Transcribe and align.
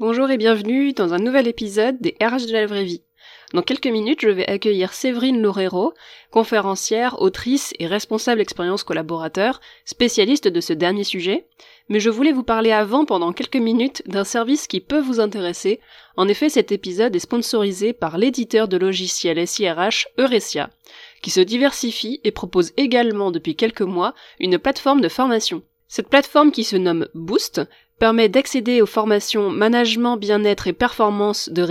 Bonjour 0.00 0.30
et 0.30 0.38
bienvenue 0.38 0.94
dans 0.94 1.12
un 1.12 1.18
nouvel 1.18 1.46
épisode 1.46 2.00
des 2.00 2.16
RH 2.22 2.46
de 2.46 2.54
la 2.54 2.64
vraie 2.64 2.84
vie. 2.84 3.02
Dans 3.52 3.60
quelques 3.60 3.86
minutes, 3.86 4.22
je 4.22 4.30
vais 4.30 4.48
accueillir 4.48 4.94
Séverine 4.94 5.42
Loureiro, 5.42 5.92
conférencière, 6.30 7.20
autrice 7.20 7.74
et 7.78 7.86
responsable 7.86 8.40
expérience 8.40 8.82
collaborateur, 8.82 9.60
spécialiste 9.84 10.48
de 10.48 10.60
ce 10.62 10.72
dernier 10.72 11.04
sujet. 11.04 11.48
Mais 11.90 12.00
je 12.00 12.08
voulais 12.08 12.32
vous 12.32 12.42
parler 12.42 12.72
avant, 12.72 13.04
pendant 13.04 13.34
quelques 13.34 13.56
minutes, 13.56 14.02
d'un 14.06 14.24
service 14.24 14.68
qui 14.68 14.80
peut 14.80 15.02
vous 15.02 15.20
intéresser. 15.20 15.80
En 16.16 16.28
effet, 16.28 16.48
cet 16.48 16.72
épisode 16.72 17.14
est 17.14 17.18
sponsorisé 17.18 17.92
par 17.92 18.16
l'éditeur 18.16 18.68
de 18.68 18.78
logiciels 18.78 19.46
SIRH 19.46 20.08
Eurecia, 20.18 20.70
qui 21.20 21.28
se 21.28 21.40
diversifie 21.40 22.22
et 22.24 22.30
propose 22.30 22.72
également 22.78 23.30
depuis 23.30 23.54
quelques 23.54 23.82
mois 23.82 24.14
une 24.38 24.58
plateforme 24.58 25.02
de 25.02 25.10
formation. 25.10 25.62
Cette 25.88 26.08
plateforme 26.08 26.52
qui 26.52 26.64
se 26.64 26.76
nomme 26.76 27.08
Boost 27.14 27.62
permet 28.00 28.30
d'accéder 28.30 28.82
aux 28.82 28.86
formations 28.86 29.50
management, 29.50 30.16
bien-être 30.16 30.66
et 30.66 30.72
performance 30.72 31.50
de 31.50 31.62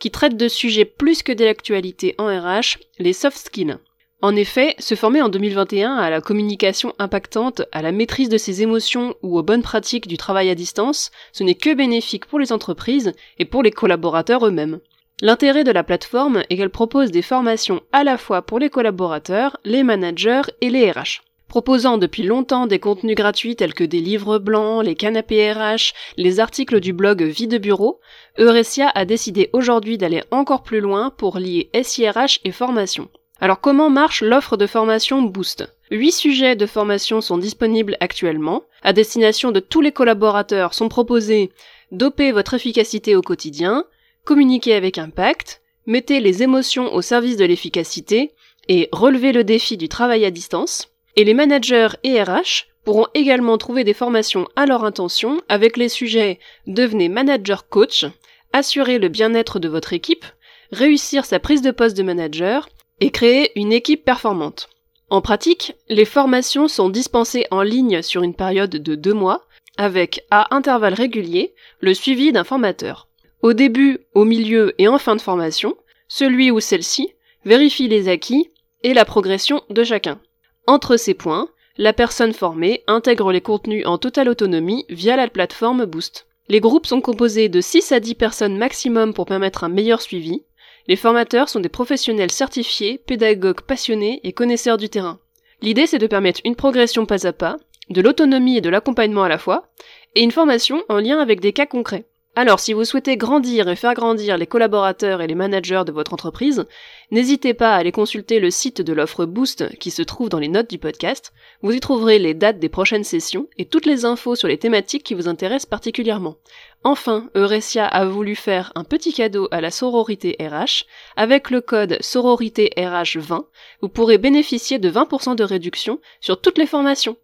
qui 0.00 0.10
traite 0.10 0.36
de 0.36 0.48
sujets 0.48 0.84
plus 0.84 1.22
que 1.22 1.32
de 1.32 1.44
l'actualité 1.44 2.16
en 2.18 2.26
RH, 2.26 2.78
les 2.98 3.12
soft 3.12 3.38
skills. 3.38 3.78
En 4.20 4.34
effet, 4.34 4.74
se 4.78 4.96
former 4.96 5.22
en 5.22 5.28
2021 5.28 5.94
à 5.94 6.10
la 6.10 6.20
communication 6.20 6.92
impactante, 6.98 7.62
à 7.70 7.80
la 7.80 7.92
maîtrise 7.92 8.28
de 8.28 8.38
ses 8.38 8.62
émotions 8.62 9.14
ou 9.22 9.38
aux 9.38 9.42
bonnes 9.44 9.62
pratiques 9.62 10.08
du 10.08 10.16
travail 10.16 10.50
à 10.50 10.56
distance, 10.56 11.12
ce 11.32 11.44
n'est 11.44 11.54
que 11.54 11.72
bénéfique 11.72 12.26
pour 12.26 12.40
les 12.40 12.52
entreprises 12.52 13.12
et 13.38 13.44
pour 13.44 13.62
les 13.62 13.70
collaborateurs 13.70 14.44
eux-mêmes. 14.44 14.80
L'intérêt 15.20 15.62
de 15.62 15.70
la 15.70 15.84
plateforme 15.84 16.42
est 16.50 16.56
qu'elle 16.56 16.70
propose 16.70 17.12
des 17.12 17.22
formations 17.22 17.82
à 17.92 18.02
la 18.02 18.18
fois 18.18 18.42
pour 18.42 18.58
les 18.58 18.70
collaborateurs, 18.70 19.56
les 19.64 19.84
managers 19.84 20.42
et 20.60 20.70
les 20.70 20.90
RH. 20.90 21.22
Proposant 21.52 21.98
depuis 21.98 22.22
longtemps 22.22 22.66
des 22.66 22.78
contenus 22.78 23.14
gratuits 23.14 23.56
tels 23.56 23.74
que 23.74 23.84
des 23.84 24.00
livres 24.00 24.38
blancs, 24.38 24.82
les 24.82 24.94
canapés 24.94 25.52
RH, 25.52 25.92
les 26.16 26.40
articles 26.40 26.80
du 26.80 26.94
blog 26.94 27.22
Vie 27.22 27.46
de 27.46 27.58
bureau, 27.58 28.00
Eurecia 28.38 28.90
a 28.94 29.04
décidé 29.04 29.50
aujourd'hui 29.52 29.98
d'aller 29.98 30.22
encore 30.30 30.62
plus 30.62 30.80
loin 30.80 31.10
pour 31.10 31.38
lier 31.38 31.68
SIRH 31.74 32.40
et 32.44 32.52
formation. 32.52 33.10
Alors 33.38 33.60
comment 33.60 33.90
marche 33.90 34.22
l'offre 34.22 34.56
de 34.56 34.66
formation 34.66 35.20
Boost? 35.20 35.68
Huit 35.90 36.12
sujets 36.12 36.56
de 36.56 36.64
formation 36.64 37.20
sont 37.20 37.36
disponibles 37.36 37.98
actuellement. 38.00 38.62
À 38.82 38.94
destination 38.94 39.52
de 39.52 39.60
tous 39.60 39.82
les 39.82 39.92
collaborateurs 39.92 40.72
sont 40.72 40.88
proposés 40.88 41.52
doper 41.90 42.32
votre 42.32 42.54
efficacité 42.54 43.14
au 43.14 43.20
quotidien, 43.20 43.84
communiquer 44.24 44.72
avec 44.72 44.96
impact, 44.96 45.60
mettez 45.84 46.20
les 46.20 46.42
émotions 46.42 46.94
au 46.94 47.02
service 47.02 47.36
de 47.36 47.44
l'efficacité 47.44 48.32
et 48.68 48.88
relever 48.90 49.32
le 49.32 49.44
défi 49.44 49.76
du 49.76 49.90
travail 49.90 50.24
à 50.24 50.30
distance. 50.30 50.91
Et 51.16 51.24
les 51.24 51.34
managers 51.34 51.88
et 52.04 52.22
RH 52.22 52.66
pourront 52.84 53.06
également 53.14 53.58
trouver 53.58 53.84
des 53.84 53.94
formations 53.94 54.48
à 54.56 54.66
leur 54.66 54.84
intention 54.84 55.40
avec 55.48 55.76
les 55.76 55.88
sujets 55.88 56.38
Devenez 56.66 57.08
manager 57.08 57.68
coach, 57.68 58.06
assurer 58.52 58.98
le 58.98 59.08
bien-être 59.08 59.58
de 59.58 59.68
votre 59.68 59.92
équipe, 59.92 60.24
réussir 60.72 61.24
sa 61.24 61.38
prise 61.38 61.62
de 61.62 61.70
poste 61.70 61.96
de 61.96 62.02
manager 62.02 62.68
et 63.00 63.10
créer 63.10 63.52
une 63.56 63.72
équipe 63.72 64.04
performante. 64.04 64.68
En 65.10 65.20
pratique, 65.20 65.74
les 65.88 66.06
formations 66.06 66.68
sont 66.68 66.88
dispensées 66.88 67.46
en 67.50 67.62
ligne 67.62 68.00
sur 68.00 68.22
une 68.22 68.34
période 68.34 68.70
de 68.70 68.94
deux 68.94 69.12
mois, 69.12 69.46
avec, 69.76 70.24
à 70.30 70.54
intervalles 70.54 70.94
réguliers, 70.94 71.54
le 71.80 71.92
suivi 71.94 72.32
d'un 72.32 72.44
formateur. 72.44 73.08
Au 73.42 73.52
début, 73.52 73.98
au 74.14 74.24
milieu 74.24 74.74
et 74.78 74.88
en 74.88 74.98
fin 74.98 75.16
de 75.16 75.20
formation, 75.20 75.76
celui 76.08 76.50
ou 76.50 76.60
celle-ci 76.60 77.12
vérifie 77.44 77.88
les 77.88 78.08
acquis 78.08 78.50
et 78.82 78.94
la 78.94 79.04
progression 79.04 79.62
de 79.68 79.84
chacun. 79.84 80.20
Entre 80.66 80.96
ces 80.96 81.14
points, 81.14 81.48
la 81.76 81.92
personne 81.92 82.32
formée 82.32 82.84
intègre 82.86 83.32
les 83.32 83.40
contenus 83.40 83.84
en 83.86 83.98
totale 83.98 84.28
autonomie 84.28 84.84
via 84.88 85.16
la 85.16 85.28
plateforme 85.28 85.86
Boost. 85.86 86.26
Les 86.48 86.60
groupes 86.60 86.86
sont 86.86 87.00
composés 87.00 87.48
de 87.48 87.60
6 87.60 87.92
à 87.92 88.00
10 88.00 88.14
personnes 88.14 88.56
maximum 88.56 89.12
pour 89.12 89.26
permettre 89.26 89.64
un 89.64 89.68
meilleur 89.68 90.00
suivi. 90.00 90.44
Les 90.86 90.96
formateurs 90.96 91.48
sont 91.48 91.60
des 91.60 91.68
professionnels 91.68 92.30
certifiés, 92.30 92.98
pédagogues 92.98 93.62
passionnés 93.62 94.20
et 94.22 94.32
connaisseurs 94.32 94.76
du 94.76 94.88
terrain. 94.88 95.18
L'idée 95.62 95.86
c'est 95.86 95.98
de 95.98 96.06
permettre 96.06 96.40
une 96.44 96.56
progression 96.56 97.06
pas 97.06 97.26
à 97.26 97.32
pas, 97.32 97.56
de 97.90 98.00
l'autonomie 98.00 98.56
et 98.56 98.60
de 98.60 98.70
l'accompagnement 98.70 99.22
à 99.22 99.28
la 99.28 99.38
fois, 99.38 99.68
et 100.14 100.22
une 100.22 100.30
formation 100.30 100.82
en 100.88 100.98
lien 100.98 101.18
avec 101.18 101.40
des 101.40 101.52
cas 101.52 101.66
concrets. 101.66 102.04
Alors, 102.34 102.60
si 102.60 102.72
vous 102.72 102.86
souhaitez 102.86 103.18
grandir 103.18 103.68
et 103.68 103.76
faire 103.76 103.92
grandir 103.92 104.38
les 104.38 104.46
collaborateurs 104.46 105.20
et 105.20 105.26
les 105.26 105.34
managers 105.34 105.82
de 105.84 105.92
votre 105.92 106.14
entreprise, 106.14 106.64
n'hésitez 107.10 107.52
pas 107.52 107.74
à 107.74 107.76
aller 107.76 107.92
consulter 107.92 108.40
le 108.40 108.50
site 108.50 108.80
de 108.80 108.94
l'offre 108.94 109.26
Boost 109.26 109.76
qui 109.76 109.90
se 109.90 110.00
trouve 110.00 110.30
dans 110.30 110.38
les 110.38 110.48
notes 110.48 110.70
du 110.70 110.78
podcast. 110.78 111.34
Vous 111.60 111.72
y 111.72 111.80
trouverez 111.80 112.18
les 112.18 112.32
dates 112.32 112.58
des 112.58 112.70
prochaines 112.70 113.04
sessions 113.04 113.48
et 113.58 113.66
toutes 113.66 113.84
les 113.84 114.06
infos 114.06 114.34
sur 114.34 114.48
les 114.48 114.56
thématiques 114.56 115.04
qui 115.04 115.12
vous 115.12 115.28
intéressent 115.28 115.68
particulièrement. 115.68 116.36
Enfin, 116.84 117.28
Eurecia 117.36 117.86
a 117.86 118.06
voulu 118.06 118.34
faire 118.34 118.72
un 118.76 118.84
petit 118.84 119.12
cadeau 119.12 119.48
à 119.50 119.60
la 119.60 119.70
sororité 119.70 120.34
RH. 120.40 120.86
Avec 121.16 121.50
le 121.50 121.60
code 121.60 121.98
sororité 122.00 122.70
RH 122.78 123.18
20, 123.18 123.46
vous 123.82 123.88
pourrez 123.90 124.16
bénéficier 124.16 124.78
de 124.78 124.90
20% 124.90 125.36
de 125.36 125.44
réduction 125.44 126.00
sur 126.22 126.40
toutes 126.40 126.56
les 126.56 126.66
formations. 126.66 127.18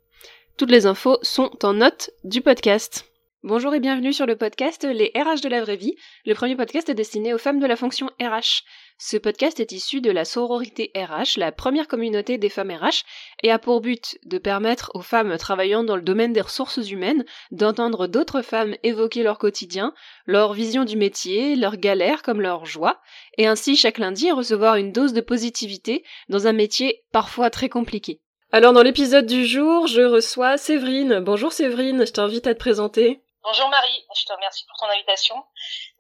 Toutes 0.59 0.71
les 0.71 0.85
infos 0.85 1.17
sont 1.23 1.51
en 1.65 1.73
notes 1.73 2.11
du 2.25 2.43
podcast. 2.43 3.08
Bonjour 3.45 3.73
et 3.73 3.79
bienvenue 3.79 4.13
sur 4.13 4.27
le 4.27 4.35
podcast 4.35 4.83
Les 4.83 5.13
RH 5.15 5.43
de 5.43 5.49
la 5.49 5.63
vraie 5.63 5.77
vie, 5.77 5.95
le 6.27 6.35
premier 6.35 6.57
podcast 6.57 6.91
destiné 6.91 7.33
aux 7.33 7.39
femmes 7.39 7.61
de 7.61 7.69
la 7.69 7.77
fonction 7.77 8.11
RH. 8.21 8.65
Ce 8.99 9.17
podcast 9.17 9.61
est 9.61 9.71
issu 9.71 10.01
de 10.01 10.11
la 10.11 10.25
sororité 10.25 10.91
RH, 10.97 11.39
la 11.39 11.53
première 11.53 11.87
communauté 11.87 12.37
des 12.37 12.49
femmes 12.49 12.73
RH, 12.73 13.05
et 13.45 13.53
a 13.53 13.61
pour 13.61 13.81
but 13.81 14.19
de 14.25 14.39
permettre 14.39 14.91
aux 14.95 15.03
femmes 15.03 15.37
travaillant 15.39 15.85
dans 15.85 15.95
le 15.95 16.03
domaine 16.03 16.33
des 16.33 16.41
ressources 16.41 16.91
humaines 16.91 17.25
d'entendre 17.53 18.09
d'autres 18.09 18.43
femmes 18.43 18.75
évoquer 18.83 19.23
leur 19.23 19.39
quotidien, 19.39 19.95
leur 20.27 20.53
vision 20.53 20.85
du 20.85 20.97
métier, 20.97 21.55
leurs 21.55 21.77
galères 21.77 22.23
comme 22.23 22.41
leurs 22.41 22.67
joies, 22.67 23.01
et 23.37 23.47
ainsi 23.47 23.77
chaque 23.77 23.99
lundi 23.99 24.33
recevoir 24.33 24.75
une 24.75 24.91
dose 24.91 25.13
de 25.13 25.21
positivité 25.21 26.03
dans 26.29 26.49
un 26.49 26.53
métier 26.53 27.05
parfois 27.13 27.51
très 27.51 27.69
compliqué. 27.69 28.21
Alors 28.51 28.73
dans 28.73 28.83
l'épisode 28.83 29.27
du 29.27 29.47
jour, 29.47 29.87
je 29.87 30.03
reçois 30.03 30.57
Séverine. 30.57 31.21
Bonjour 31.21 31.53
Séverine, 31.53 32.05
je 32.05 32.13
t'invite 32.13 32.49
à 32.49 32.55
te 32.55 32.59
présenter. 32.59 33.23
Bonjour 33.49 33.71
Marie, 33.71 34.05
je 34.15 34.27
te 34.27 34.33
remercie 34.35 34.67
pour 34.67 34.77
ton 34.77 34.93
invitation. 34.93 35.35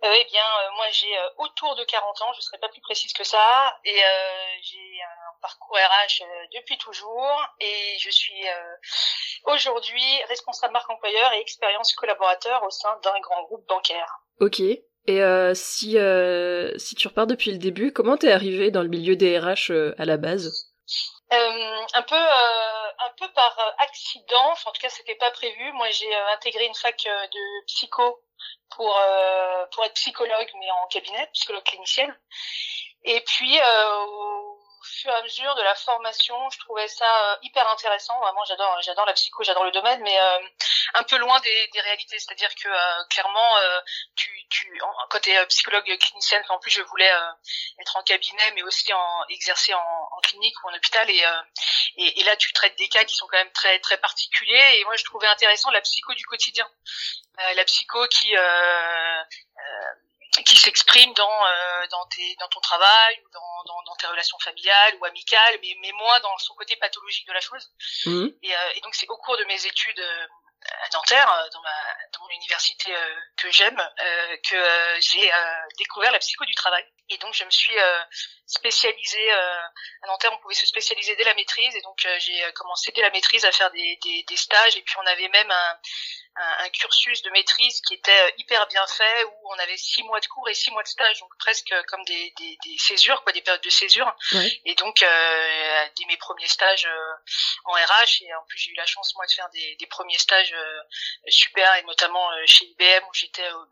Euh, 0.05 0.13
eh 0.21 0.25
bien, 0.27 0.43
euh, 0.43 0.71
moi 0.77 0.85
j'ai 0.93 1.17
euh, 1.17 1.29
autour 1.39 1.77
de 1.77 1.85
40 1.85 2.21
ans, 2.21 2.33
je 2.35 2.41
ne 2.41 2.43
serai 2.43 2.59
pas 2.59 2.69
plus 2.69 2.83
précise 2.83 3.11
que 3.15 3.25
ça, 3.25 3.75
et 3.87 4.03
j'ai 4.61 5.01
un 5.03 5.41
parcours 5.41 5.75
RH 5.75 6.27
depuis 6.55 6.77
toujours, 6.77 7.43
et 7.59 7.97
je 8.01 8.11
suis 8.11 8.45
aujourd'hui 9.45 10.05
responsable 10.29 10.75
marque 10.75 10.91
employeur 10.91 11.33
et 11.33 11.41
expérience 11.41 11.95
collaborateur 11.95 12.63
au 12.65 12.71
sein 12.71 12.95
d'un 13.03 13.19
grand 13.21 13.43
groupe 13.45 13.67
bancaire. 13.67 14.19
Ok. 14.41 14.61
Et 14.61 15.55
si 15.55 15.97
si 16.77 16.95
tu 16.97 17.09
repars 17.09 17.27
depuis 17.27 17.53
le 17.53 17.59
début, 17.59 17.95
comment 17.95 18.19
t'es 18.19 18.31
arrivé 18.31 18.71
dans 18.71 18.83
le 18.83 18.89
milieu 18.89 19.17
des 19.17 19.39
RH 19.39 19.73
à 19.97 20.05
la 20.05 20.19
base? 20.19 20.75
Euh, 21.33 21.87
un 21.95 22.03
peu 22.03 22.17
euh, 22.17 22.89
un 23.01 23.11
peu 23.19 23.29
par 23.33 23.59
euh, 23.59 23.71
accident 23.79 24.55
en 24.65 24.73
tout 24.73 24.81
cas 24.81 24.89
c'était 24.89 25.15
pas 25.17 25.31
prévu. 25.31 25.73
Moi 25.73 25.91
j'ai 25.91 26.15
intégré 26.33 26.65
une 26.67 26.75
fac 26.75 27.05
de 27.05 27.65
psycho 27.67 28.23
pour 28.71 28.99
pour 29.73 29.85
être 29.85 29.95
psychologue 29.95 30.51
mais 30.59 30.71
en 30.71 30.87
cabinet 30.89 31.29
psychologue 31.33 31.65
clinicienne 31.65 32.15
et 33.05 33.21
puis 33.23 33.59
fur 34.89 35.11
et 35.11 35.15
à 35.15 35.23
mesure 35.23 35.55
de 35.55 35.63
la 35.63 35.75
formation, 35.75 36.51
je 36.51 36.59
trouvais 36.59 36.89
ça 36.89 37.05
euh, 37.05 37.37
hyper 37.43 37.69
intéressant. 37.69 38.19
Vraiment, 38.21 38.45
j'adore, 38.45 38.77
j'adore 38.83 39.07
la 39.07 39.13
psycho, 39.13 39.43
j'adore 39.43 39.65
le 39.65 39.71
domaine, 39.71 40.01
mais 40.03 40.19
euh, 40.19 40.39
un 40.95 41.03
peu 41.05 41.17
loin 41.19 41.39
des, 41.41 41.69
des 41.73 41.81
réalités. 41.81 42.19
C'est-à-dire 42.19 42.55
que 42.55 42.69
euh, 42.69 43.05
clairement, 43.11 43.57
tu, 44.17 44.31
tu, 44.51 44.81
quand 45.11 45.21
tu 45.21 45.31
es 45.31 45.47
psychologue 45.47 45.85
clinicienne, 45.99 46.43
en 46.49 46.59
plus 46.59 46.71
je 46.71 46.83
voulais 46.83 47.11
être 47.81 47.97
en 47.97 48.03
cabinet, 48.03 48.51
mais 48.55 48.63
aussi 48.63 48.93
en 48.93 49.25
exercer 49.29 49.75
en, 49.75 50.09
en 50.11 50.21
clinique 50.21 50.55
ou 50.65 50.69
en 50.69 50.75
hôpital, 50.75 51.09
et, 51.11 51.25
et, 51.97 52.21
et, 52.21 52.25
là 52.25 52.37
tu 52.37 52.53
traites 52.53 52.77
des 52.79 52.89
cas 52.89 53.05
qui 53.05 53.15
sont 53.15 53.27
quand 53.27 53.39
même 53.39 53.53
très 53.53 53.79
très 53.81 53.99
particuliers. 53.99 54.79
Et 54.79 54.85
moi, 54.85 54.97
je 54.97 55.05
trouvais 55.05 55.27
intéressant 55.27 55.71
la 55.71 55.81
psycho 55.81 56.15
du 56.15 56.25
quotidien, 56.27 56.69
la 57.55 57.65
psycho 57.65 58.07
qui 58.09 58.35
qui 60.49 60.57
s'exprime 60.57 61.13
dans 61.13 61.47
euh, 61.47 61.87
dans 61.91 62.07
tes 62.07 62.35
dans 62.41 62.49
ton 62.49 62.61
travail 62.61 63.21
ou 63.25 63.29
dans, 63.31 63.65
dans, 63.67 63.83
dans 63.83 63.97
tes 63.97 64.07
relations 64.07 64.39
familiales 64.39 64.97
ou 64.99 65.05
amicales 65.05 65.59
mais 65.63 65.77
mais 65.83 65.93
moins 65.93 66.19
dans 66.21 66.37
son 66.39 66.55
côté 66.55 66.75
pathologique 66.77 67.29
de 67.29 67.35
la 67.35 67.41
chose. 67.41 67.71
Mmh. 68.07 68.29
et, 68.43 68.57
euh, 68.57 68.73
et, 68.77 68.81
donc 68.81 68.95
c'est 68.95 69.09
au 69.09 69.17
cours 69.19 69.37
de 69.37 69.45
mes 69.45 69.67
études 69.67 70.01
euh, 70.01 70.27
à 70.87 70.89
Nanterre 70.95 71.31
euh, 71.31 71.49
dans 71.53 71.61
ma 71.61 71.79
dans 72.15 72.21
mon 72.23 72.31
université 72.31 72.95
que 73.37 73.51
j'aime 73.51 73.81
que 74.49 74.57
j'ai 75.01 75.31
découvert 75.77 76.13
la 76.13 76.19
psycho 76.19 76.45
du 76.47 76.55
travail. 76.55 76.85
Et 77.11 77.19
donc 77.19 77.33
je 77.35 77.45
me 77.45 77.51
suis 77.51 77.77
spécialisée 78.47 79.31
à 79.33 80.07
Nanterre. 80.09 80.33
On 80.33 80.39
pouvait 80.39 80.55
se 80.55 80.67
spécialiser 80.67 81.15
dès 81.17 81.25
la 81.25 81.35
maîtrise. 81.35 81.75
Et 81.77 81.81
donc 81.83 81.97
j'ai 82.19 82.53
commencé 82.55 82.91
dès 82.93 83.03
la 83.03 83.11
maîtrise 83.11 83.45
à 83.45 83.53
faire 83.53 83.71
des, 83.71 83.99
des, 84.03 84.25
des 84.29 84.37
stages. 84.37 84.77
Et 84.77 84.83
puis 84.83 84.97
on 84.99 85.07
avait 85.07 85.29
même 85.29 85.51
un 85.51 85.79
un, 86.39 86.69
cursus 86.71 87.23
de 87.23 87.31
maîtrise 87.31 87.81
qui 87.81 87.95
était 87.95 88.11
euh, 88.11 88.31
hyper 88.39 88.67
bien 88.69 88.87
fait 88.87 89.25
où 89.25 89.53
on 89.53 89.59
avait 89.59 89.77
six 89.77 90.03
mois 90.05 90.21
de 90.21 90.27
cours 90.27 90.49
et 90.49 90.55
six 90.55 90.71
mois 90.71 90.83
de 90.83 90.89
stage 90.89 91.19
donc 91.21 91.31
presque 91.39 91.75
comme 91.89 92.05
des, 92.05 92.33
des, 92.39 92.59
des 92.65 92.79
césures 92.79 93.23
quoi 93.23 93.33
des 93.33 93.41
périodes 93.41 93.63
de 93.63 93.71
césure. 93.71 94.15
Et 94.65 94.75
donc 94.75 95.03
euh, 95.03 95.87
dès 95.97 96.05
mes 96.07 96.17
premiers 96.17 96.47
stages 96.47 96.87
euh, 96.87 97.15
en 97.65 97.73
RH 97.73 98.23
et 98.23 98.35
en 98.35 98.45
plus 98.49 98.59
j'ai 98.59 98.71
eu 98.71 98.75
la 98.75 98.87
chance 98.87 99.15
moi 99.17 99.27
de 99.27 99.33
faire 99.33 99.49
des, 99.51 99.77
des 99.77 99.87
premiers 99.87 100.19
stages 100.19 100.53
euh, 100.53 100.81
super 101.29 101.75
et 101.77 101.83
notamment 101.85 102.31
chez 102.47 102.67
IBM 102.67 103.05
où 103.09 103.15
j'étais 103.15 103.49
au, 103.51 103.67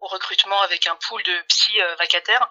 au, 0.00 0.06
recrutement 0.08 0.60
avec 0.62 0.86
un 0.86 0.96
pool 0.96 1.22
de 1.22 1.42
psy 1.48 1.78
vacataires. 1.98 2.48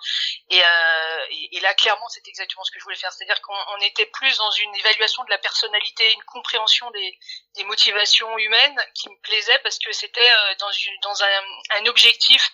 Et, 0.49 0.57
et, 0.57 1.57
et, 1.57 1.59
là 1.59 1.73
clairement 1.75 2.07
c'est 2.09 2.27
exactement 2.27 2.63
ce 2.63 2.71
que 2.71 2.79
je 2.79 2.83
voulais 2.83 2.95
faire. 2.95 3.11
C'est-à-dire 3.11 3.41
qu'on 3.41 3.77
était 3.81 4.07
plus 4.07 4.37
dans 4.37 4.51
une 4.51 4.75
évaluation 4.75 5.23
de 5.23 5.29
la 5.29 5.37
personnalité 5.37 6.11
une 6.13 6.23
compréhension 6.23 6.89
des, 6.91 7.19
des 7.55 7.63
motivations 7.65 8.37
humaines 8.37 8.85
qui 8.95 9.09
me 9.09 9.17
plaisait 9.21 9.59
parce 9.61 9.79
que 9.79 9.91
c'était 9.91 10.19
euh, 10.21 10.55
dans, 10.59 10.71
une, 10.71 10.99
dans 11.01 11.23
un, 11.23 11.85
objectif, 11.85 12.49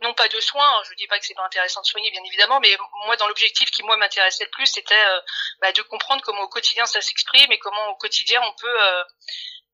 non 0.00 0.14
pas 0.14 0.28
de 0.28 0.40
soins, 0.40 0.78
hein, 0.78 0.82
je 0.88 0.94
dis 0.94 1.06
pas 1.06 1.18
que 1.18 1.26
c'est 1.26 1.34
pas 1.34 1.44
intéressant 1.44 1.80
de 1.80 1.86
soigner 1.86 2.10
bien 2.10 2.22
évidemment, 2.24 2.60
mais 2.60 2.76
moi 3.06 3.16
dans 3.16 3.28
l'objectif 3.28 3.70
qui 3.70 3.82
moi 3.82 3.96
m'intéressait 3.96 4.44
le 4.44 4.50
plus, 4.50 4.66
c'était 4.66 4.94
euh, 4.94 5.20
bah, 5.60 5.72
de 5.72 5.82
comprendre 5.82 6.22
comment 6.22 6.42
au 6.42 6.48
quotidien 6.48 6.86
ça 6.86 7.00
s'exprime 7.00 7.50
et 7.52 7.58
comment 7.58 7.88
au 7.88 7.96
quotidien 7.96 8.40
on 8.42 8.52
peut 8.54 8.82
euh, 8.82 9.04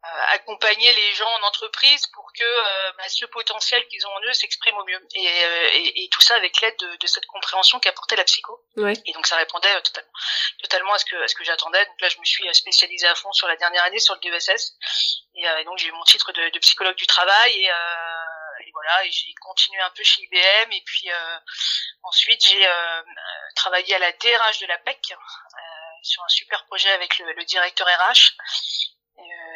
accompagner 0.02 0.92
les 0.92 1.14
gens 1.14 1.28
en 1.28 1.46
entreprise 1.46 2.06
pour 2.08 2.32
que 2.32 2.44
euh, 2.44 2.92
bah, 2.98 3.08
ce 3.08 3.26
potentiel 3.26 3.86
qu'ils 3.88 4.06
ont 4.06 4.10
en 4.10 4.20
eux 4.22 4.32
s'exprime 4.32 4.76
au 4.76 4.84
mieux. 4.84 5.00
Et, 5.14 5.28
euh, 5.28 5.70
et, 5.72 6.04
et, 6.04 6.08
tout 6.08 6.20
ça 6.20 6.36
avec 6.36 6.60
l'aide 6.60 6.76
de, 6.78 6.96
de, 6.96 7.06
cette 7.06 7.26
compréhension 7.26 7.80
qu'apportait 7.80 8.16
la 8.16 8.24
psycho. 8.24 8.64
Ouais. 8.76 8.92
Et 9.06 9.12
donc 9.12 9.26
ça 9.26 9.36
répondait 9.36 9.74
totalement, 9.82 10.12
totalement 10.62 10.92
à 10.94 10.98
ce 10.98 11.04
que, 11.04 11.16
à 11.16 11.28
ce 11.28 11.34
que 11.34 11.44
j'attendais. 11.44 11.84
Donc 11.84 12.00
là, 12.00 12.08
je 12.08 12.18
me 12.18 12.24
suis 12.24 12.54
spécialisée 12.54 13.08
à 13.08 13.14
fond 13.16 13.32
sur 13.32 13.48
la 13.48 13.56
dernière 13.56 13.82
année 13.84 13.98
sur 13.98 14.14
le 14.14 14.20
DESS. 14.20 14.76
Et, 15.34 15.44
et 15.44 15.64
donc 15.64 15.78
j'ai 15.78 15.88
eu 15.88 15.92
mon 15.92 16.04
titre 16.04 16.32
de, 16.32 16.48
de, 16.48 16.58
psychologue 16.60 16.96
du 16.96 17.06
travail. 17.06 17.56
Et, 17.56 17.70
et 18.66 18.70
voilà, 18.72 19.04
et 19.04 19.10
j'ai 19.10 19.34
continué 19.40 19.80
un 19.80 19.90
peu 19.90 20.04
chez 20.04 20.22
IBM. 20.22 20.72
Et 20.72 20.82
puis 20.86 21.10
ensuite, 22.04 22.46
j'ai 22.46 22.68
travaillé 23.56 23.94
à 23.96 23.98
la 23.98 24.12
DRH 24.12 24.60
de 24.60 24.66
la 24.66 24.78
PEC. 24.78 25.14
sur 26.02 26.22
un 26.22 26.28
super 26.28 26.64
projet 26.66 26.90
avec 26.90 27.18
le, 27.18 27.32
le 27.32 27.44
directeur 27.44 27.88
RH 27.88 28.36
euh, 28.38 28.97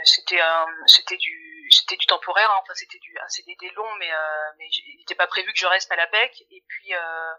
c'était 0.04 0.40
c'était 0.87 1.16
du 1.16 1.69
c'était 1.70 1.96
du 1.96 2.06
temporaire 2.06 2.50
hein. 2.50 2.58
enfin 2.62 2.75
c'était 2.75 2.99
du 2.99 3.16
un 3.19 3.28
CDD 3.28 3.70
long 3.70 3.94
mais 3.99 4.12
euh, 4.12 4.50
mais 4.58 4.69
il 4.70 4.99
n'était 4.99 5.14
pas 5.14 5.26
prévu 5.26 5.52
que 5.52 5.58
je 5.58 5.66
reste 5.66 5.90
à 5.93 5.96
la 5.96 6.06
PEC 6.06 6.44
et 6.50 6.64
puis 6.69 6.94
euh, 6.94 7.32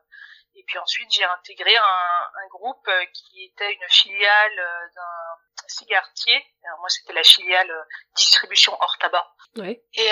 et 0.56 0.64
puis 0.66 0.78
ensuite 0.80 1.12
j'ai 1.12 1.24
intégré 1.24 1.76
un, 1.76 1.82
un 1.82 2.48
groupe 2.50 2.90
qui 3.14 3.46
était 3.46 3.74
une 3.74 3.90
filiale 3.90 4.56
d'un 4.96 5.68
cigaretier 5.68 6.46
alors 6.66 6.80
moi 6.80 6.90
c'était 6.90 7.14
la 7.14 7.24
filiale 7.24 7.72
distribution 8.16 8.76
hors 8.80 8.98
tabac 9.00 9.28
ouais. 9.58 9.84
et 9.94 10.10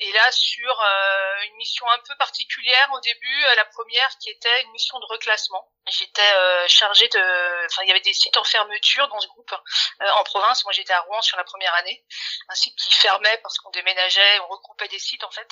et 0.00 0.12
là 0.12 0.32
sur 0.32 0.80
euh, 0.80 1.42
une 1.46 1.56
mission 1.56 1.88
un 1.90 1.98
peu 1.98 2.14
particulière 2.16 2.90
au 2.92 3.00
début, 3.00 3.44
euh, 3.44 3.54
la 3.54 3.64
première 3.66 4.08
qui 4.18 4.30
était 4.30 4.62
une 4.62 4.70
mission 4.72 4.98
de 4.98 5.06
reclassement. 5.06 5.70
J'étais 5.86 6.34
euh, 6.34 6.66
chargée 6.68 7.08
de, 7.08 7.66
enfin 7.66 7.82
il 7.82 7.88
y 7.88 7.90
avait 7.90 8.00
des 8.00 8.14
sites 8.14 8.36
en 8.36 8.44
fermeture 8.44 9.08
dans 9.08 9.20
ce 9.20 9.28
groupe 9.28 9.54
en 10.00 10.24
province. 10.24 10.64
Moi 10.64 10.72
j'étais 10.72 10.92
à 10.92 11.00
Rouen 11.00 11.20
sur 11.22 11.36
la 11.36 11.44
première 11.44 11.74
année, 11.74 12.04
un 12.48 12.54
site 12.54 12.76
qui 12.76 12.92
fermait 12.92 13.38
parce 13.42 13.58
qu'on 13.58 13.70
déménageait, 13.70 14.40
on 14.40 14.48
regroupait 14.48 14.88
des 14.88 14.98
sites 14.98 15.24
en 15.24 15.30
fait. 15.30 15.48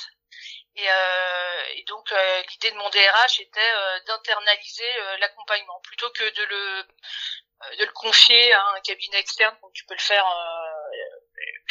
Et, 0.75 0.87
donc 1.87 2.09
l'idée 2.49 2.71
de 2.71 2.77
mon 2.77 2.89
DRH 2.89 3.39
était 3.39 3.73
d'internaliser 4.07 4.91
l'accompagnement 5.19 5.79
plutôt 5.81 6.09
que 6.11 6.23
de 6.23 6.43
le 6.43 6.87
de 7.77 7.85
le 7.85 7.91
confier 7.91 8.53
à 8.53 8.67
un 8.69 8.81
cabinet 8.81 9.19
externe 9.19 9.55
comme 9.61 9.71
tu 9.73 9.85
peux 9.85 9.93
le 9.93 9.99
faire 9.99 10.25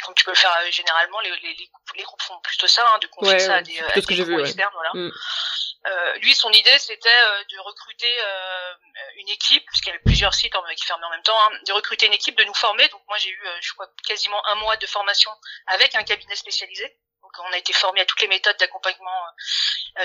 comme 0.05 0.15
tu 0.15 0.25
peux 0.25 0.33
le 0.33 0.37
faire 0.37 0.55
euh, 0.63 0.71
généralement, 0.71 1.21
les, 1.21 1.31
les, 1.31 1.57
les, 1.97 2.03
groupes 2.03 2.23
font 2.23 2.39
plutôt 2.41 2.67
ça, 2.67 2.87
hein, 2.89 2.99
de 2.99 3.07
confier 3.07 3.39
ça 3.39 3.57
à 3.57 3.63
des, 3.63 3.79
à 3.79 3.93
des 3.95 4.01
groupes 4.01 4.41
externes. 4.41 4.73
Voilà. 4.75 4.91
Mm. 4.95 5.13
Euh, 5.87 6.15
lui, 6.19 6.35
son 6.35 6.51
idée, 6.51 6.79
c'était 6.79 7.09
euh, 7.09 7.45
de 7.51 7.59
recruter 7.59 8.07
euh, 8.25 8.75
une 9.17 9.29
équipe, 9.29 9.65
parce 9.67 9.81
qu'il 9.81 9.89
y 9.89 9.91
avait 9.91 10.05
plusieurs 10.05 10.35
sites 10.35 10.55
en, 10.55 10.63
qui 10.77 10.85
fermaient 10.85 11.07
en 11.07 11.11
même 11.11 11.23
temps, 11.23 11.39
hein, 11.41 11.59
de 11.67 11.73
recruter 11.73 12.07
une 12.07 12.13
équipe, 12.13 12.37
de 12.37 12.45
nous 12.45 12.55
former. 12.55 12.89
Donc 12.89 13.03
moi, 13.09 13.19
j'ai 13.19 13.31
eu, 13.31 13.43
je 13.61 13.73
crois, 13.73 13.89
quasiment 14.07 14.41
un 14.47 14.55
mois 14.57 14.77
de 14.77 14.87
formation 14.87 15.31
avec 15.67 15.95
un 15.95 16.05
cabinet 16.05 16.37
spécialisé. 16.37 16.97
Donc 17.23 17.33
on 17.39 17.53
a 17.53 17.59
été 17.59 17.73
formé 17.73 18.01
à 18.01 18.05
toutes 18.05 18.21
les 18.21 18.29
méthodes 18.29 18.57
d'accompagnement, 18.59 19.25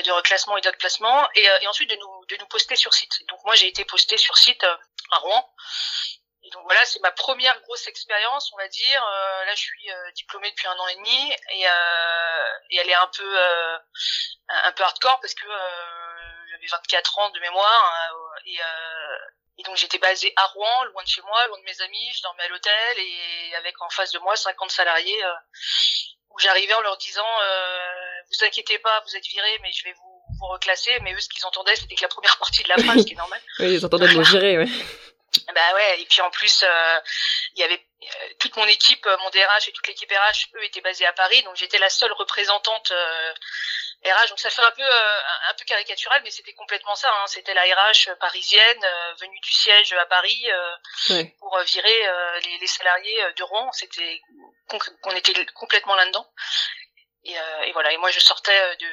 de 0.03 0.11
reclassement 0.11 0.57
et 0.57 0.61
d'outplacement, 0.61 1.29
et, 1.35 1.43
et 1.61 1.67
ensuite 1.67 1.89
de 1.89 1.95
nous, 1.95 2.25
de 2.29 2.35
nous 2.37 2.45
poster 2.47 2.75
sur 2.75 2.93
site. 2.93 3.27
Donc 3.27 3.39
moi, 3.43 3.55
j'ai 3.55 3.67
été 3.67 3.85
posté 3.85 4.17
sur 4.17 4.37
site 4.37 4.63
à 4.63 5.17
Rouen. 5.17 5.53
Et 6.47 6.49
donc 6.51 6.63
voilà, 6.63 6.79
c'est 6.85 7.01
ma 7.01 7.11
première 7.11 7.59
grosse 7.63 7.87
expérience, 7.87 8.51
on 8.53 8.57
va 8.57 8.69
dire. 8.69 9.03
Euh, 9.03 9.45
là, 9.45 9.53
je 9.53 9.59
suis 9.59 9.91
euh, 9.91 10.11
diplômée 10.11 10.49
depuis 10.49 10.67
un 10.67 10.77
an 10.77 10.87
et 10.87 10.95
demi 10.95 11.33
et, 11.53 11.67
euh, 11.67 12.79
elle 12.79 12.89
est 12.89 12.95
un 12.95 13.07
peu 13.07 13.37
euh, 13.37 13.77
un 14.47 14.71
peu 14.71 14.83
hardcore 14.83 15.19
parce 15.19 15.33
que 15.33 15.45
j'avais 16.49 16.67
24 16.67 17.19
ans 17.19 17.29
de 17.31 17.39
mémoire 17.41 17.93
hein, 17.93 18.15
et, 19.57 19.63
donc 19.63 19.75
j'étais 19.75 19.97
basée 19.97 20.31
à 20.37 20.45
Rouen, 20.45 20.83
loin 20.85 21.03
de 21.03 21.07
chez 21.09 21.21
moi, 21.23 21.47
loin 21.47 21.59
de 21.59 21.63
mes 21.65 21.81
amis. 21.81 22.13
Je 22.13 22.21
dormais 22.21 22.43
à 22.43 22.47
l'hôtel 22.47 22.99
et 22.99 23.55
avec 23.55 23.81
en 23.81 23.89
face 23.89 24.13
de 24.13 24.19
moi 24.19 24.37
50 24.37 24.71
salariés 24.71 25.21
où 26.29 26.39
j'arrivais 26.39 26.75
en 26.75 26.81
leur 26.81 26.95
disant 26.97 27.27
vous 28.29 28.45
inquiétez 28.45 28.79
pas, 28.79 29.01
vous 29.05 29.17
êtes 29.17 29.25
virés, 29.27 29.59
mais 29.61 29.71
je 29.73 29.83
vais 29.83 29.93
vous 29.93 30.17
vous 30.39 30.47
reclasser. 30.47 30.91
Mais 31.01 31.13
eux, 31.13 31.19
ce 31.19 31.29
qu'ils 31.29 31.45
entendaient, 31.45 31.75
c'était 31.75 31.95
que 31.95 32.03
la 32.03 32.07
première 32.07 32.37
partie 32.39 32.63
de 32.63 32.69
la 32.69 32.77
phrase, 32.77 33.01
ce 33.01 33.05
qui 33.05 33.13
est 33.13 33.17
normal. 33.17 33.41
oui, 33.59 33.73
ils 33.73 33.85
entendaient 33.85 34.07
de 34.07 34.17
me 34.17 34.23
virer, 34.23 34.57
ouais. 34.57 34.67
Bah 35.53 35.73
ouais, 35.73 36.01
et 36.01 36.05
puis 36.05 36.21
en 36.21 36.29
plus, 36.29 36.63
euh, 36.63 36.99
il 37.55 37.61
y 37.61 37.63
avait 37.63 37.85
euh, 38.03 38.33
toute 38.39 38.55
mon 38.55 38.65
équipe, 38.65 39.05
euh, 39.05 39.17
mon 39.17 39.29
DRH 39.29 39.67
et 39.67 39.71
toute 39.71 39.87
l'équipe 39.87 40.11
RH, 40.11 40.55
eux 40.55 40.63
étaient 40.63 40.81
basés 40.81 41.05
à 41.05 41.13
Paris, 41.13 41.41
donc 41.43 41.55
j'étais 41.55 41.77
la 41.77 41.89
seule 41.89 42.11
représentante 42.13 42.93
RH. 44.05 44.29
Donc 44.29 44.39
ça 44.39 44.49
fait 44.49 44.61
un 44.61 44.71
peu 44.71 44.83
un 44.83 45.53
peu 45.55 45.65
caricatural, 45.65 46.21
mais 46.23 46.31
c'était 46.31 46.53
complètement 46.53 46.95
ça. 46.95 47.11
Hein. 47.11 47.27
C'était 47.27 47.53
la 47.53 47.63
RH 47.63 48.15
parisienne 48.19 48.85
venue 49.19 49.39
du 49.39 49.51
siège 49.51 49.93
à 49.93 50.05
Paris 50.05 50.47
ouais. 51.09 51.35
pour 51.39 51.57
virer 51.59 52.09
les, 52.43 52.57
les, 52.59 52.67
salariés 52.67 53.21
de 53.35 53.43
Rouen. 53.43 53.71
C'était 53.71 54.21
on 55.03 55.11
était 55.11 55.45
complètement 55.53 55.95
là-dedans. 55.95 56.29
Et, 57.23 57.33
et, 57.33 57.71
voilà. 57.73 57.91
Et 57.91 57.97
moi, 57.97 58.11
je 58.11 58.19
sortais 58.19 58.75
de 58.77 58.87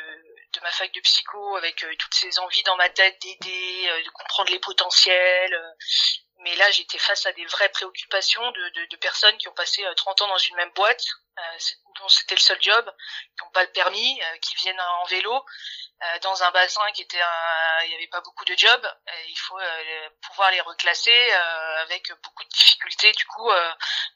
de 0.55 0.61
ma 0.61 0.70
fac 0.70 0.93
de 0.93 1.00
psycho 1.00 1.56
avec 1.56 1.85
toutes 1.99 2.14
ces 2.14 2.38
envies 2.38 2.62
dans 2.62 2.76
ma 2.76 2.88
tête 2.88 3.20
d'aider, 3.20 3.88
de 4.05 4.11
comprendre 4.11 4.50
les 4.50 4.61
potentiels, 4.61 5.75
mais 6.44 6.55
là, 6.56 6.70
j'étais 6.70 6.99
face 6.99 7.25
à 7.25 7.32
des 7.32 7.46
vraies 7.46 7.70
préoccupations 7.70 8.50
de, 8.52 8.87
de, 8.91 8.96
personnes 8.96 9.37
qui 9.38 9.49
ont 9.49 9.55
passé 9.55 9.82
30 9.96 10.20
euh, 10.20 10.25
ans 10.25 10.29
dans 10.29 10.38
une 10.38 10.55
même 10.56 10.70
boîte, 10.75 11.05
euh, 11.38 11.58
dont 11.99 12.08
c'était 12.08 12.35
le 12.35 12.41
seul 12.41 12.61
job, 12.61 12.94
qui 13.37 13.44
n'ont 13.44 13.50
pas 13.50 13.62
le 13.62 13.73
permis, 13.73 14.23
euh, 14.23 14.38
qui 14.38 14.55
viennent 14.56 14.81
en 14.81 15.05
vélo, 15.06 15.44
dans 16.20 16.43
un 16.43 16.50
bassin 16.50 16.82
qui 16.93 17.00
était 17.00 17.20
un, 17.20 17.82
il 17.85 17.88
n'y 17.88 17.94
avait 17.94 18.08
pas 18.08 18.20
beaucoup 18.20 18.44
de 18.44 18.55
jobs. 18.58 18.94
il 19.26 19.38
faut 19.38 19.58
pouvoir 20.20 20.50
les 20.50 20.61
reclasser 20.61 21.32
avec 21.79 22.12
beaucoup 22.23 22.44
de 22.44 22.49
difficultés, 22.50 23.11
du 23.12 23.25
coup, 23.25 23.50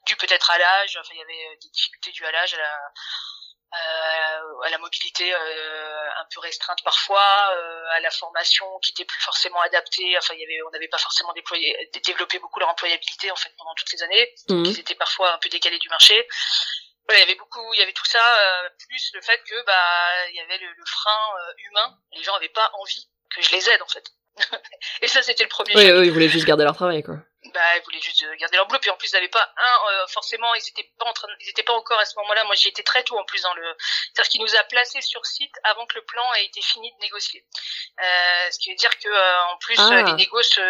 dû 0.05 0.15
peut-être 0.17 0.51
à 0.51 0.59
l'âge. 0.59 0.99
Enfin, 1.01 1.15
il 1.15 1.19
y 1.19 1.23
avait 1.23 1.57
des 1.63 1.71
difficultés 1.71 2.13
dues 2.13 2.27
à 2.27 2.33
l'âge, 2.33 2.53
à 2.53 2.59
la 2.59 2.93
à 3.73 4.71
la 4.71 4.79
mobilité 4.79 5.33
euh, 5.33 6.11
un 6.19 6.27
peu 6.33 6.41
restreinte 6.41 6.79
parfois, 6.85 7.51
euh, 7.53 7.85
à 7.91 8.01
la 8.01 8.11
formation 8.11 8.67
qui 8.83 8.93
était 8.93 9.05
plus 9.05 9.21
forcément 9.21 9.61
adaptée. 9.61 10.17
Enfin, 10.19 10.35
il 10.35 10.41
y 10.41 10.45
avait, 10.45 10.63
on 10.67 10.71
n'avait 10.71 10.89
pas 10.89 10.99
forcément 10.99 11.33
déployé, 11.33 11.77
développé 12.05 12.39
beaucoup 12.39 12.61
leur 12.61 12.69
employabilité 12.69 13.31
en 13.31 13.37
fait 13.37 13.51
pendant 13.57 13.75
toutes 13.75 13.89
ces 13.89 14.03
années. 14.03 14.35
Mmh. 14.49 14.65
Ils 14.65 14.81
étaient 14.81 14.95
parfois 14.95 15.35
un 15.35 15.39
peu 15.39 15.49
décalés 15.49 15.79
du 15.79 15.89
marché. 15.89 16.27
Voilà, 17.07 17.21
il 17.21 17.23
y 17.23 17.31
avait 17.31 17.39
beaucoup, 17.39 17.73
il 17.75 17.79
y 17.79 17.83
avait 17.83 17.93
tout 17.93 18.05
ça, 18.05 18.23
plus 18.87 19.11
le 19.15 19.23
fait 19.23 19.43
que 19.45 19.65
bah 19.65 20.29
il 20.29 20.37
y 20.37 20.41
avait 20.41 20.59
le, 20.59 20.67
le 20.71 20.85
frein 20.85 21.35
humain. 21.57 21.97
Les 22.13 22.23
gens 22.23 22.35
n'avaient 22.35 22.51
pas 22.51 22.71
envie 22.75 23.09
que 23.35 23.43
je 23.43 23.51
les 23.53 23.71
aide 23.71 23.81
en 23.81 23.89
fait. 23.89 24.05
et 25.03 25.09
ça, 25.09 25.23
c'était 25.23 25.45
le 25.45 25.49
premier. 25.49 25.75
Oui, 25.75 25.91
oui, 25.91 26.07
ils 26.07 26.13
voulaient 26.13 26.29
juste 26.29 26.47
garder 26.47 26.65
leur 26.65 26.75
travail, 26.75 27.03
quoi. 27.03 27.17
Bah, 27.55 27.61
ils 27.77 27.83
voulaient 27.85 28.01
juste 28.01 28.23
euh, 28.23 28.37
garder 28.37 28.57
leur 28.57 28.67
boulot. 28.67 28.81
Puis 28.81 28.91
en 28.91 28.97
plus, 28.97 29.11
ils 29.11 29.15
n'avaient 29.15 29.29
pas 29.29 29.53
un. 29.57 29.93
Euh, 29.93 30.07
forcément, 30.09 30.55
ils 30.55 30.69
étaient 30.69 30.91
pas 30.99 31.07
en 31.07 31.13
train, 31.13 31.29
ils 31.41 31.49
étaient 31.49 31.63
pas 31.63 31.73
encore 31.73 31.99
à 31.99 32.05
ce 32.05 32.15
moment-là. 32.19 32.45
Moi, 32.45 32.55
j'y 32.55 32.69
étais 32.69 32.83
très 32.83 33.03
tôt 33.05 33.19
en 33.19 33.25
plus 33.25 33.43
dans 33.43 33.55
le. 33.55 33.75
C'est-à-dire 34.13 34.31
qu'il 34.31 34.41
nous 34.43 34.55
a 34.55 34.65
placés 34.65 35.01
sur 35.01 35.25
site 35.25 35.55
avant 35.65 35.87
que 35.87 35.97
le 35.97 36.05
plan 36.05 36.35
ait 36.35 36.45
été 36.45 36.61
fini 36.61 36.91
de 36.93 36.99
négocier. 37.01 37.45
Euh, 38.01 38.51
ce 38.51 38.59
qui 38.59 38.71
veut 38.71 38.77
dire 38.77 38.97
que 38.99 39.09
euh, 39.09 39.43
en 39.53 39.57
plus, 39.59 39.77
ah. 39.79 40.03
les 40.07 40.13
négociations, 40.15 40.63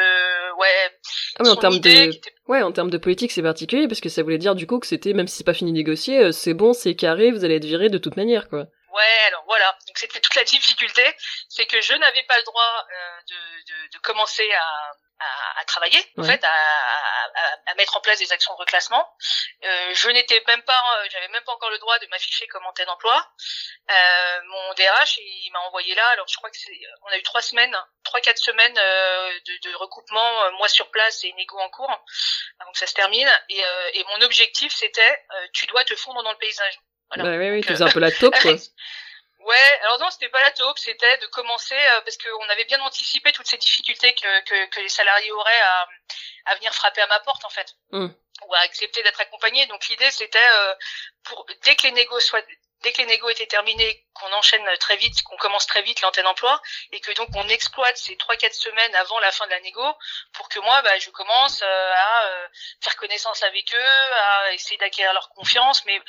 ouais. 0.58 0.98
Ah, 1.38 1.42
mais 1.42 1.48
en 1.50 1.56
termes 1.56 1.78
de. 1.78 1.88
Était... 1.88 2.34
Ouais, 2.46 2.62
en 2.62 2.72
termes 2.72 2.90
de 2.90 2.98
politique, 2.98 3.32
c'est 3.32 3.42
particulier 3.42 3.88
parce 3.88 4.00
que 4.00 4.08
ça 4.08 4.22
voulait 4.22 4.38
dire 4.38 4.54
du 4.54 4.66
coup 4.66 4.78
que 4.78 4.86
c'était 4.86 5.12
même 5.12 5.28
si 5.28 5.36
c'est 5.36 5.44
pas 5.44 5.54
fini 5.54 5.72
de 5.72 5.76
négocier, 5.76 6.32
c'est 6.32 6.54
bon, 6.54 6.72
c'est 6.72 6.94
carré, 6.94 7.30
vous 7.30 7.44
allez 7.44 7.56
être 7.56 7.64
viré 7.64 7.88
de 7.88 7.98
toute 7.98 8.16
manière, 8.16 8.48
quoi. 8.48 8.66
Ouais, 8.98 9.26
alors 9.28 9.44
voilà. 9.46 9.76
Donc 9.86 9.98
c'était 9.98 10.20
toute 10.20 10.34
la 10.34 10.44
difficulté, 10.44 11.02
c'est 11.48 11.66
que 11.66 11.80
je 11.80 11.94
n'avais 11.94 12.22
pas 12.24 12.36
le 12.38 12.44
droit 12.44 12.86
euh, 12.90 13.20
de, 13.28 13.34
de, 13.34 13.88
de, 13.92 13.98
commencer 14.00 14.50
à, 14.52 14.92
à, 15.20 15.60
à 15.60 15.64
travailler, 15.64 16.04
en 16.16 16.24
fait, 16.24 16.42
à, 16.44 16.48
à, 16.48 17.56
à, 17.66 17.74
mettre 17.74 17.96
en 17.96 18.00
place 18.00 18.18
des 18.18 18.32
actions 18.32 18.52
de 18.54 18.58
reclassement. 18.58 19.06
Euh, 19.64 19.94
je 19.94 20.08
n'étais 20.10 20.42
même 20.46 20.62
pas, 20.62 20.82
euh, 20.98 21.08
j'avais 21.10 21.28
même 21.28 21.42
pas 21.44 21.52
encore 21.52 21.70
le 21.70 21.78
droit 21.78 21.98
de 21.98 22.06
m'afficher 22.06 22.46
comme 22.48 22.64
antenne 22.66 22.86
d'emploi. 22.86 23.26
Euh, 23.90 24.40
mon 24.46 24.74
DRH, 24.74 25.18
il 25.18 25.50
m'a 25.52 25.60
envoyé 25.60 25.94
là. 25.94 26.06
Alors 26.12 26.26
je 26.28 26.36
crois 26.36 26.50
que 26.50 26.56
c'est, 26.56 26.78
on 27.02 27.08
a 27.08 27.18
eu 27.18 27.22
trois 27.22 27.42
semaines, 27.42 27.76
trois 28.04 28.20
quatre 28.20 28.38
semaines 28.38 28.78
euh, 28.78 29.38
de, 29.46 29.70
de, 29.70 29.76
recoupement, 29.76 30.44
euh, 30.44 30.50
moi 30.52 30.68
sur 30.68 30.90
place 30.90 31.24
et 31.24 31.32
négo 31.34 31.58
en 31.58 31.70
cours, 31.70 31.90
avant 32.60 32.72
que 32.72 32.78
ça 32.78 32.86
se 32.86 32.94
termine. 32.94 33.28
Et, 33.48 33.60
et 33.94 34.04
mon 34.04 34.24
objectif, 34.24 34.72
c'était, 34.72 35.24
tu 35.52 35.66
dois 35.66 35.84
te 35.84 35.94
fondre 35.96 36.22
dans 36.22 36.32
le 36.32 36.38
paysage 36.38 36.78
Voilà. 37.10 37.30
Bah, 37.30 37.36
oui, 37.38 37.50
oui, 37.50 37.60
tu 37.62 37.68
faisais 37.68 37.84
un 37.84 37.90
peu 37.90 38.00
la 38.00 38.12
taupe, 38.12 38.38
quoi. 38.42 38.54
Ouais, 39.48 39.80
alors 39.82 39.98
non, 40.00 40.10
c'était 40.10 40.28
pas 40.28 40.42
la 40.42 40.50
taupe, 40.50 40.78
c'était 40.78 41.16
de 41.18 41.26
commencer 41.28 41.74
euh, 41.74 42.02
parce 42.02 42.18
qu'on 42.18 42.48
avait 42.50 42.66
bien 42.66 42.80
anticipé 42.82 43.32
toutes 43.32 43.46
ces 43.46 43.56
difficultés 43.56 44.12
que, 44.12 44.40
que, 44.44 44.66
que 44.66 44.80
les 44.80 44.90
salariés 44.90 45.32
auraient 45.32 45.60
à, 45.60 45.88
à, 46.46 46.54
venir 46.56 46.74
frapper 46.74 47.00
à 47.00 47.06
ma 47.06 47.18
porte 47.20 47.46
en 47.46 47.48
fait, 47.48 47.74
mmh. 47.92 48.08
ou 48.46 48.54
à 48.54 48.58
accepter 48.58 49.02
d'être 49.02 49.22
accompagnés. 49.22 49.64
Donc 49.66 49.88
l'idée 49.88 50.10
c'était 50.10 50.38
euh, 50.38 50.74
pour 51.24 51.46
dès 51.62 51.76
que 51.76 51.84
les 51.84 51.92
négos 51.92 52.20
soient 52.20 52.42
dès 52.82 52.92
que 52.92 52.98
les 52.98 53.06
négos 53.06 53.30
étaient 53.30 53.46
terminés, 53.46 54.06
qu'on 54.18 54.32
enchaîne 54.32 54.66
très 54.78 54.96
vite, 54.96 55.22
qu'on 55.22 55.36
commence 55.36 55.66
très 55.66 55.82
vite 55.82 56.00
l'antenne 56.02 56.26
emploi, 56.26 56.60
et 56.92 57.00
que 57.00 57.12
donc 57.12 57.28
on 57.34 57.48
exploite 57.48 57.96
ces 57.96 58.16
trois 58.16 58.36
quatre 58.36 58.54
semaines 58.54 58.94
avant 58.96 59.18
la 59.20 59.32
fin 59.32 59.46
de 59.46 59.50
la 59.50 59.60
négo 59.60 59.84
pour 60.32 60.48
que 60.48 60.58
moi, 60.60 60.82
bah, 60.82 60.98
je 60.98 61.10
commence 61.10 61.62
euh, 61.62 61.92
à 61.94 62.24
euh, 62.26 62.48
faire 62.80 62.96
connaissance 62.96 63.42
avec 63.42 63.72
eux, 63.74 64.12
à 64.14 64.52
essayer 64.52 64.76
d'acquérir 64.78 65.12
leur 65.12 65.28
confiance, 65.30 65.84
mais 65.84 66.00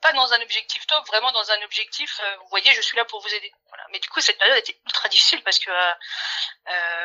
pas 0.00 0.12
dans 0.12 0.32
un 0.32 0.40
objectif 0.40 0.86
top, 0.86 1.06
vraiment 1.06 1.32
dans 1.32 1.50
un 1.50 1.62
objectif, 1.62 2.20
euh, 2.22 2.36
vous 2.36 2.48
voyez, 2.48 2.72
je 2.74 2.80
suis 2.80 2.96
là 2.96 3.04
pour 3.04 3.20
vous 3.20 3.34
aider. 3.34 3.52
Voilà. 3.68 3.84
Mais 3.90 3.98
du 3.98 4.08
coup, 4.08 4.20
cette 4.20 4.38
période 4.38 4.58
était 4.58 4.78
ultra 4.86 5.08
difficile 5.08 5.42
parce 5.42 5.58
que 5.58 5.70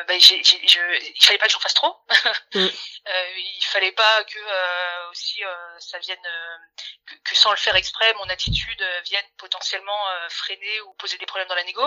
bah, 0.06 0.18
je, 0.18 0.34
il 0.34 1.24
fallait 1.24 1.38
pas 1.38 1.46
que 1.46 1.52
j'en 1.52 1.60
fasse 1.60 1.74
trop. 1.74 1.96
mm. 2.54 2.66
il 2.66 3.64
fallait 3.64 3.92
pas 3.92 4.24
que 4.24 5.10
aussi 5.10 5.42
ça 5.78 5.98
vienne, 5.98 6.26
que, 7.06 7.14
que, 7.16 7.34
sans 7.36 7.50
le 7.50 7.56
faire 7.56 7.76
exprès, 7.76 8.12
mon 8.14 8.28
attitude 8.28 8.82
vienne 9.04 9.26
potentiellement 9.38 10.06
ou 10.86 10.94
poser 10.94 11.18
des 11.18 11.26
problèmes 11.26 11.48
dans 11.48 11.54
la 11.54 11.64
négo. 11.64 11.84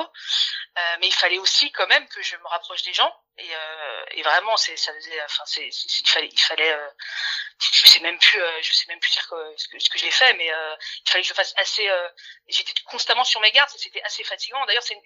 Euh, 0.77 0.97
mais 0.99 1.07
il 1.07 1.13
fallait 1.13 1.39
aussi 1.39 1.71
quand 1.71 1.87
même 1.87 2.07
que 2.07 2.21
je 2.21 2.35
me 2.37 2.47
rapproche 2.47 2.83
des 2.83 2.93
gens. 2.93 3.11
Et, 3.39 3.55
euh, 3.55 4.05
et 4.11 4.23
vraiment 4.23 4.57
c'est 4.57 4.75
ça 4.77 4.91
faisait 4.93 5.21
enfin 5.23 5.43
c'est 5.45 5.67
il 5.67 6.07
fallait 6.07 6.29
il 6.31 6.39
fallait 6.39 6.71
euh, 6.71 6.89
je 7.59 7.87
sais 7.87 7.99
même 7.99 8.17
plus 8.17 8.41
je 8.61 8.73
sais 8.73 8.85
même 8.87 8.99
plus 8.99 9.11
dire 9.11 9.21
ce 9.57 9.67
que 9.67 9.77
ce 9.77 9.89
que 9.91 9.99
j'ai 9.99 10.09
fait 10.09 10.33
mais 10.33 10.47
il 10.47 11.09
fallait 11.11 11.21
que 11.21 11.27
je 11.27 11.35
fasse 11.35 11.53
assez 11.57 11.87
j'étais 12.47 12.73
constamment 12.85 13.23
sur 13.23 13.39
mes 13.41 13.51
gardes 13.51 13.69
c'était 13.77 14.01
assez 14.03 14.23
fatigant. 14.23 14.63
D'ailleurs 14.65 14.83
c'est 14.83 14.95
une, 14.95 15.01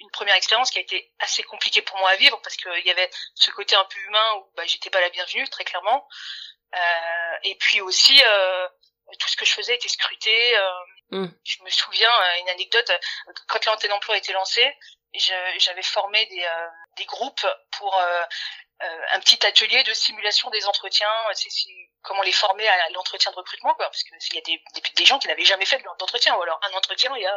une, 0.00 0.10
première 0.10 0.34
expérience 0.34 0.70
qui 0.70 0.78
a 0.78 0.82
été 0.82 1.12
assez 1.20 1.44
compliquée 1.44 1.82
pour 1.82 1.96
moi 1.98 2.10
à 2.10 2.16
vivre 2.16 2.40
parce 2.42 2.56
qu'il 2.56 2.86
y 2.86 2.90
avait 2.90 3.10
ce 3.34 3.50
côté 3.52 3.76
un 3.76 3.84
peu 3.84 3.98
humain 4.00 4.34
où 4.34 4.52
bah, 4.56 4.64
j'étais 4.66 4.90
pas 4.90 5.00
la 5.00 5.10
bienvenue 5.10 5.48
très 5.48 5.64
clairement. 5.64 6.08
Et 7.44 7.56
puis 7.56 7.80
aussi 7.80 8.20
tout 9.18 9.28
ce 9.28 9.36
que 9.36 9.44
je 9.44 9.52
faisais 9.52 9.76
était 9.76 9.88
scruté 9.88 10.56
Mm. 11.10 11.26
Je 11.44 11.62
me 11.62 11.70
souviens, 11.70 12.10
euh, 12.10 12.40
une 12.40 12.48
anecdote, 12.48 12.90
euh, 12.90 13.32
quand 13.48 13.64
l'antenne 13.66 13.92
emploi 13.92 14.14
a 14.14 14.18
été 14.18 14.32
lancée, 14.32 14.68
j'avais 15.58 15.82
formé 15.82 16.26
des, 16.26 16.42
euh, 16.42 16.66
des 16.98 17.04
groupes 17.04 17.46
pour 17.78 17.98
un 19.12 19.20
petit 19.20 19.46
atelier 19.46 19.82
de 19.84 19.94
simulation 19.94 20.50
des 20.50 20.66
entretiens, 20.66 21.08
c'est 21.32 21.48
comment 22.02 22.20
les 22.20 22.32
former 22.32 22.68
à 22.68 22.90
l'entretien 22.90 23.30
de 23.30 23.36
recrutement, 23.36 23.72
quoi, 23.74 23.86
parce 23.86 24.02
qu'il 24.02 24.34
y 24.34 24.38
a 24.38 24.42
des, 24.42 24.62
des, 24.94 25.04
gens 25.06 25.18
qui 25.18 25.28
n'avaient 25.28 25.46
jamais 25.46 25.64
fait 25.64 25.82
d'entretien, 25.98 26.36
ou 26.36 26.42
alors 26.42 26.60
un 26.70 26.76
entretien 26.76 27.10
il 27.16 27.22
y 27.22 27.26
a, 27.26 27.34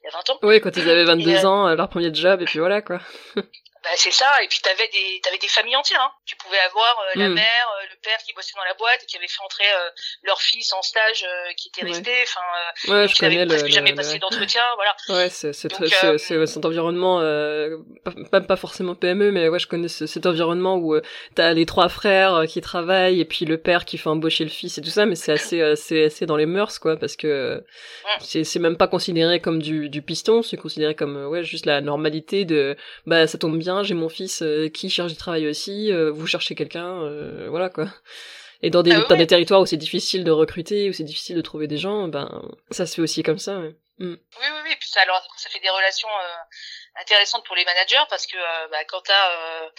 il 0.00 0.04
y 0.04 0.08
a 0.08 0.12
20 0.12 0.30
ans. 0.30 0.38
Oui, 0.42 0.60
quand 0.62 0.74
ils 0.74 0.88
avaient 0.88 1.04
22 1.04 1.44
ans, 1.44 1.68
leur 1.74 1.90
premier 1.90 2.14
job, 2.14 2.40
et 2.40 2.46
puis 2.46 2.58
voilà, 2.58 2.80
quoi. 2.80 3.00
Bah, 3.82 3.88
c'est 3.96 4.10
ça. 4.10 4.26
Et 4.44 4.48
puis 4.48 4.58
t'avais 4.62 4.88
des 4.88 5.20
t'avais 5.22 5.38
des 5.38 5.48
familles 5.48 5.76
entières. 5.76 6.02
Hein. 6.02 6.12
Tu 6.26 6.36
pouvais 6.36 6.58
avoir 6.58 6.96
euh, 7.00 7.18
la 7.18 7.28
hmm. 7.28 7.34
mère, 7.34 7.66
euh, 7.80 7.86
le 7.90 7.96
père 8.02 8.18
qui 8.26 8.34
bossait 8.34 8.52
dans 8.54 8.64
la 8.64 8.74
boîte 8.74 9.02
et 9.02 9.06
qui 9.06 9.16
avait 9.16 9.26
fait 9.26 9.42
entrer 9.42 9.64
euh, 9.64 9.90
leur 10.24 10.40
fils 10.42 10.72
en 10.74 10.82
stage 10.82 11.24
qui 11.56 11.68
était 11.68 11.86
resté. 11.86 12.12
Enfin, 12.22 12.92
ouais, 12.92 13.08
je 13.08 13.16
connais 13.16 13.46
presque 13.46 13.68
jamais 13.68 13.94
passé 13.94 14.18
d'entretien. 14.18 14.62
Voilà. 14.76 14.94
Ouais, 15.08 15.28
c'est 15.30 15.54
c'est 15.54 15.70
c'est 16.18 16.46
cet 16.46 16.64
environnement 16.64 17.20
pas, 18.30 18.40
pas 18.42 18.56
forcément 18.56 18.94
PME, 18.94 19.30
mais 19.30 19.48
ouais, 19.48 19.58
je 19.58 19.66
connais 19.66 19.88
cet 19.88 20.26
environnement 20.26 20.76
où 20.76 21.00
t'as 21.34 21.52
les 21.54 21.64
trois 21.64 21.88
frères 21.88 22.44
qui 22.48 22.60
travaillent 22.60 23.20
et 23.20 23.24
puis 23.24 23.46
le 23.46 23.56
père 23.56 23.86
qui 23.86 23.96
fait 23.96 24.10
embaucher 24.10 24.44
le 24.44 24.50
fils 24.50 24.76
et 24.76 24.82
tout 24.82 24.90
ça, 24.90 25.06
mais 25.06 25.14
c'est 25.14 25.32
assez 25.32 25.74
c'est 25.76 26.04
assez 26.04 26.26
dans 26.26 26.36
les 26.36 26.46
mœurs 26.46 26.78
quoi, 26.78 26.98
parce 26.98 27.16
que 27.16 27.64
c'est 28.20 28.44
c'est 28.44 28.58
même 28.58 28.76
pas 28.76 28.88
considéré 28.88 29.40
comme 29.40 29.62
du 29.62 29.88
du 29.88 30.02
piston, 30.02 30.42
c'est 30.42 30.58
considéré 30.58 30.94
comme 30.94 31.26
ouais 31.26 31.44
juste 31.44 31.64
la 31.64 31.80
normalité 31.80 32.44
de 32.44 32.76
bah 33.06 33.26
ça 33.26 33.38
tombe 33.38 33.58
bien 33.58 33.69
j'ai 33.82 33.94
mon 33.94 34.08
fils 34.08 34.42
euh, 34.42 34.68
qui 34.68 34.90
cherche 34.90 35.12
du 35.12 35.16
travail 35.16 35.46
aussi, 35.46 35.92
euh, 35.92 36.10
vous 36.10 36.26
cherchez 36.26 36.54
quelqu'un, 36.54 37.02
euh, 37.02 37.48
voilà 37.48 37.68
quoi. 37.70 37.86
Et 38.62 38.70
dans 38.70 38.82
des, 38.82 38.92
ah 38.92 39.06
dans 39.08 39.16
des 39.16 39.26
territoires 39.26 39.60
où 39.60 39.66
c'est 39.66 39.78
difficile 39.78 40.22
de 40.22 40.30
recruter, 40.30 40.90
où 40.90 40.92
c'est 40.92 41.04
difficile 41.04 41.36
de 41.36 41.40
trouver 41.40 41.66
des 41.66 41.78
gens, 41.78 42.08
ben 42.08 42.42
ça 42.70 42.84
se 42.86 42.94
fait 42.96 43.02
aussi 43.02 43.22
comme 43.22 43.38
ça. 43.38 43.58
Ouais. 43.58 43.74
Mm. 43.98 44.12
Oui, 44.12 44.16
oui, 44.40 44.60
oui. 44.64 44.70
Puis 44.78 44.88
ça, 44.88 45.00
alors, 45.00 45.22
ça 45.36 45.48
fait 45.48 45.60
des 45.60 45.70
relations 45.70 46.08
intéressantes 47.00 47.44
pour 47.46 47.56
les 47.56 47.64
managers 47.64 48.02
parce 48.08 48.26
que 48.26 48.36
bah, 48.70 48.84
quand 48.84 49.02
tu 49.02 49.12
as 49.12 49.70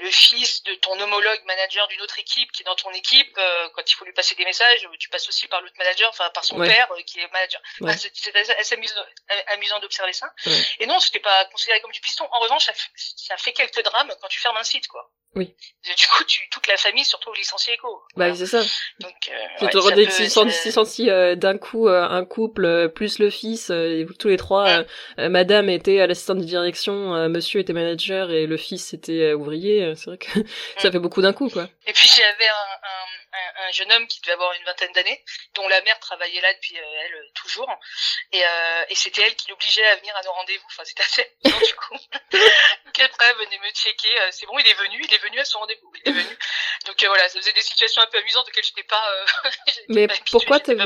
le 0.00 0.10
fils 0.10 0.62
de 0.64 0.74
ton 0.76 0.98
homologue 1.00 1.40
manager 1.44 1.88
d'une 1.88 2.00
autre 2.02 2.18
équipe 2.18 2.50
qui 2.52 2.62
est 2.62 2.64
dans 2.64 2.74
ton 2.76 2.90
équipe, 2.92 3.34
quand 3.74 3.90
il 3.90 3.94
faut 3.94 4.04
lui 4.04 4.12
passer 4.12 4.34
des 4.34 4.44
messages, 4.44 4.88
tu 4.98 5.08
passes 5.08 5.28
aussi 5.28 5.48
par 5.48 5.60
l'autre 5.60 5.74
manager, 5.78 6.08
enfin 6.10 6.30
par 6.30 6.44
son 6.44 6.58
père 6.58 6.88
qui 7.06 7.20
est 7.20 7.28
manager. 7.32 7.60
c'est 7.96 8.36
assez 8.58 8.74
amusant, 8.74 9.04
amusant 9.48 9.80
d'observer 9.80 10.12
ça. 10.12 10.32
Et 10.78 10.86
non, 10.86 10.98
c'était 11.00 11.20
pas 11.20 11.44
considéré 11.46 11.80
comme 11.80 11.92
du 11.92 12.00
piston. 12.00 12.26
En 12.30 12.40
revanche, 12.40 12.66
ça, 12.66 12.72
ça 12.96 13.36
fait 13.36 13.52
quelques 13.52 13.82
drames 13.82 14.12
quand 14.20 14.28
tu 14.28 14.40
fermes 14.40 14.56
un 14.56 14.64
site, 14.64 14.86
quoi. 14.88 15.10
Oui. 15.34 15.54
Du 15.96 16.06
coup, 16.08 16.24
tu, 16.24 16.40
toute 16.50 16.66
la 16.66 16.76
famille 16.76 17.04
se 17.04 17.16
retrouve 17.16 17.34
licenciée 17.36 17.76
quoi. 17.78 18.02
Bah, 18.16 18.34
c'est 18.34 18.46
ça. 18.46 18.60
Donc, 19.00 19.14
euh, 19.30 19.66
tu 19.66 19.66
te 19.70 21.10
euh, 21.10 21.34
d'un 21.36 21.56
coup 21.56 21.88
euh, 21.88 22.02
un 22.02 22.24
couple, 22.26 22.66
euh, 22.66 22.88
plus 22.88 23.18
le 23.18 23.30
fils, 23.30 23.70
et 23.70 24.06
tous 24.18 24.28
les 24.28 24.36
trois, 24.36 24.84
madame 25.16 25.70
était 25.70 26.06
l'assistante 26.06 26.38
de 26.38 26.44
direction, 26.52 27.28
monsieur 27.28 27.60
était 27.60 27.72
manager 27.72 28.30
et 28.30 28.46
le 28.46 28.56
fils 28.56 28.94
était 28.94 29.32
ouvrier. 29.32 29.94
C'est 29.96 30.06
vrai 30.06 30.18
que 30.18 30.26
ça 30.78 30.88
mm. 30.88 30.92
fait 30.92 30.98
beaucoup 30.98 31.22
d'un 31.22 31.32
coup, 31.32 31.48
quoi. 31.48 31.68
Et 31.86 31.92
puis, 31.92 32.08
j'avais 32.08 32.48
un, 32.48 32.76
un 32.88 33.02
un, 33.32 33.72
jeune 33.72 33.90
homme 33.92 34.06
qui 34.06 34.20
devait 34.20 34.32
avoir 34.32 34.52
une 34.52 34.64
vingtaine 34.64 34.92
d'années, 34.92 35.24
dont 35.54 35.66
la 35.68 35.80
mère 35.82 35.98
travaillait 36.00 36.40
là 36.40 36.52
depuis 36.54 36.76
euh, 36.76 37.00
elle 37.04 37.14
euh, 37.14 37.28
toujours, 37.34 37.68
et, 38.32 38.44
euh, 38.44 38.84
et 38.88 38.94
c'était 38.94 39.22
elle 39.22 39.34
qui 39.34 39.48
l'obligeait 39.48 39.86
à 39.86 39.96
venir 39.96 40.14
à 40.16 40.22
nos 40.22 40.32
rendez-vous. 40.32 40.66
Enfin, 40.66 40.84
c'était 40.84 41.02
assez 41.02 41.30
amusant 41.44 41.66
du 41.66 41.74
coup. 41.74 41.96
Donc 42.84 43.00
après, 43.00 43.34
venait 43.34 43.58
me 43.58 43.70
checker. 43.70 44.14
c'est 44.30 44.46
bon, 44.46 44.58
il 44.58 44.68
est 44.68 44.74
venu, 44.74 45.02
il 45.02 45.14
est 45.14 45.22
venu 45.22 45.38
à 45.38 45.44
son 45.44 45.60
rendez-vous, 45.60 45.92
il 46.04 46.10
est 46.10 46.12
venu. 46.12 46.38
Donc 46.86 47.02
voilà, 47.04 47.28
ça 47.28 47.38
faisait 47.38 47.52
des 47.52 47.62
situations 47.62 48.02
un 48.02 48.06
peu 48.06 48.18
amusantes 48.18 48.48
auxquelles 48.48 48.64
j'étais 48.76 48.84
pas. 48.84 49.02
Mais 49.88 50.08
pourquoi 50.30 50.60
t'avais 50.60 50.84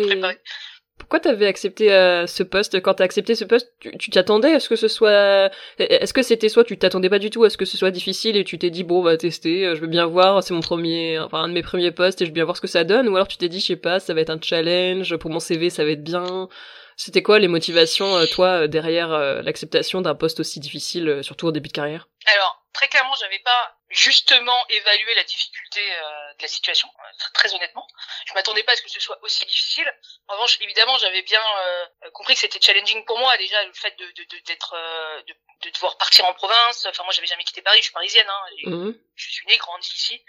pourquoi 0.99 1.21
t'avais 1.21 1.47
accepté 1.47 1.93
euh, 1.93 2.27
ce 2.27 2.43
poste? 2.43 2.81
Quand 2.81 2.95
t'as 2.95 3.05
accepté 3.05 3.35
ce 3.35 3.45
poste, 3.45 3.73
tu 3.99 4.11
t'y 4.11 4.19
attendais 4.19 4.51
Est-ce 4.51 4.69
que 4.69 4.77
ce 4.77 4.89
soit, 4.89 5.51
est-ce 5.79 6.13
que 6.13 6.23
c'était 6.23 6.49
soit 6.49 6.65
tu 6.65 6.79
t'attendais 6.79 7.11
pas 7.11 7.19
du 7.19 7.31
tout, 7.31 7.45
est-ce 7.45 7.57
que 7.57 7.65
ce 7.65 7.77
soit 7.77 7.91
difficile 7.91 8.37
et 8.37 8.45
tu 8.45 8.59
t'es 8.59 8.71
dit 8.71 8.83
bon, 8.83 9.01
on 9.01 9.03
va 9.03 9.17
tester, 9.17 9.67
euh, 9.67 9.75
je 9.75 9.81
veux 9.81 9.87
bien 9.87 10.07
voir, 10.07 10.43
c'est 10.43 10.55
mon 10.55 10.61
premier, 10.61 11.19
enfin 11.19 11.43
un 11.45 11.49
de 11.49 11.53
mes 11.53 11.63
premiers 11.63 11.93
postes 11.93 12.23
et 12.23 12.25
je 12.25 12.31
veux 12.31 12.35
bien 12.35 12.45
voir 12.45 12.57
ce 12.57 12.61
que 12.61 12.67
ça 12.67 12.85
donne, 12.85 13.09
ou 13.09 13.15
alors 13.15 13.29
tu 13.29 13.37
t'es 13.37 13.49
dit 13.49 13.61
je 13.61 13.67
sais 13.67 13.77
pas, 13.77 14.01
ça 14.01 14.15
va 14.15 14.21
être 14.23 14.31
un 14.31 14.41
challenge 14.41 15.17
pour 15.17 15.31
mon 15.31 15.41
CV, 15.41 15.71
ça 15.71 15.85
va 15.85 15.91
être 15.91 16.03
bien. 16.03 16.49
C'était 16.97 17.23
quoi 17.23 17.39
les 17.39 17.49
motivations, 17.49 18.17
euh, 18.17 18.25
toi, 18.27 18.67
derrière 18.67 19.11
l'acceptation 19.43 20.01
d'un 20.01 20.15
poste 20.15 20.41
aussi 20.41 20.61
difficile, 20.61 21.21
surtout 21.23 21.47
au 21.47 21.53
début 21.53 21.69
de 21.69 21.75
carrière? 21.75 22.09
Alors 22.35 22.65
très 22.73 22.89
clairement, 22.89 23.15
j'avais 23.21 23.41
pas 23.45 23.76
justement 23.89 24.67
évalué 24.69 25.15
la 25.15 25.25
difficulté 25.25 25.81
euh, 25.81 26.35
de 26.39 26.43
la 26.43 26.49
situation, 26.49 26.89
euh, 26.99 27.03
très, 27.35 27.55
honnêtement. 27.55 27.87
Je 28.27 28.35
m'attendais 28.35 28.63
pas 28.65 28.73
à 28.73 28.77
ce 28.77 28.83
que 28.83 28.91
ce 28.91 29.01
soit 29.01 29.19
aussi 29.23 29.45
difficile. 29.47 29.93
En 30.29 30.35
revanche, 30.35 30.59
évidemment, 30.61 30.99
j'avais 30.99 31.23
bien 31.23 31.43
euh, 31.61 32.11
compris 32.13 32.35
que 32.35 32.41
c'était 32.41 32.61
challenging 32.61 33.05
pour 33.05 33.19
moi 33.19 33.37
déjà 33.39 33.63
le 33.65 33.73
fait 33.73 33.97
de 33.99 34.07
d'être 34.47 34.75
de, 35.29 35.35
de, 35.65 35.71
devoir 35.71 35.97
partir 35.99 36.25
en 36.25 36.35
province. 36.35 36.87
Enfin, 36.87 37.05
moi, 37.05 37.13
j'avais 37.13 37.29
jamais 37.29 37.45
quitté 37.45 37.63
Paris, 37.63 37.79
je 37.79 37.85
suis 37.85 37.93
parisienne. 37.93 38.29
Hein, 38.29 38.45
mmh. 38.65 38.93
Je 39.15 39.31
suis 39.31 39.47
née, 39.47 39.57
grande 39.59 39.85
ici. 39.85 40.23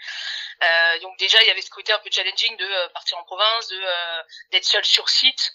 Euh, 0.62 0.98
donc 1.00 1.16
déjà, 1.18 1.40
il 1.42 1.46
y 1.46 1.50
avait 1.50 1.62
ce 1.62 1.70
côté 1.70 1.92
un 1.92 1.98
peu 1.98 2.10
challenging 2.10 2.56
de 2.56 2.92
partir 2.92 3.18
en 3.18 3.24
province, 3.24 3.68
de 3.68 3.80
d'être 4.50 4.64
seule 4.64 4.84
sur 4.84 5.08
site. 5.08 5.52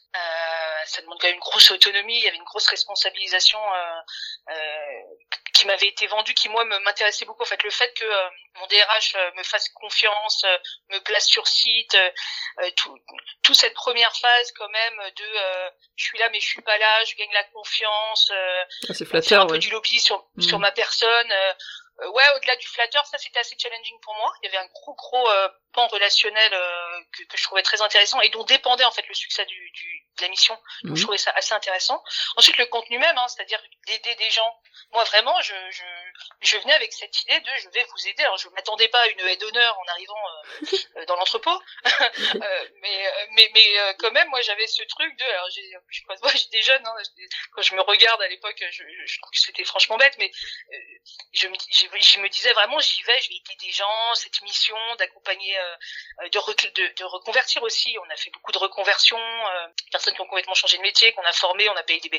ça 0.86 1.02
demande 1.02 1.20
quand 1.20 1.28
même 1.28 1.36
une 1.36 1.42
grosse 1.42 1.72
autonomie. 1.72 2.18
Il 2.18 2.24
y 2.24 2.28
avait 2.28 2.38
une 2.38 2.44
grosse 2.44 2.68
responsabilisation 2.68 3.60
qui 5.54 5.68
m'avait 5.68 5.88
été 5.88 6.08
vendue, 6.08 6.34
qui 6.34 6.50
moi 6.50 6.66
m'intéressait 6.66 7.26
beaucoup. 7.26 7.44
En 7.44 7.46
fait, 7.46 7.62
le 7.64 7.70
fait 7.70 7.94
que 7.94 8.04
euh, 8.04 8.30
mon 8.60 8.68
DRH 8.68 9.16
euh, 9.16 9.32
me 9.38 9.44
fasse 9.44 9.70
confiance, 9.70 10.44
euh, 10.46 10.58
me 10.90 11.00
place 11.00 11.28
sur 11.28 11.48
site, 11.48 11.96
tout, 12.76 12.98
toute 13.44 13.56
cette 13.56 13.74
première 13.74 14.16
phase 14.16 14.52
quand 14.58 14.70
même 14.70 15.12
de 15.16 15.26
je 15.96 16.04
suis 16.06 16.18
là 16.18 16.30
mais 16.32 16.40
je 16.40 16.48
suis 16.48 16.62
pas 16.62 16.78
là, 16.78 17.04
je 17.06 17.16
gagne 17.16 17.32
la 17.34 17.44
confiance, 17.46 18.32
ah, 18.90 18.94
c'est 18.94 19.06
flatteur, 19.06 19.44
un 19.44 19.48
peu 19.48 19.60
du 19.60 19.70
lobby 19.70 20.00
sur, 20.00 20.26
mmh. 20.36 20.42
sur 20.42 20.60
ma 20.60 20.72
personne. 20.72 21.34
Ouais, 22.00 22.24
au-delà 22.36 22.56
du 22.56 22.68
flatteur, 22.68 23.06
ça 23.06 23.18
c'était 23.18 23.40
assez 23.40 23.56
challenging 23.58 24.00
pour 24.02 24.16
moi. 24.16 24.34
Il 24.42 24.46
y 24.46 24.50
avait 24.50 24.64
un 24.64 24.70
gros 24.74 24.94
gros 24.96 25.30
pan 25.74 25.88
relationnel 25.88 26.52
que, 27.12 27.24
que, 27.24 27.38
je 27.38 27.44
trouvais 27.44 27.64
très 27.64 27.82
intéressant 27.82 28.22
et 28.22 28.30
dont 28.30 28.44
dépendait 28.44 28.84
en 28.84 28.92
fait 28.92 29.08
le 29.08 29.14
succès 29.14 29.46
du, 29.46 29.72
du 29.72 30.04
de 30.18 30.22
la 30.22 30.30
mission. 30.30 30.56
Donc 30.84 30.96
je 30.96 31.02
mmh. 31.02 31.04
trouvais 31.04 31.18
ça 31.18 31.32
assez 31.32 31.54
intéressant. 31.54 32.04
Ensuite 32.36 32.58
le 32.58 32.66
contenu 32.68 33.00
même, 33.00 33.18
hein, 33.18 33.28
c'est-à-dire 33.28 33.62
d'aider 33.88 34.16
des 34.16 34.30
gens. 34.30 34.60
Moi 34.92 35.04
vraiment, 35.06 35.40
je, 35.42 35.54
je 35.72 35.84
je 36.42 36.58
venais 36.58 36.74
avec 36.74 36.94
cette 36.94 37.22
idée 37.24 37.40
de 37.40 37.50
je 37.58 37.70
vais 37.70 37.84
vous 37.84 38.08
aider. 38.08 38.24
Alors 38.24 38.38
je 38.38 38.50
m'attendais 38.50 38.88
pas 38.90 39.00
à 39.00 39.08
une 39.08 39.20
aide 39.22 39.40
d'honneur 39.40 39.78
en 39.80 39.92
arrivant 39.92 40.14
euh, 40.16 40.78
euh, 40.98 41.06
dans 41.06 41.16
l'entrepôt, 41.16 41.60
euh, 41.86 42.68
mais 42.82 43.14
mais 43.32 43.52
mais 43.54 43.96
quand 44.00 44.12
même 44.12 44.28
moi 44.30 44.42
j'avais 44.42 44.68
ce 44.68 44.84
truc 44.84 45.18
de 45.18 45.24
alors 45.24 45.50
j'ai 45.50 45.72
je 45.90 46.02
crois 46.04 46.16
moi 46.22 46.32
j'étais 46.36 46.62
jeune 46.62 46.86
hein, 46.86 46.96
quand 47.52 47.62
je 47.62 47.76
me 47.76 47.82
regarde 47.82 48.22
à 48.22 48.28
l'époque 48.28 48.64
je, 48.72 48.84
je 49.06 49.20
trouve 49.20 49.32
que 49.32 49.40
c'était 49.40 49.64
franchement 49.64 49.98
bête 49.98 50.16
mais 50.18 50.32
je 51.34 51.48
je 51.92 52.20
me 52.20 52.30
disais 52.30 52.52
vraiment, 52.54 52.80
j'y 52.80 53.02
vais, 53.04 53.20
je 53.22 53.30
vais 53.30 53.36
aider 53.36 53.56
des 53.60 53.72
gens, 53.72 54.16
cette 54.16 54.42
mission 54.42 54.76
d'accompagner, 54.98 55.58
euh, 55.58 55.76
de, 56.30 56.30
de, 56.30 56.94
de, 56.94 57.04
reconvertir 57.04 57.64
aussi. 57.64 57.96
On 58.00 58.10
a 58.10 58.16
fait 58.16 58.30
beaucoup 58.32 58.52
de 58.52 58.58
reconversions, 58.58 59.18
euh, 59.18 59.68
personnes 59.92 60.14
qui 60.14 60.22
ont 60.22 60.28
complètement 60.28 60.54
changé 60.54 60.78
de 60.78 60.82
métier, 60.82 61.12
qu'on 61.14 61.24
a 61.24 61.34
formé, 61.34 61.70
on 61.70 61.76
a 61.76 61.84
payé 61.84 62.00
des, 62.00 62.10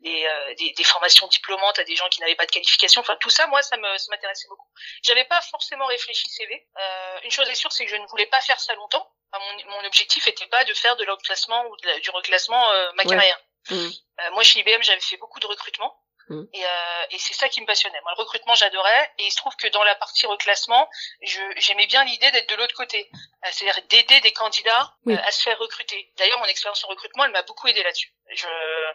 des, 0.00 0.24
euh, 0.26 0.54
des, 0.54 0.72
des, 0.72 0.84
formations 0.84 1.26
diplômantes 1.28 1.78
à 1.78 1.84
des 1.84 1.96
gens 1.96 2.08
qui 2.08 2.20
n'avaient 2.20 2.36
pas 2.36 2.46
de 2.46 2.50
qualification. 2.50 3.00
Enfin, 3.00 3.16
tout 3.16 3.30
ça, 3.30 3.46
moi, 3.46 3.62
ça 3.62 3.76
m'intéressait 3.76 4.48
beaucoup. 4.48 4.68
J'avais 5.02 5.24
pas 5.24 5.40
forcément 5.42 5.86
réfléchi 5.86 6.28
CV. 6.28 6.66
Euh, 6.78 7.20
une 7.24 7.30
chose 7.30 7.48
est 7.48 7.54
sûre, 7.54 7.72
c'est 7.72 7.84
que 7.84 7.90
je 7.90 7.96
ne 7.96 8.06
voulais 8.06 8.26
pas 8.26 8.40
faire 8.40 8.60
ça 8.60 8.74
longtemps. 8.74 9.10
mon, 9.32 9.70
mon, 9.70 9.84
objectif 9.84 10.26
n'était 10.26 10.46
pas 10.46 10.64
de 10.64 10.74
faire 10.74 10.96
de 10.96 11.04
l'enclassement 11.04 11.64
ou 11.66 11.76
du 11.76 12.10
reclassement 12.10 12.72
ma 12.94 13.04
carrière. 13.04 13.40
Mmh. 13.70 13.88
moi, 14.32 14.42
chez 14.42 14.60
IBM, 14.60 14.82
j'avais 14.82 15.00
fait 15.00 15.16
beaucoup 15.16 15.40
de 15.40 15.46
recrutement. 15.46 15.96
Mm. 16.28 16.44
Et, 16.52 16.64
euh, 16.64 17.04
et 17.10 17.18
c'est 17.18 17.34
ça 17.34 17.48
qui 17.48 17.60
me 17.60 17.66
passionnait. 17.66 18.00
Moi, 18.02 18.12
le 18.16 18.22
recrutement, 18.22 18.54
j'adorais. 18.54 19.10
Et 19.18 19.26
il 19.26 19.30
se 19.30 19.36
trouve 19.36 19.54
que 19.56 19.68
dans 19.68 19.82
la 19.84 19.94
partie 19.94 20.26
reclassement, 20.26 20.88
j'aimais 21.56 21.86
bien 21.86 22.04
l'idée 22.04 22.30
d'être 22.30 22.48
de 22.48 22.56
l'autre 22.56 22.74
côté, 22.74 23.08
euh, 23.12 23.48
c'est-à-dire 23.50 23.82
d'aider 23.88 24.20
des 24.20 24.32
candidats 24.32 24.94
euh, 25.08 25.16
à 25.16 25.30
se 25.30 25.42
faire 25.42 25.58
recruter. 25.58 26.10
D'ailleurs, 26.18 26.38
mon 26.38 26.46
expérience 26.46 26.84
en 26.84 26.88
recrutement, 26.88 27.24
elle 27.24 27.32
m'a 27.32 27.42
beaucoup 27.42 27.68
aidé 27.68 27.82
là-dessus. 27.82 28.12
Je, 28.30 28.46
euh, 28.46 28.90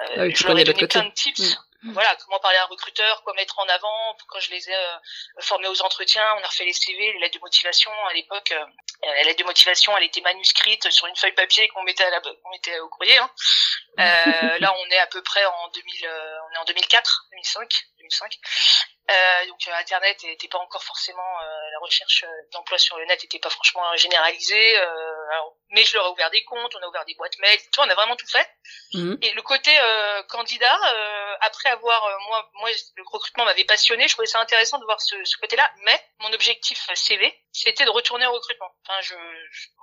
ah 0.00 0.28
je 0.28 0.46
leur 0.46 0.58
ai 0.58 0.64
donné 0.64 0.86
plein 0.86 1.04
de 1.04 1.12
tips. 1.12 1.56
Mm. 1.56 1.67
Mm. 1.82 1.92
Voilà, 1.92 2.16
comment 2.16 2.40
parler 2.40 2.58
à 2.58 2.64
un 2.64 2.66
recruteur, 2.66 3.22
quoi 3.22 3.34
mettre 3.34 3.58
en 3.58 3.68
avant. 3.68 4.16
Quand 4.28 4.40
je 4.40 4.50
les 4.50 4.68
ai 4.68 4.74
euh, 4.74 4.96
formés 5.40 5.68
aux 5.68 5.82
entretiens, 5.82 6.26
on 6.38 6.42
a 6.42 6.46
refait 6.46 6.64
les 6.64 6.72
CV, 6.72 7.12
les 7.12 7.18
lettres 7.20 7.38
de 7.38 7.40
motivation. 7.40 7.90
À 8.08 8.12
l'époque, 8.14 8.52
euh, 8.52 8.64
la 9.02 9.22
lettre 9.22 9.38
de 9.38 9.44
motivation, 9.44 9.96
elle 9.96 10.04
était 10.04 10.20
manuscrite 10.20 10.90
sur 10.90 11.06
une 11.06 11.16
feuille 11.16 11.34
papier 11.34 11.68
qu'on 11.68 11.84
mettait, 11.84 12.04
à 12.04 12.10
la, 12.10 12.20
qu'on 12.20 12.50
mettait 12.50 12.78
au 12.80 12.88
courrier. 12.88 13.16
Hein. 13.18 13.30
Euh, 13.98 14.58
là, 14.60 14.72
on 14.78 14.90
est 14.90 14.98
à 14.98 15.08
peu 15.08 15.20
près 15.22 15.44
en 15.44 15.68
2000, 15.74 16.06
euh, 16.06 16.36
on 16.48 16.54
est 16.54 16.58
en 16.58 16.64
2004, 16.66 17.26
2005, 17.32 17.84
2005. 17.98 18.38
Euh, 19.10 19.46
donc 19.48 19.58
euh, 19.66 19.70
Internet 19.80 20.22
n'était 20.22 20.48
pas 20.48 20.58
encore 20.58 20.82
forcément 20.82 21.22
euh, 21.22 21.70
la 21.72 21.78
recherche 21.80 22.26
d'emploi 22.52 22.76
sur 22.76 22.98
le 22.98 23.06
net 23.06 23.22
n'était 23.22 23.38
pas 23.38 23.48
franchement 23.48 23.82
généralisée. 23.96 24.76
mais 25.70 25.84
je 25.84 25.94
leur 25.94 26.06
ai 26.06 26.10
ouvert 26.10 26.30
des 26.30 26.44
comptes, 26.44 26.74
on 26.76 26.84
a 26.84 26.88
ouvert 26.88 27.04
des 27.06 27.14
boîtes 27.14 27.38
mail, 27.38 27.58
tout, 27.72 27.80
on 27.80 27.88
a 27.88 27.94
vraiment 27.94 28.16
tout 28.16 28.26
fait. 28.26 28.46
Mhm. 28.94 29.18
Et 29.22 29.32
le 29.32 29.42
côté 29.42 29.70
candidat, 30.28 30.78
après 31.40 31.70
avoir 31.70 32.02
moi, 32.28 32.50
moi 32.54 32.70
le 32.96 33.02
recrutement 33.06 33.44
m'avait 33.44 33.64
passionné, 33.64 34.08
je 34.08 34.12
trouvais 34.12 34.26
ça 34.26 34.40
intéressant 34.40 34.78
de 34.78 34.84
voir 34.84 35.00
ce, 35.00 35.16
ce 35.24 35.36
côté-là. 35.38 35.70
Mais 35.84 35.98
mon 36.20 36.32
objectif 36.32 36.88
CV, 36.94 37.32
c'était 37.52 37.84
de 37.84 37.90
retourner 37.90 38.26
au 38.26 38.32
recrutement. 38.32 38.70
Enfin, 38.86 39.00
je, 39.02 39.14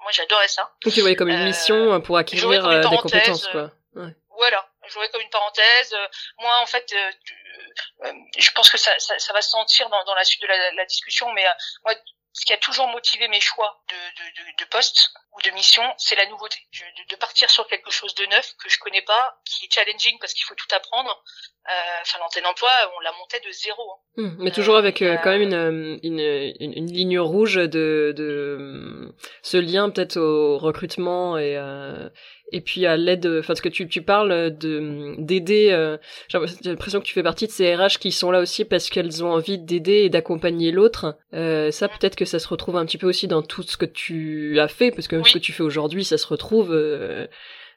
moi 0.01 0.12
j'adorais 0.12 0.48
ça. 0.48 0.72
Donc 0.84 0.94
tu 0.94 1.01
voyais 1.01 1.15
comme 1.15 1.29
une 1.29 1.46
mission 1.46 2.00
pour 2.01 2.17
acquérir 2.17 2.82
des 2.89 2.98
compétences, 2.98 3.48
quoi. 3.48 3.72
Ouais. 3.96 4.13
Voilà, 4.38 4.67
jouer 4.89 5.10
comme 5.10 5.22
une 5.22 5.30
parenthèse. 5.30 5.96
moi, 6.39 6.60
en 6.62 6.65
fait, 6.65 6.94
euh, 6.94 8.12
je 8.38 8.51
pense 8.51 8.70
que 8.70 8.77
ça, 8.77 8.98
ça, 9.00 9.18
ça, 9.20 9.34
va 9.34 9.42
se 9.42 9.50
sentir 9.50 9.89
dans, 9.89 10.04
dans 10.06 10.15
la 10.15 10.24
suite 10.24 10.42
de 10.42 10.48
la, 10.48 10.72
la 10.72 10.86
discussion, 10.86 11.32
mais 11.34 11.46
euh, 11.46 11.51
moi, 11.84 11.94
ce 12.36 12.46
qui 12.46 12.51
a 12.51 12.58
toujours 12.58 12.88
motivé 12.89 13.30
mes 13.30 13.39
choix 13.39 13.82
de, 13.88 13.96
de, 13.96 14.51
de, 14.51 14.63
de 14.63 14.70
poste 14.70 15.12
ou 15.32 15.42
de 15.42 15.51
mission, 15.56 15.84
c'est 15.98 16.15
la 16.15 16.25
nouveauté. 16.25 16.58
de, 16.74 17.10
de, 17.10 17.15
partir 17.15 17.50
sur 17.50 17.65
quelque 17.68 17.89
chose 17.92 18.13
de 18.15 18.25
neuf 18.25 18.54
que 18.62 18.70
je 18.70 18.77
connais 18.80 19.01
pas, 19.04 19.39
qui 19.46 19.65
est 19.65 19.74
challenging 19.74 20.18
parce 20.20 20.34
qu'il 20.34 20.44
faut 20.44 20.56
tout 20.56 20.68
apprendre. 20.75 21.24
Euh, 21.68 21.72
enfin, 22.01 22.20
l'antenne 22.20 22.46
emploi, 22.46 22.70
on 22.98 23.00
la 23.00 23.13
montait 23.13 23.39
de 23.39 23.51
zéro. 23.51 23.82
Hein. 23.82 23.98
Hum, 24.18 24.36
mais 24.39 24.51
toujours 24.51 24.75
avec 24.75 25.01
euh, 25.01 25.15
quand 25.24 25.32
même 25.32 25.42
une, 25.44 26.00
une, 26.04 26.20
une, 26.20 26.74
une, 26.74 26.92
ligne 26.92 27.20
rouge 27.20 27.56
de, 27.56 28.13
de 28.15 29.15
ce 29.42 29.58
lien 29.58 29.89
peut-être 29.89 30.18
au 30.18 30.58
recrutement 30.58 31.38
et 31.38 31.58
et 32.51 32.61
puis 32.61 32.85
à 32.85 32.95
l'aide, 32.95 33.25
enfin 33.25 33.47
parce 33.47 33.61
que 33.61 33.69
tu, 33.69 33.87
tu 33.87 34.01
parles 34.01 34.55
de 34.55 35.15
d'aider, 35.17 35.69
euh, 35.71 35.97
j'ai 36.27 36.39
l'impression 36.69 36.99
que 36.99 37.05
tu 37.05 37.13
fais 37.13 37.23
partie 37.23 37.47
de 37.47 37.51
ces 37.51 37.75
RH 37.75 37.97
qui 37.99 38.11
sont 38.11 38.31
là 38.31 38.39
aussi 38.39 38.65
parce 38.65 38.89
qu'elles 38.89 39.23
ont 39.23 39.31
envie 39.31 39.57
d'aider 39.57 40.03
et 40.03 40.09
d'accompagner 40.09 40.71
l'autre. 40.71 41.17
Euh, 41.33 41.71
ça 41.71 41.87
peut-être 41.87 42.15
que 42.15 42.25
ça 42.25 42.39
se 42.39 42.47
retrouve 42.47 42.77
un 42.77 42.85
petit 42.85 42.97
peu 42.97 43.07
aussi 43.07 43.27
dans 43.27 43.41
tout 43.41 43.63
ce 43.63 43.77
que 43.77 43.85
tu 43.85 44.59
as 44.59 44.67
fait, 44.67 44.91
parce 44.91 45.07
que 45.07 45.15
même 45.15 45.25
ce 45.25 45.33
que 45.33 45.39
tu 45.39 45.53
fais 45.53 45.63
aujourd'hui, 45.63 46.03
ça 46.03 46.17
se 46.17 46.27
retrouve. 46.27 46.71
Euh, 46.71 47.27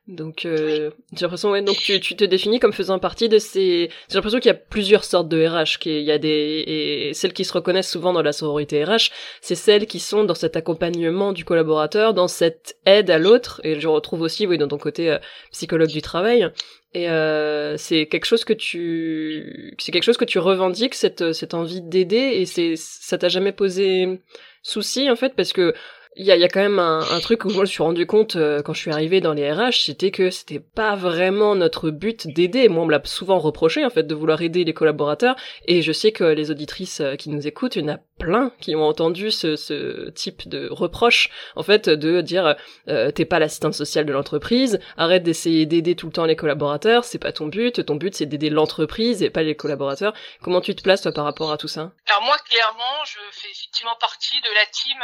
donc 0.08 0.46
euh, 0.46 0.90
j'ai 1.12 1.26
l'impression 1.26 1.50
ouais 1.50 1.60
donc 1.60 1.76
tu, 1.76 2.00
tu 2.00 2.16
te 2.16 2.24
définis 2.24 2.60
comme 2.60 2.72
faisant 2.72 2.98
partie 2.98 3.28
de 3.28 3.38
ces 3.38 3.90
j'ai 4.08 4.14
l'impression 4.14 4.40
qu'il 4.40 4.48
y 4.48 4.54
a 4.54 4.54
plusieurs 4.54 5.04
sortes 5.04 5.28
de 5.28 5.46
RH 5.46 5.78
qu'il 5.78 6.00
y 6.00 6.10
a 6.10 6.16
des 6.16 6.64
et 6.66 7.12
celles 7.12 7.34
qui 7.34 7.44
se 7.44 7.52
reconnaissent 7.52 7.90
souvent 7.90 8.14
dans 8.14 8.22
la 8.22 8.32
sororité 8.32 8.82
RH 8.82 9.10
c'est 9.42 9.54
celles 9.54 9.86
qui 9.86 10.00
sont 10.00 10.24
dans 10.24 10.34
cet 10.34 10.56
accompagnement 10.56 11.34
du 11.34 11.44
collaborateur 11.44 12.14
dans 12.14 12.26
cette 12.26 12.78
aide 12.86 13.10
à 13.10 13.18
l'autre 13.18 13.60
et 13.64 13.78
je 13.78 13.86
retrouve 13.86 14.22
aussi 14.22 14.46
oui 14.46 14.56
dans 14.56 14.68
ton 14.68 14.78
côté 14.78 15.10
euh, 15.10 15.18
psychologue 15.52 15.90
du 15.90 16.00
travail 16.00 16.50
et 16.94 17.10
euh, 17.10 17.76
c'est 17.76 18.06
quelque 18.06 18.24
chose 18.24 18.46
que 18.46 18.54
tu 18.54 19.74
c'est 19.78 19.92
quelque 19.92 20.04
chose 20.04 20.16
que 20.16 20.24
tu 20.24 20.38
revendiques 20.38 20.94
cette 20.94 21.34
cette 21.34 21.52
envie 21.52 21.82
d'aider 21.82 22.16
et 22.16 22.46
c'est 22.46 22.76
ça 22.76 23.18
t'a 23.18 23.28
jamais 23.28 23.52
posé 23.52 24.20
souci 24.62 25.10
en 25.10 25.16
fait 25.16 25.34
parce 25.36 25.52
que 25.52 25.74
il 26.18 26.26
y 26.26 26.32
a, 26.32 26.36
y 26.36 26.48
quand 26.48 26.60
même 26.60 26.80
un, 26.80 27.00
un, 27.00 27.20
truc 27.20 27.44
où 27.44 27.50
je 27.50 27.60
me 27.60 27.64
suis 27.64 27.82
rendu 27.82 28.04
compte 28.04 28.34
euh, 28.36 28.60
quand 28.60 28.74
je 28.74 28.80
suis 28.80 28.90
arrivé 28.90 29.20
dans 29.20 29.32
les 29.32 29.50
RH, 29.50 29.84
c'était 29.86 30.10
que 30.10 30.30
c'était 30.30 30.58
pas 30.58 30.96
vraiment 30.96 31.54
notre 31.54 31.90
but 31.90 32.26
d'aider. 32.26 32.68
Moi, 32.68 32.82
on 32.82 32.86
me 32.86 32.90
l'a 32.90 33.00
souvent 33.04 33.38
reproché 33.38 33.84
en 33.84 33.90
fait 33.90 34.02
de 34.02 34.14
vouloir 34.14 34.42
aider 34.42 34.64
les 34.64 34.74
collaborateurs, 34.74 35.36
et 35.66 35.80
je 35.80 35.92
sais 35.92 36.10
que 36.10 36.24
les 36.24 36.50
auditrices 36.50 37.00
euh, 37.00 37.14
qui 37.14 37.30
nous 37.30 37.46
écoutent, 37.46 37.76
il 37.76 37.86
y 37.86 37.98
plein 38.18 38.52
qui 38.60 38.74
ont 38.76 38.84
entendu 38.84 39.30
ce, 39.30 39.56
ce 39.56 40.10
type 40.10 40.48
de 40.48 40.68
reproche 40.70 41.30
en 41.56 41.62
fait 41.62 41.88
de 41.88 42.20
dire 42.20 42.56
euh, 42.88 43.10
t'es 43.10 43.24
pas 43.24 43.38
l'assistante 43.38 43.74
sociale 43.74 44.06
de 44.06 44.12
l'entreprise, 44.12 44.80
arrête 44.96 45.22
d'essayer 45.22 45.66
d'aider 45.66 45.94
tout 45.96 46.06
le 46.06 46.12
temps 46.12 46.24
les 46.24 46.36
collaborateurs, 46.36 47.04
c'est 47.04 47.18
pas 47.18 47.32
ton 47.32 47.46
but, 47.46 47.84
ton 47.84 47.96
but 47.96 48.14
c'est 48.14 48.26
d'aider 48.26 48.50
l'entreprise 48.50 49.22
et 49.22 49.30
pas 49.30 49.42
les 49.42 49.56
collaborateurs. 49.56 50.12
Comment 50.42 50.60
tu 50.60 50.74
te 50.74 50.82
places 50.82 51.02
toi 51.02 51.12
par 51.12 51.24
rapport 51.24 51.52
à 51.52 51.56
tout 51.56 51.68
ça? 51.68 51.92
Alors 52.08 52.22
moi, 52.22 52.36
clairement, 52.48 53.04
je 53.04 53.18
fais 53.32 53.50
effectivement 53.50 53.96
partie 54.00 54.40
de 54.40 54.48
la 54.54 54.66
team 54.66 54.98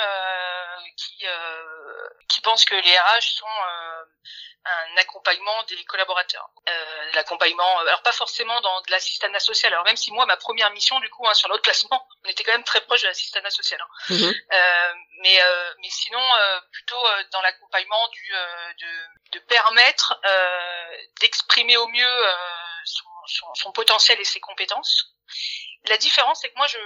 qui, 0.96 1.26
euh, 1.26 2.08
qui 2.28 2.40
pense 2.40 2.64
que 2.64 2.74
les 2.74 2.80
RH 2.80 3.38
sont 3.38 3.46
euh, 3.46 4.04
un 4.64 4.96
accompagnement 4.96 5.62
des 5.64 5.84
collaborateurs. 5.84 6.48
Euh, 6.68 7.10
l'accompagnement, 7.14 7.78
alors 7.80 8.02
pas 8.02 8.12
forcément 8.12 8.60
dans 8.62 8.80
de 8.82 8.90
l'assistanat 8.90 9.40
social. 9.40 9.72
Alors 9.72 9.84
même 9.84 9.96
si 9.96 10.10
moi, 10.12 10.24
ma 10.26 10.36
première 10.36 10.70
mission, 10.70 10.98
du 11.00 11.10
coup, 11.10 11.26
hein, 11.26 11.34
sur 11.34 11.48
l'autre 11.48 11.62
placement, 11.62 12.06
on 12.24 12.28
était 12.28 12.44
quand 12.44 12.52
même 12.52 12.64
très 12.64 12.80
proche 12.82 13.02
de 13.02 13.08
l'assistanat 13.08 13.50
social. 13.50 13.80
Hein. 13.80 14.14
Mhm. 14.14 14.34
Euh, 14.52 14.92
mais 15.22 15.42
euh, 15.42 15.74
mais 15.80 15.90
sinon, 15.90 16.20
euh, 16.20 16.60
plutôt 16.72 17.06
euh, 17.06 17.24
dans 17.32 17.42
l'accompagnement 17.42 18.08
du 18.08 18.32
de, 18.80 19.38
de 19.38 19.38
permettre 19.40 20.20
d'exprimer 21.20 21.76
au 21.76 21.88
mieux 21.88 22.26
son, 22.84 23.04
son, 23.26 23.54
son, 23.54 23.72
potentiel 23.72 24.20
et 24.20 24.24
ses 24.24 24.40
compétences 24.40 25.14
la 25.86 25.98
différence, 25.98 26.40
c'est 26.40 26.50
que 26.50 26.56
moi, 26.56 26.66
je, 26.66 26.78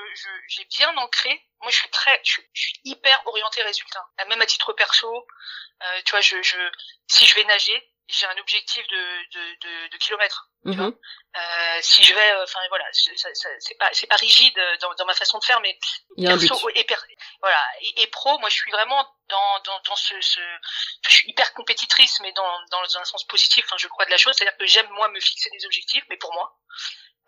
j'ai 0.48 0.64
bien 0.76 0.96
ancré. 0.96 1.30
Moi, 1.61 1.70
je 1.70 1.76
suis 1.76 1.90
très, 1.90 2.20
je, 2.24 2.40
suis 2.52 2.80
hyper 2.84 3.22
orienté 3.26 3.62
résultat. 3.62 4.04
Même 4.28 4.40
à 4.40 4.46
titre 4.46 4.72
perso, 4.72 5.26
euh, 5.82 6.00
tu 6.04 6.11
vois, 6.11 6.20
je, 6.20 6.42
je, 6.42 6.58
si 7.06 7.26
je 7.26 7.34
vais 7.37 7.44
nager, 7.44 7.92
j'ai 8.08 8.26
un 8.26 8.37
objectif 8.38 8.87
de, 8.88 8.96
de, 8.96 9.58
de, 9.61 9.88
de 9.88 9.96
kilomètres. 9.98 10.50
Tu 10.64 10.70
mhm. 10.70 10.76
vois 10.76 10.92
euh, 11.37 11.78
si 11.82 12.02
je 12.02 12.14
vais, 12.14 12.32
euh, 12.32 12.42
enfin 12.42 12.58
voilà, 12.68 12.84
c'est 12.92 13.78
pas, 13.78 13.90
c'est 13.92 14.06
pas 14.06 14.16
rigide 14.16 14.58
dans, 14.80 14.92
dans 14.94 15.04
ma 15.04 15.14
façon 15.14 15.38
de 15.38 15.44
faire, 15.44 15.61
mais 15.61 15.78
Il 16.16 16.24
y 16.24 16.26
a 16.26 16.30
perso 16.37 16.54
un 16.68 16.72
but. 16.72 16.78
et 16.78 16.87
voilà 17.40 17.62
et, 17.82 18.02
et, 18.02 18.06
pro, 18.08 18.38
moi, 18.38 18.48
je 18.48 18.54
suis 18.54 18.70
vraiment 18.72 19.06
dans 19.28 19.61
dans, 19.64 19.80
dans 19.87 19.94
ce, 19.96 20.20
ce, 20.20 20.40
je 21.06 21.11
suis 21.11 21.30
hyper 21.30 21.52
compétitrice, 21.52 22.18
mais 22.20 22.32
dans 22.32 22.61
dans 22.70 22.98
un 22.98 23.04
sens 23.04 23.24
positif. 23.24 23.64
Enfin, 23.66 23.76
je 23.78 23.87
crois 23.88 24.06
de 24.06 24.11
la 24.11 24.16
chose, 24.16 24.34
c'est-à-dire 24.37 24.56
que 24.56 24.66
j'aime 24.66 24.88
moi 24.90 25.08
me 25.11 25.20
fixer 25.20 25.50
des 25.50 25.64
objectifs, 25.66 26.04
mais 26.08 26.16
pour 26.16 26.32
moi 26.32 26.58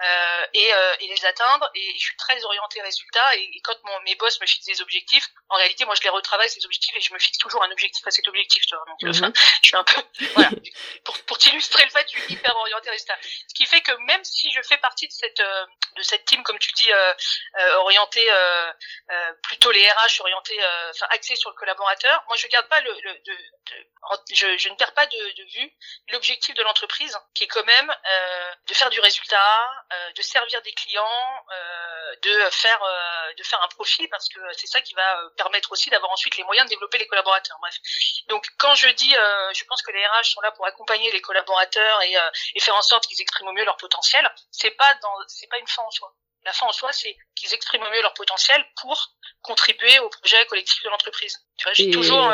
euh, 0.03 0.47
et, 0.55 0.73
euh, 0.73 0.95
et, 1.01 1.09
les 1.09 1.25
atteindre. 1.27 1.71
Et 1.75 1.93
je 1.95 1.99
suis 1.99 2.17
très 2.17 2.43
orientée 2.45 2.81
résultat. 2.81 3.37
Et, 3.37 3.43
et 3.43 3.61
quand 3.63 3.77
mon, 3.85 4.01
mes 4.01 4.15
boss 4.15 4.41
me 4.41 4.47
fixent 4.47 4.67
des 4.67 4.81
objectifs, 4.81 5.27
en 5.51 5.57
réalité, 5.57 5.85
moi, 5.85 5.95
je 5.95 6.03
les 6.03 6.09
retravaille 6.09 6.49
ces 6.49 6.65
objectifs 6.65 6.97
et 6.97 7.01
je 7.01 7.13
me 7.13 7.19
fixe 7.19 7.39
toujours 7.39 7.63
un 7.63 7.71
objectif 7.71 8.07
à 8.07 8.11
cet 8.11 8.27
objectif. 8.29 8.65
Tu 8.67 8.75
vois. 8.75 8.85
Donc, 8.87 9.05
euh, 9.05 9.29
mm-hmm. 9.29 9.37
je 9.63 9.67
suis 9.67 9.77
un 9.77 9.85
peu 9.85 10.03
voilà. 10.35 10.51
pour, 11.05 11.19
pour 11.25 11.39
t'illustrer 11.39 11.85
le 11.85 11.91
fait, 11.91 12.07
je 12.13 12.21
suis 12.21 12.33
hyper 12.33 12.57
orientée 12.57 12.91
résultat. 12.91 13.19
Ce 13.23 13.55
qui 13.55 13.67
fait 13.67 13.81
que 13.83 13.93
même 14.07 14.25
si 14.25 14.51
je 14.53 14.63
fais 14.63 14.79
partie 14.79 15.07
de 15.07 15.13
cette 15.13 15.41
euh, 15.41 15.67
de 15.97 16.03
cette 16.03 16.25
team, 16.25 16.43
comme 16.45 16.59
tu 16.59 16.73
dis, 16.73 16.91
euh, 16.93 17.15
orientée 17.79 18.27
plutôt 19.43 19.71
les 19.73 19.91
RH 19.91 20.21
orientée, 20.21 20.59
enfin 20.91 21.07
axée 21.11 21.37
sur 21.37 21.51
le 21.51 21.57
collaborateur, 21.57 22.23
moi, 22.29 22.37
je 22.37 22.47
garde 22.47 22.69
pas 22.69 22.81
le, 22.81 22.93
le 22.93 23.13
de, 23.13 23.33
de, 23.33 23.87
je, 24.33 24.57
je, 24.57 24.69
ne 24.69 24.77
perds 24.77 24.95
pas 24.95 25.07
de, 25.07 25.17
de 25.37 25.43
vue 25.59 25.73
l'objectif 26.09 26.55
de 26.55 26.63
l'entreprise, 26.63 27.19
qui 27.35 27.45
est 27.45 27.49
quand 27.49 27.65
même 27.65 27.93
de 28.69 28.75
faire 28.75 28.89
du 28.91 29.01
résultat, 29.01 29.85
euh, 29.93 30.13
de 30.13 30.23
servir 30.23 30.63
des 30.63 30.73
clients, 30.73 31.45
euh, 31.53 32.17
de 32.23 32.51
faire 32.51 32.83
euh, 32.83 33.33
de 33.37 33.43
faire 33.43 33.61
un 33.63 33.69
profit 33.69 34.07
parce 34.09 34.29
que 34.29 34.41
c'est 34.53 34.67
ça 34.67 34.81
qui 34.81 34.95
va 34.95 35.21
permettre 35.37 35.73
aussi 35.73 35.91
d'avoir 35.91 36.13
ensuite 36.13 36.37
les 36.37 36.45
moyens 36.45 36.67
de 36.67 36.71
développer 36.71 36.99
les 36.99 37.07
collaborateurs. 37.07 37.57
Bref. 37.61 37.75
Donc 38.29 38.47
quand 38.59 38.75
je 38.75 38.89
dis, 38.89 39.11
je 39.11 39.65
pense 39.65 39.83
que 39.83 39.91
les 39.91 40.07
RH 40.07 40.25
sont 40.25 40.41
là 40.43 40.53
pour 40.53 40.67
accompagner 40.67 41.11
les 41.11 41.21
collaborateurs 41.21 42.03
et, 42.03 42.15
et 42.55 42.61
faire 42.61 42.77
en 42.77 42.83
sorte 42.83 43.07
qu'ils 43.07 43.21
expriment 43.21 43.49
au 43.49 43.53
mieux 43.53 43.65
leur 43.65 43.77
potentiel. 43.77 44.31
C'est 44.51 44.71
pas 44.73 44.95
dans 45.03 45.15
c'est 45.27 45.49
pas 45.49 45.59
une 45.59 45.67
fin 45.67 45.83
en 45.83 45.91
soi. 45.91 46.15
La 46.45 46.53
fin 46.53 46.67
en 46.67 46.73
soi, 46.73 46.91
c'est 46.93 47.15
qu'ils 47.35 47.53
expriment 47.53 47.83
au 47.83 47.91
mieux 47.91 48.03
leur 48.03 48.15
potentiel 48.15 48.65
pour 48.81 49.15
contribuer 49.43 49.99
au 49.99 50.09
projet 50.09 50.37
collectif 50.49 50.83
de 50.85 50.89
l'entreprise. 50.89 51.37
Tu 51.59 51.65
vois, 51.65 51.73
j'ai 51.75 51.91
toujours. 51.91 52.33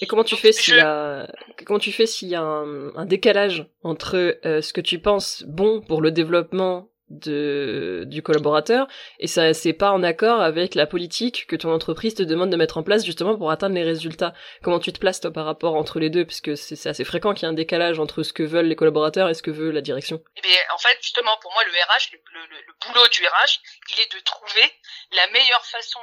Et 0.00 0.06
comment 0.06 0.24
tu 0.24 0.36
fais 0.36 0.52
s'il 0.52 0.76
y 0.76 0.80
a 0.80 1.26
comment 1.64 1.78
tu 1.78 1.92
fais 1.92 2.06
s'il 2.06 2.28
y 2.28 2.34
a 2.34 2.42
un, 2.42 2.94
un 2.96 3.06
décalage 3.06 3.66
entre 3.82 4.38
euh, 4.44 4.60
ce 4.60 4.72
que 4.72 4.80
tu 4.80 4.98
penses 4.98 5.44
bon 5.46 5.80
pour 5.80 6.02
le 6.02 6.10
développement 6.10 6.88
de, 7.10 8.04
du 8.06 8.22
collaborateur 8.22 8.86
et 9.18 9.26
ça 9.26 9.52
c'est 9.52 9.72
pas 9.72 9.90
en 9.90 10.02
accord 10.02 10.40
avec 10.40 10.74
la 10.74 10.86
politique 10.86 11.46
que 11.46 11.56
ton 11.56 11.72
entreprise 11.72 12.14
te 12.14 12.22
demande 12.22 12.50
de 12.50 12.56
mettre 12.56 12.78
en 12.78 12.82
place 12.82 13.04
justement 13.04 13.36
pour 13.36 13.50
atteindre 13.50 13.74
les 13.74 13.82
résultats. 13.82 14.34
Comment 14.62 14.78
tu 14.78 14.92
te 14.92 14.98
places 14.98 15.20
toi 15.20 15.32
par 15.32 15.44
rapport 15.44 15.74
entre 15.74 15.98
les 15.98 16.10
deux? 16.10 16.24
Puisque 16.24 16.56
c'est 16.56 16.88
assez 16.88 17.04
fréquent 17.04 17.34
qu'il 17.34 17.42
y 17.42 17.46
ait 17.46 17.52
un 17.52 17.54
décalage 17.54 17.98
entre 17.98 18.22
ce 18.22 18.32
que 18.32 18.42
veulent 18.42 18.66
les 18.66 18.76
collaborateurs 18.76 19.28
et 19.28 19.34
ce 19.34 19.42
que 19.42 19.50
veut 19.50 19.70
la 19.70 19.80
direction. 19.80 20.22
Eh 20.36 20.40
bien, 20.40 20.58
en 20.74 20.78
fait, 20.78 20.96
justement, 21.02 21.36
pour 21.40 21.52
moi, 21.52 21.62
le 21.64 21.70
RH, 21.70 22.12
le, 22.12 22.40
le, 22.40 22.56
le 22.66 22.74
boulot 22.86 23.06
du 23.08 23.26
RH, 23.26 23.60
il 23.92 24.00
est 24.00 24.14
de 24.14 24.20
trouver 24.20 24.72
la 25.12 25.26
meilleure 25.28 25.64
façon 25.64 26.00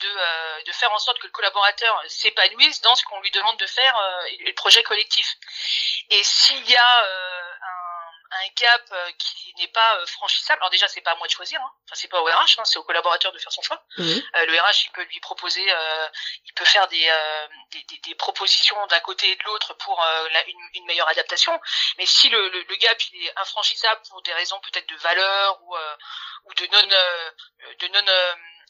de, 0.00 0.08
euh, 0.08 0.62
de, 0.66 0.72
faire 0.72 0.92
en 0.92 0.98
sorte 0.98 1.18
que 1.18 1.26
le 1.26 1.32
collaborateur 1.32 2.02
s'épanouisse 2.08 2.80
dans 2.82 2.94
ce 2.94 3.04
qu'on 3.04 3.20
lui 3.20 3.30
demande 3.30 3.56
de 3.58 3.66
faire 3.66 3.96
euh, 3.96 4.24
et 4.26 4.44
le 4.44 4.54
projet 4.54 4.82
collectif. 4.82 5.26
Et 6.10 6.22
s'il 6.22 6.68
y 6.68 6.76
a 6.76 7.04
euh, 7.04 7.42
un, 7.62 7.81
un, 8.40 8.48
gap 8.56 8.82
euh, 8.92 9.10
qui 9.18 9.54
n'est 9.58 9.68
pas 9.68 9.96
euh, 9.98 10.06
franchissable, 10.06 10.60
alors 10.60 10.70
déjà 10.70 10.88
c'est 10.88 11.00
pas 11.00 11.12
à 11.12 11.16
moi 11.16 11.26
de 11.26 11.32
choisir, 11.32 11.60
hein. 11.60 11.70
enfin 11.84 11.94
c'est 11.94 12.08
pas 12.08 12.20
au 12.20 12.24
RH, 12.24 12.58
hein, 12.58 12.64
c'est 12.64 12.78
au 12.78 12.84
collaborateur 12.84 13.32
de 13.32 13.38
faire 13.38 13.52
son 13.52 13.62
choix. 13.62 13.82
Mmh. 13.98 14.04
le 14.04 14.60
RH 14.60 14.86
il 14.86 14.90
peut 14.92 15.04
lui 15.04 15.20
proposer, 15.20 15.64
il 16.44 16.52
peut 16.54 16.64
faire 16.64 16.88
des, 16.88 17.10
des, 17.70 17.82
des, 17.84 17.98
des, 17.98 18.14
propositions 18.14 18.86
d'un 18.86 19.00
côté 19.00 19.30
et 19.30 19.36
de 19.36 19.42
l'autre 19.44 19.74
pour 19.74 20.02
la, 20.32 20.46
une, 20.46 20.68
une, 20.74 20.86
meilleure 20.86 21.08
adaptation. 21.08 21.58
Mais 21.98 22.06
si 22.06 22.28
le, 22.28 22.48
le, 22.48 22.62
le, 22.62 22.76
gap 22.76 23.00
il 23.12 23.26
est 23.26 23.32
infranchissable 23.38 24.00
pour 24.08 24.22
des 24.22 24.32
raisons 24.32 24.60
peut-être 24.60 24.88
de 24.88 24.96
valeur 24.96 25.60
ou, 25.62 25.76
ou 26.44 26.54
de 26.54 26.66
non 26.66 26.82
de 26.82 27.88
non 27.88 28.12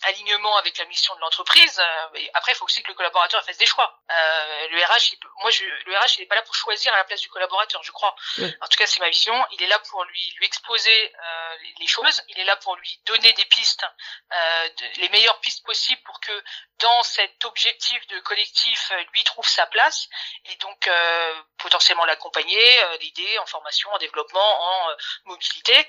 alignement 0.05 0.57
avec 0.57 0.79
la 0.79 0.85
mission 0.87 1.15
de 1.15 1.21
l'entreprise. 1.21 1.79
Euh, 1.79 2.21
après, 2.35 2.53
il 2.53 2.55
faut 2.55 2.65
aussi 2.65 2.83
que 2.83 2.89
le 2.89 2.95
collaborateur 2.95 3.45
fasse 3.45 3.59
des 3.59 3.67
choix. 3.67 4.01
Euh, 4.11 4.69
le 4.69 4.85
RH, 4.85 5.13
il 5.13 5.19
peut, 5.19 5.29
moi, 5.41 5.51
je, 5.51 5.65
le 5.65 5.97
RH, 5.97 6.17
il 6.17 6.21
n'est 6.21 6.27
pas 6.27 6.35
là 6.35 6.43
pour 6.43 6.55
choisir 6.55 6.93
à 6.95 6.97
la 6.97 7.05
place 7.05 7.21
du 7.21 7.29
collaborateur, 7.29 7.83
je 7.83 7.93
crois. 7.93 8.15
Oui. 8.39 8.55
En 8.61 8.67
tout 8.67 8.77
cas, 8.77 8.87
c'est 8.87 9.01
ma 9.01 9.11
vision. 9.11 9.35
Il 9.53 9.63
est 9.63 9.67
là 9.67 9.79
pour 9.79 10.05
lui, 10.05 10.35
lui 10.39 10.47
exposer 10.47 11.15
euh, 11.15 11.57
les 11.79 11.87
choses. 11.87 12.23
Il 12.29 12.39
est 12.39 12.45
là 12.45 12.57
pour 12.57 12.77
lui 12.77 13.01
donner 13.07 13.33
des 13.33 13.45
pistes, 13.47 13.85
euh, 14.33 14.69
de, 14.69 15.01
les 15.01 15.09
meilleures 15.11 15.39
pistes 15.41 15.65
possibles 15.65 16.01
pour 16.03 16.21
que 16.21 16.33
dans 16.79 17.03
cet 17.03 17.45
objectif 17.45 18.07
de 18.09 18.19
collectif, 18.21 18.91
euh, 18.93 19.05
lui 19.13 19.25
trouve 19.25 19.47
sa 19.47 19.67
place 19.67 20.09
et 20.47 20.57
donc 20.57 20.87
euh, 20.89 21.43
potentiellement 21.59 22.05
l'accompagner, 22.05 22.83
l'aider 23.01 23.39
en 23.39 23.47
formation, 23.47 23.91
en 23.93 23.99
développement, 23.99 24.41
en 24.41 24.97
mobilité. 25.27 25.89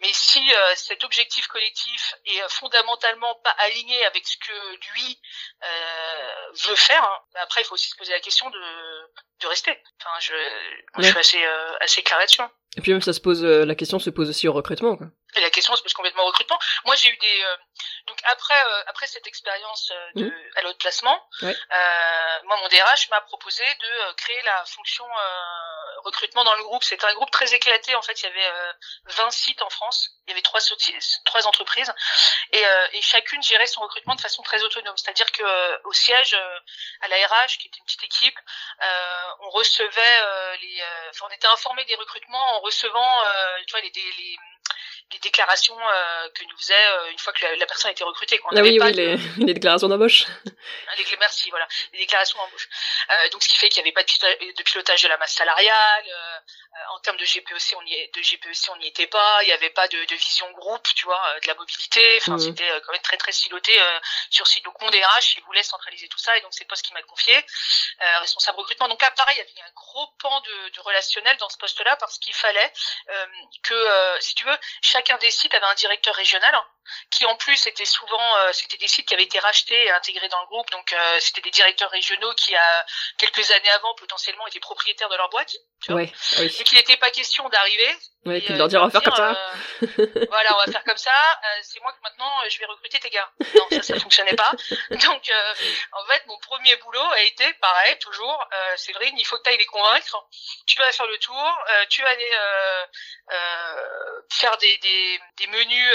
mais 0.00 0.12
si 0.12 0.52
cet 0.76 1.02
objectif 1.04 1.46
collectif 1.48 2.14
est 2.26 2.48
fondamentalement 2.92 3.34
pas 3.36 3.54
aligné 3.58 4.04
avec 4.06 4.26
ce 4.26 4.36
que 4.36 4.92
lui 4.92 5.20
euh, 5.64 6.52
veut 6.66 6.76
faire. 6.76 7.04
Hein. 7.04 7.18
Après, 7.36 7.62
il 7.62 7.64
faut 7.64 7.74
aussi 7.74 7.88
se 7.88 7.96
poser 7.96 8.12
la 8.12 8.20
question 8.20 8.48
de, 8.50 9.10
de 9.40 9.46
rester. 9.46 9.82
Enfin, 10.00 10.18
je, 10.20 10.34
ouais. 10.34 10.82
je 10.98 11.08
suis 11.08 11.18
assez, 11.18 11.44
euh, 11.44 11.76
assez 11.80 12.02
clair 12.02 12.18
là-dessus. 12.18 12.42
Et 12.76 12.80
puis 12.80 12.92
même 12.92 13.02
ça 13.02 13.12
se 13.12 13.20
pose, 13.20 13.44
euh, 13.44 13.66
la 13.66 13.74
question 13.74 13.98
se 13.98 14.08
pose 14.08 14.30
aussi 14.30 14.48
au 14.48 14.52
recrutement. 14.52 14.96
Quoi. 14.96 15.08
Et 15.34 15.40
la 15.40 15.50
question 15.50 15.76
se 15.76 15.82
pose 15.82 15.92
complètement 15.92 16.22
au 16.22 16.26
recrutement. 16.26 16.58
Moi, 16.86 16.96
j'ai 16.96 17.08
eu 17.08 17.16
des 17.18 17.42
euh, 17.42 17.56
donc 18.06 18.18
après 18.24 18.54
euh, 18.54 18.82
après 18.86 19.06
cette 19.06 19.26
expérience 19.26 19.92
de 20.14 20.24
mmh. 20.24 20.32
à 20.56 20.62
l'autre 20.62 20.78
placement, 20.78 21.22
ouais. 21.42 21.56
moi 22.44 22.56
mon 22.56 22.68
DRH 22.68 23.10
m'a 23.10 23.20
proposé 23.22 23.62
de 23.62 24.12
créer 24.14 24.42
la 24.44 24.64
fonction 24.64 25.04
recrutement 26.04 26.44
dans 26.44 26.54
le 26.54 26.62
groupe. 26.62 26.82
C'était 26.82 27.04
un 27.04 27.14
groupe 27.14 27.30
très 27.30 27.54
éclaté. 27.54 27.94
En 27.94 28.02
fait, 28.02 28.20
il 28.22 28.24
y 28.24 28.28
avait 28.28 28.74
20 29.04 29.30
sites 29.30 29.62
en 29.62 29.70
France. 29.70 30.10
Il 30.26 30.30
y 30.30 30.32
avait 30.32 30.42
trois 30.42 30.60
trois 31.24 31.46
entreprises 31.46 31.92
et, 32.52 32.62
et 32.92 33.02
chacune 33.02 33.42
gérait 33.42 33.66
son 33.66 33.82
recrutement 33.82 34.14
de 34.14 34.20
façon 34.20 34.42
très 34.42 34.62
autonome. 34.62 34.96
C'est-à-dire 34.96 35.30
que 35.32 35.86
au 35.86 35.92
siège, 35.92 36.36
à 37.02 37.08
la 37.08 37.16
RH, 37.16 37.58
qui 37.58 37.68
était 37.68 37.78
une 37.78 37.84
petite 37.84 38.04
équipe, 38.04 38.38
on 39.40 39.50
recevait 39.50 40.56
les, 40.60 40.82
enfin, 41.10 41.26
on 41.30 41.34
était 41.34 41.48
informé 41.48 41.84
des 41.84 41.96
recrutements 41.96 42.56
en 42.56 42.61
recevant, 42.62 43.24
tu 43.66 43.72
vois, 43.72 43.80
les, 43.80 43.92
les 43.94 44.36
les 45.12 45.18
déclarations 45.18 45.76
euh, 45.78 46.28
que 46.34 46.44
nous 46.44 46.56
faisait 46.58 46.74
euh, 46.74 47.10
une 47.10 47.18
fois 47.18 47.32
que 47.32 47.44
la, 47.44 47.56
la 47.56 47.66
personne 47.66 47.90
a 47.90 47.92
été 47.92 48.04
recrutée. 48.04 48.38
Quoi. 48.38 48.50
On 48.52 48.56
ah 48.56 48.62
oui, 48.62 48.78
oui, 48.80 48.92
de... 48.92 48.96
les, 48.96 49.16
les, 49.46 49.54
déclarations 49.54 49.88
d'embauche. 49.88 50.24
Les, 50.98 51.16
merci, 51.18 51.50
voilà, 51.50 51.66
les 51.92 52.00
déclarations 52.00 52.38
d'embauche. 52.38 52.68
Euh, 53.10 53.28
donc, 53.30 53.42
ce 53.42 53.48
qui 53.48 53.56
fait 53.56 53.68
qu'il 53.68 53.82
n'y 53.82 53.88
avait 53.88 53.94
pas 53.94 54.02
de 54.02 54.62
pilotage 54.62 55.02
de 55.02 55.08
la 55.08 55.16
masse 55.18 55.34
salariale. 55.34 56.04
Euh, 56.74 56.94
en 56.94 57.00
termes 57.00 57.18
de 57.18 57.24
GPEC, 57.24 57.74
on 57.76 57.84
y 57.84 57.94
est, 57.94 58.14
de 58.14 58.22
GPEC, 58.22 58.70
on 58.70 58.76
n'y 58.76 58.88
était 58.88 59.06
pas. 59.06 59.42
Il 59.42 59.46
n'y 59.46 59.52
avait 59.52 59.70
pas 59.70 59.88
de, 59.88 60.04
de, 60.04 60.14
vision 60.14 60.50
groupe, 60.52 60.86
tu 60.94 61.04
vois, 61.04 61.22
de 61.42 61.46
la 61.46 61.54
mobilité. 61.54 62.18
Enfin, 62.18 62.36
mmh. 62.36 62.38
c'était 62.38 62.80
quand 62.86 62.92
même 62.92 63.02
très 63.02 63.16
très 63.18 63.32
siloté 63.32 63.72
sur 64.30 64.46
site. 64.46 64.64
Donc, 64.64 64.80
mon 64.80 64.90
DRH, 64.90 65.36
il 65.36 65.42
voulait 65.44 65.62
centraliser 65.62 66.08
tout 66.08 66.18
ça, 66.18 66.36
et 66.36 66.40
donc 66.40 66.54
c'est 66.54 66.64
pas 66.64 66.76
ce 66.76 66.82
qu'il 66.82 66.94
m'a 66.94 67.02
confié, 67.02 67.34
responsable 68.20 68.58
recrutement. 68.58 68.88
Donc 68.88 69.02
là, 69.02 69.10
pareil, 69.10 69.36
il 69.36 69.38
y 69.38 69.60
avait 69.60 69.68
un 69.68 69.72
gros 69.74 70.06
pan 70.18 70.40
de, 70.40 70.68
de 70.70 70.80
relationnel 70.80 71.36
dans 71.38 71.48
ce 71.48 71.58
poste-là 71.58 71.96
parce 71.96 72.18
qu'il 72.18 72.34
fallait 72.34 72.72
que, 73.62 74.16
si 74.20 74.34
tu 74.34 74.44
veux, 74.44 74.58
chacun 74.80 75.18
des 75.18 75.30
sites 75.30 75.54
avait 75.54 75.66
un 75.66 75.74
directeur 75.74 76.14
régional 76.14 76.54
qui 77.10 77.24
en 77.26 77.36
plus 77.36 77.66
était 77.66 77.84
souvent 77.84 78.36
euh, 78.36 78.52
c'était 78.52 78.76
des 78.76 78.88
sites 78.88 79.06
qui 79.06 79.14
avaient 79.14 79.22
été 79.22 79.38
rachetés 79.38 79.86
et 79.86 79.90
intégrés 79.90 80.28
dans 80.28 80.40
le 80.40 80.46
groupe. 80.46 80.70
Donc 80.70 80.92
euh, 80.92 81.20
c'était 81.20 81.40
des 81.40 81.50
directeurs 81.50 81.90
régionaux 81.90 82.32
qui 82.34 82.54
a 82.54 82.86
quelques 83.18 83.50
années 83.50 83.70
avant 83.70 83.94
potentiellement 83.94 84.46
étaient 84.46 84.60
propriétaires 84.60 85.08
de 85.08 85.16
leur 85.16 85.28
boîte 85.30 85.54
tu 85.80 85.92
ouais, 85.92 86.06
vois 86.06 86.44
oui. 86.44 86.56
et 86.58 86.64
qu'il 86.64 86.78
n'était 86.78 86.96
pas 86.96 87.10
question 87.10 87.48
d'arriver 87.48 87.96
Ouais, 88.24 88.38
et 88.38 88.40
puis 88.40 88.52
de 88.52 88.58
leur 88.58 88.68
dire 88.68 88.80
on 88.80 88.86
va 88.86 88.90
faire 88.90 89.02
comme 89.02 89.16
ça. 89.16 89.30
Euh, 89.82 90.26
voilà, 90.28 90.54
on 90.54 90.58
va 90.64 90.70
faire 90.70 90.84
comme 90.84 90.96
ça. 90.96 91.10
Euh, 91.10 91.58
c'est 91.62 91.80
moi 91.80 91.92
que 91.92 91.98
maintenant 92.02 92.30
je 92.48 92.58
vais 92.58 92.66
recruter 92.66 93.00
tes 93.00 93.10
gars. 93.10 93.28
Non, 93.54 93.66
ça, 93.70 93.82
ça 93.82 94.00
fonctionnait 94.00 94.36
pas. 94.36 94.52
Donc, 94.90 95.28
euh, 95.28 95.54
en 95.92 96.04
fait, 96.06 96.24
mon 96.26 96.38
premier 96.38 96.76
boulot 96.76 97.00
a 97.00 97.22
été 97.22 97.52
pareil, 97.54 97.98
toujours. 97.98 98.48
Euh, 98.52 98.76
Séverine, 98.76 99.18
il 99.18 99.24
faut 99.24 99.36
que 99.38 99.42
tu 99.42 99.50
ailles 99.50 99.58
les 99.58 99.66
convaincre. 99.66 100.28
Tu 100.66 100.78
vas 100.78 100.92
faire 100.92 101.06
le 101.06 101.18
tour. 101.18 101.58
Euh, 101.70 101.84
tu 101.90 102.02
vas 102.02 102.10
aller 102.10 102.30
faire 104.30 104.56
des, 104.58 104.78
des, 104.78 105.20
des 105.38 105.46
menus, 105.48 105.94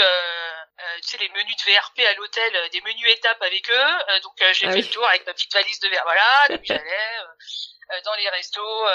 tu 1.01 1.09
sais, 1.09 1.17
les 1.17 1.29
menus 1.29 1.55
de 1.55 1.71
VRP 1.71 1.99
à 1.99 2.13
l'hôtel, 2.15 2.69
des 2.71 2.81
menus 2.81 3.09
étapes 3.11 3.41
avec 3.41 3.69
eux. 3.69 4.19
donc, 4.23 4.33
j'ai 4.53 4.67
ah 4.67 4.71
fait 4.71 4.75
oui. 4.75 4.81
le 4.81 4.89
tour 4.89 5.07
avec 5.07 5.25
ma 5.25 5.33
petite 5.33 5.53
valise 5.53 5.79
de 5.79 5.89
verre. 5.89 6.03
Voilà, 6.03 6.47
donc 6.49 6.61
j'allais 6.63 8.01
dans 8.03 8.13
les 8.15 8.29
restos 8.29 8.85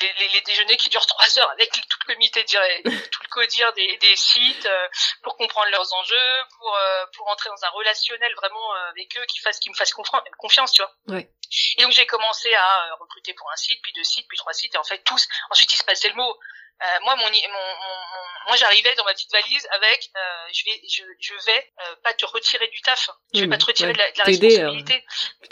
les, 0.00 0.12
les, 0.18 0.28
les, 0.28 0.40
déjeuners 0.42 0.76
qui 0.76 0.88
durent 0.88 1.06
trois 1.06 1.38
heures 1.38 1.50
avec 1.50 1.70
tout 1.70 1.80
le 2.06 2.14
comité 2.14 2.44
tout 2.84 3.22
le 3.22 3.28
codir 3.30 3.72
des, 3.74 3.96
des 3.98 4.16
sites 4.16 4.66
euh, 4.66 4.88
pour 5.22 5.36
comprendre 5.36 5.70
leurs 5.70 5.92
enjeux, 5.94 6.44
pour 6.58 6.74
euh, 6.74 7.06
pour 7.16 7.28
entrer 7.28 7.50
dans 7.50 7.64
un 7.64 7.70
relationnel 7.70 8.32
vraiment 8.34 8.74
euh, 8.74 8.90
avec 8.90 9.16
eux 9.16 9.24
qui 9.26 9.40
fasse 9.40 9.58
qui 9.58 9.70
me 9.70 9.74
fasse 9.74 9.92
confiance, 10.38 10.72
tu 10.72 10.82
vois. 10.82 11.16
Ouais. 11.16 11.30
Et 11.78 11.82
donc 11.82 11.92
j'ai 11.92 12.06
commencé 12.06 12.52
à 12.54 12.94
recruter 13.00 13.34
pour 13.34 13.50
un 13.50 13.56
site, 13.56 13.80
puis 13.82 13.92
deux 13.92 14.04
sites, 14.04 14.26
puis 14.28 14.38
trois 14.38 14.52
sites, 14.52 14.74
et 14.74 14.78
en 14.78 14.84
fait 14.84 15.02
tous. 15.04 15.26
Ensuite 15.50 15.72
il 15.72 15.76
se 15.76 15.84
passait 15.84 16.08
le 16.08 16.16
mot. 16.16 16.38
Euh, 16.80 16.98
moi, 17.02 17.16
mon, 17.16 17.24
mon, 17.24 17.30
mon, 17.30 17.98
moi, 18.46 18.56
j'arrivais 18.56 18.94
dans 18.94 19.04
ma 19.04 19.12
petite 19.12 19.32
valise 19.32 19.66
avec, 19.72 20.10
euh, 20.16 20.48
je 20.52 20.64
vais, 20.64 20.80
je, 20.88 21.02
je 21.18 21.34
vais 21.46 21.72
euh, 21.80 21.96
pas 22.04 22.14
te 22.14 22.24
retirer 22.24 22.68
du 22.68 22.80
taf, 22.82 23.10
je 23.34 23.40
vais 23.40 23.46
mmh, 23.46 23.50
pas 23.50 23.58
te 23.58 23.64
retirer 23.64 23.88
ouais. 23.88 23.94
de 23.94 23.98
la, 23.98 24.12
de 24.12 24.18
la 24.18 24.24
responsabilité, 24.24 25.04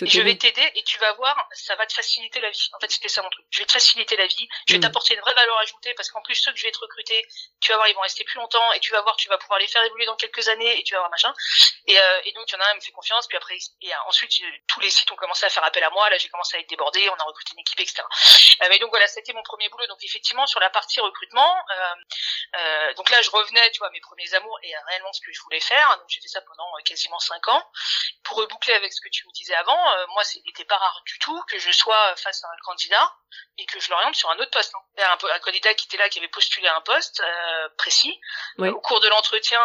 je 0.02 0.20
vais 0.20 0.36
t'aider 0.36 0.70
et 0.76 0.84
tu 0.84 0.98
vas 0.98 1.12
voir, 1.14 1.36
ça 1.52 1.74
va 1.74 1.86
te 1.86 1.94
faciliter 1.94 2.38
la 2.38 2.50
vie. 2.50 2.70
En 2.74 2.78
fait, 2.78 2.90
c'était 2.92 3.08
ça 3.08 3.22
mon 3.22 3.30
truc. 3.30 3.44
Je 3.50 3.58
vais 3.58 3.66
te 3.66 3.72
faciliter 3.72 4.16
la 4.16 4.26
vie, 4.26 4.48
je 4.68 4.74
vais 4.74 4.78
mmh. 4.78 4.82
t'apporter 4.82 5.14
une 5.14 5.20
vraie 5.20 5.34
valeur 5.34 5.58
ajoutée 5.58 5.94
parce 5.94 6.10
qu'en 6.10 6.22
plus 6.22 6.36
ceux 6.36 6.52
que 6.52 6.58
je 6.58 6.62
vais 6.62 6.70
te 6.70 6.78
recruter, 6.78 7.26
tu 7.60 7.72
vas 7.72 7.76
voir, 7.76 7.88
ils 7.88 7.94
vont 7.94 8.02
rester 8.02 8.22
plus 8.22 8.38
longtemps 8.38 8.72
et 8.72 8.78
tu 8.78 8.92
vas 8.92 9.02
voir, 9.02 9.16
tu 9.16 9.28
vas 9.28 9.38
pouvoir 9.38 9.58
les 9.58 9.66
faire 9.66 9.82
évoluer 9.82 10.06
dans 10.06 10.16
quelques 10.16 10.46
années 10.46 10.78
et 10.78 10.84
tu 10.84 10.94
vas 10.94 11.00
voir 11.00 11.10
machin. 11.10 11.34
Et, 11.88 11.98
euh, 11.98 12.20
et 12.24 12.32
donc 12.32 12.44
il 12.48 12.52
y 12.52 12.56
en 12.56 12.60
a 12.60 12.68
un 12.68 12.70
qui 12.72 12.76
me 12.76 12.80
fait 12.82 12.92
confiance, 12.92 13.26
puis 13.26 13.36
après, 13.36 13.58
et 13.82 13.90
ensuite 14.06 14.30
tous 14.68 14.80
les 14.80 14.90
sites 14.90 15.10
ont 15.10 15.16
commencé 15.16 15.44
à 15.44 15.50
faire 15.50 15.64
appel 15.64 15.82
à 15.82 15.90
moi. 15.90 16.08
Là, 16.08 16.18
j'ai 16.18 16.28
commencé 16.28 16.56
à 16.56 16.60
être 16.60 16.68
débordé, 16.68 17.08
on 17.10 17.14
a 17.14 17.24
recruté 17.24 17.50
une 17.54 17.60
équipe, 17.60 17.80
etc. 17.80 18.04
mais 18.70 18.78
donc 18.78 18.90
voilà, 18.90 19.08
c'était 19.08 19.32
mon 19.32 19.42
premier 19.42 19.68
boulot. 19.70 19.88
Donc 19.88 19.98
effectivement, 20.04 20.46
sur 20.46 20.60
la 20.60 20.70
partie 20.70 21.00
recrutement. 21.00 21.15
Euh, 21.22 21.94
euh, 22.56 22.94
donc 22.94 23.10
là, 23.10 23.20
je 23.22 23.30
revenais, 23.30 23.70
tu 23.70 23.78
vois, 23.78 23.90
mes 23.90 24.00
premiers 24.00 24.32
amours 24.34 24.58
et 24.62 24.72
réellement 24.88 25.12
ce 25.12 25.20
que 25.20 25.32
je 25.32 25.40
voulais 25.42 25.60
faire. 25.60 25.96
Donc 25.98 26.06
j'ai 26.08 26.20
fait 26.20 26.28
ça 26.28 26.40
pendant 26.42 26.68
euh, 26.76 26.82
quasiment 26.84 27.18
cinq 27.18 27.48
ans. 27.48 27.70
Pour 28.22 28.38
reboucler 28.38 28.74
avec 28.74 28.92
ce 28.92 29.00
que 29.00 29.08
tu 29.08 29.26
me 29.26 29.32
disais 29.32 29.54
avant, 29.54 29.78
moi, 30.08 30.24
c'était 30.24 30.64
pas 30.64 30.78
rare 30.78 31.02
du 31.06 31.18
tout 31.20 31.42
que 31.44 31.58
je 31.58 31.70
sois 31.70 32.16
face 32.16 32.42
à 32.42 32.48
un 32.48 32.56
candidat 32.64 33.14
et 33.58 33.66
que 33.66 33.78
je 33.78 33.90
l'oriente 33.90 34.16
sur 34.16 34.30
un 34.30 34.38
autre 34.38 34.50
poste. 34.50 34.74
Hein. 34.74 34.80
Il 34.96 35.02
un, 35.02 35.34
un, 35.34 35.38
candidat 35.38 35.74
qui 35.74 35.86
était 35.86 35.96
là, 35.96 36.08
qui 36.08 36.18
avait 36.18 36.28
postulé 36.28 36.66
à 36.66 36.76
un 36.76 36.80
poste 36.80 37.22
précis. 37.76 38.18
Oui. 38.58 38.68
Au 38.68 38.80
cours 38.80 38.98
de 39.00 39.08
l'entretien, 39.08 39.62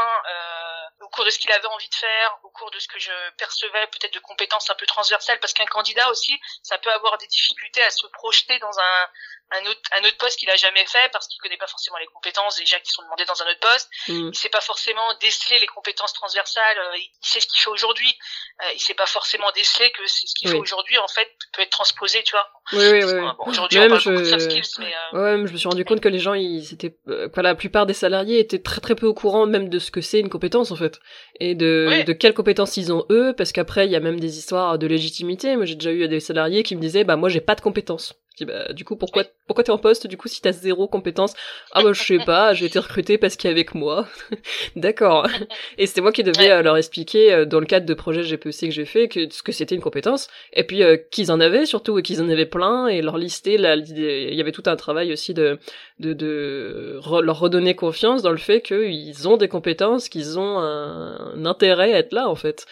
au 1.00 1.10
cours 1.10 1.26
de 1.26 1.32
ce 1.32 1.40
qu'il 1.40 1.52
avait 1.52 1.66
envie 1.66 1.90
de 1.90 1.96
faire, 1.96 2.38
au 2.44 2.50
cours 2.50 2.70
de 2.70 2.78
ce 2.78 2.88
que 2.88 3.00
je 3.00 3.12
percevais 3.38 3.88
peut-être 3.88 4.14
de 4.14 4.20
compétences 4.20 4.70
un 4.70 4.76
peu 4.76 4.86
transversales, 4.86 5.40
parce 5.40 5.54
qu'un 5.54 5.66
candidat 5.66 6.08
aussi, 6.10 6.40
ça 6.62 6.78
peut 6.78 6.92
avoir 6.92 7.18
des 7.18 7.28
difficultés 7.28 7.82
à 7.82 7.90
se 7.90 8.06
projeter 8.08 8.60
dans 8.60 8.80
un, 8.80 9.10
un 9.52 9.70
autre, 9.70 9.82
un 10.00 10.04
autre 10.08 10.18
poste 10.18 10.40
qu'il 10.40 10.50
a 10.50 10.56
jamais 10.56 10.86
fait 10.86 11.10
parce 11.12 11.28
qu'il 11.28 11.40
connaît 11.42 11.58
pas 11.58 11.68
forcément 11.68 11.98
les 11.98 12.06
compétences 12.08 12.58
déjà 12.58 12.80
qui 12.80 12.92
sont 12.92 13.04
demandées 13.04 13.26
dans 13.26 13.42
un 13.42 13.46
autre 13.46 13.60
poste. 13.60 13.90
Mm. 14.08 14.30
Il 14.30 14.36
sait 14.36 14.50
pas 14.50 14.62
forcément 14.62 15.14
déceler 15.20 15.60
les 15.60 15.68
compétences 15.68 16.14
transversales. 16.14 16.78
Euh, 16.78 16.98
il 16.98 17.12
sait 17.22 17.40
ce 17.40 17.48
qu'il 17.48 17.60
fait 17.60 17.70
aujourd'hui. 17.70 18.14
Euh, 18.62 18.72
il 18.74 18.80
sait 18.80 18.94
pas 18.94 19.06
forcément 19.06 19.52
déceler 19.52 19.92
que 19.92 20.06
c'est 20.08 20.28
ce 20.28 20.36
qu'il 20.36 20.48
oui. 20.50 20.56
fait 20.56 20.60
aujourd'hui 20.60 20.98
en 20.98 21.08
fait 21.08 21.30
peut 21.54 21.62
être 21.62 21.70
transposé, 21.70 22.24
tu 22.24 22.32
vois. 22.32 22.48
Oui, 22.74 22.90
oui, 22.92 23.04
oui. 23.04 23.22
Bon, 23.22 23.36
aujourd'hui, 23.48 23.80
on 23.80 23.88
parle 23.88 24.00
je... 24.00 24.10
beaucoup 24.10 24.22
de 24.22 24.30
soft 24.30 24.52
skills, 24.52 24.80
mais 24.80 24.94
euh... 25.14 25.38
ouais, 25.38 25.48
je 25.48 25.52
me 25.52 25.58
suis 25.58 25.68
rendu 25.68 25.84
compte 25.84 26.00
que 26.00 26.10
les 26.10 26.20
gens, 26.20 26.34
ils 26.34 26.74
étaient, 26.74 26.96
euh, 27.10 27.28
la 27.36 27.56
plupart 27.56 27.86
des 27.86 27.94
salariés 27.94 28.40
étaient 28.40 28.62
très 28.62 28.80
très 28.80 28.96
peu 28.96 29.08
au 29.08 29.14
courant 29.14 29.46
même 29.46 29.68
de 29.68 29.80
ce 29.80 29.92
que 29.92 30.02
c'est 30.02 30.20
une 30.20 30.30
compétence 30.30 30.72
en 30.72 30.76
fait, 30.76 31.00
et 31.40 31.56
de 31.56 31.88
oui. 31.90 32.04
de 32.06 32.14
quelles 32.14 32.34
compétences 32.34 32.78
ils 32.78 32.94
ont 32.94 33.06
eux, 33.10 33.34
parce 33.36 33.52
qu'après 33.52 33.86
il 33.86 33.92
y 33.92 33.96
a 33.96 34.00
même 34.00 34.20
des 34.20 34.38
histoires 34.38 34.78
de 34.78 34.88
légitimité. 34.88 35.56
Moi, 35.58 35.66
j'ai 35.66 35.76
déjà 35.76 35.92
eu 35.92 36.08
des 36.08 36.20
salariés 36.20 36.64
qui 36.64 36.76
me 36.76 36.82
disaient, 36.82 37.04
bah 37.04 37.16
moi 37.16 37.30
j'ai 37.30 37.42
pas 37.42 37.56
de 37.56 37.62
compétences 37.62 38.21
dis 38.46 38.52
bah 38.52 38.74
du 38.74 38.86
coup 38.86 38.96
pourquoi 38.96 39.24
pourquoi 39.48 39.64
t'es 39.64 39.72
en 39.72 39.78
poste 39.78 40.08
du 40.08 40.18
coup 40.18 40.28
si 40.28 40.42
t'as 40.42 40.52
zéro 40.52 40.88
compétence? 40.88 41.34
Ah 41.72 41.84
bah 41.84 41.94
je 41.94 42.02
sais 42.02 42.20
pas, 42.20 42.54
j'ai 42.54 42.66
été 42.66 42.80
recruté 42.80 43.18
parce 43.18 43.36
qu'il 43.36 43.50
est 43.50 43.54
avec 43.54 43.76
moi. 43.76 44.08
D'accord. 44.76 45.28
Et 45.78 45.88
c'était 45.88 46.02
moi 46.02 46.12
qui 46.12 46.24
devais 46.24 46.52
euh, 46.52 46.62
leur 46.62 46.78
expliquer 46.78 47.34
euh, 47.34 47.46
dans 47.46 47.60
le 47.60 47.66
cadre 47.66 47.86
de 47.86 47.94
projets 47.94 48.24
GPC 48.24 48.68
que 48.68 48.74
j'ai 48.74 48.86
fait 48.86 49.08
que 49.08 49.30
ce 49.30 49.44
que 49.44 49.52
c'était 49.52 49.76
une 49.76 49.82
compétence 49.82 50.28
et 50.54 50.64
puis 50.64 50.84
euh, 50.84 50.98
qu'ils 51.12 51.32
en 51.32 51.40
avaient 51.40 51.66
surtout 51.66 52.00
et 52.00 52.04
qu'ils 52.04 52.22
en 52.22 52.30
avaient 52.30 52.46
plein 52.46 52.88
et 52.88 53.02
leur 53.02 53.18
lister 53.18 53.58
là 53.58 53.76
il 53.76 54.34
y 54.34 54.42
avait 54.42 54.52
tout 54.52 54.64
un 54.66 54.76
travail 54.76 55.12
aussi 55.14 55.34
de 55.34 55.60
de, 56.00 56.14
de 56.14 57.00
leur 57.22 57.40
redonner 57.40 57.76
confiance 57.76 58.22
dans 58.22 58.32
le 58.32 58.38
fait 58.38 58.62
qu'ils 58.62 59.28
ont 59.28 59.38
des 59.38 59.48
compétences, 59.48 60.10
qu'ils 60.10 60.40
ont 60.40 60.60
un, 60.60 61.46
intérêt 61.46 61.94
à 61.94 62.00
être 62.00 62.14
là 62.14 62.28
en 62.28 62.36
fait. 62.36 62.66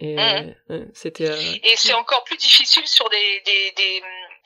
Et 0.00 0.16
mmh. 0.16 0.86
c'était. 0.94 1.30
Et 1.62 1.74
c'est 1.76 1.92
encore 1.92 2.24
plus 2.24 2.36
difficile 2.36 2.86
sur 2.86 3.08
des, 3.08 3.42
des, 3.46 3.72
des 3.76 4.02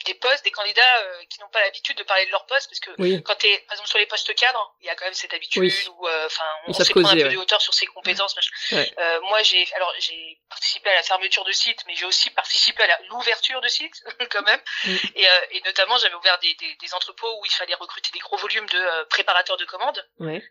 des 0.07 0.15
postes, 0.15 0.45
des 0.45 0.51
candidats 0.51 0.99
euh, 1.01 1.23
qui 1.29 1.41
n'ont 1.41 1.49
pas 1.49 1.61
l'habitude 1.61 1.99
de 1.99 2.03
parler 2.05 2.27
de 2.27 2.31
leur 2.31 2.47
poste, 2.47 2.71
parce 2.71 2.81
que 2.81 3.21
quand 3.21 3.35
tu 3.37 3.49
es, 3.49 3.59
par 3.61 3.75
exemple, 3.75 3.89
sur 3.89 3.99
les 3.99 4.07
postes 4.07 4.35
cadres, 4.35 4.75
il 4.81 4.87
y 4.87 4.89
a 4.89 4.95
quand 4.95 5.05
même 5.05 5.15
cette 5.15 5.35
habitude 5.35 5.63
où, 5.63 6.07
euh, 6.07 6.27
enfin, 6.27 6.45
on, 6.67 6.73
sait 6.73 6.85
prendre 6.85 7.11
un 7.11 7.17
peu 7.17 7.29
de 7.29 7.37
hauteur 7.37 7.61
sur 7.61 7.75
ses 7.75 7.87
compétences. 7.87 8.35
Euh, 8.73 9.21
moi, 9.23 9.43
j'ai, 9.43 9.67
alors, 9.75 9.93
j'ai 9.99 10.41
participé 10.49 10.91
à 10.91 10.95
la 10.95 11.03
fermeture 11.03 11.45
de 11.45 11.53
site, 11.53 11.83
mais 11.87 11.95
j'ai 11.97 12.07
aussi 12.07 12.31
participé 12.31 12.85
à 12.85 12.99
l'ouverture 13.11 13.61
de 13.61 13.69
site, 13.69 14.03
quand 14.31 14.43
même. 14.43 14.61
Mm. 14.85 14.97
Et, 15.17 15.27
et, 15.51 15.61
notamment, 15.65 15.99
j'avais 15.99 16.15
ouvert 16.15 16.39
des, 16.39 16.55
des, 16.55 16.77
des, 16.77 16.95
entrepôts 16.95 17.41
où 17.41 17.45
il 17.45 17.53
fallait 17.53 17.75
recruter 17.75 18.11
des 18.13 18.21
gros 18.21 18.37
volumes 18.37 18.67
de 18.67 19.05
préparateurs 19.05 19.57
de 19.57 19.65
commandes. 19.65 20.07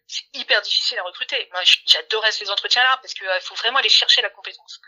C'est 0.08 0.26
hyper 0.34 0.62
difficile 0.62 1.00
à 1.00 1.04
recruter. 1.04 1.48
Moi, 1.54 1.62
j'adorais 1.86 2.32
ces 2.32 2.50
entretiens-là 2.52 3.00
parce 3.02 3.14
qu'il 3.14 3.28
faut 3.42 3.56
vraiment 3.56 3.80
aller 3.80 3.90
chercher 3.90 4.22
la 4.22 4.30
compétence. 4.30 4.82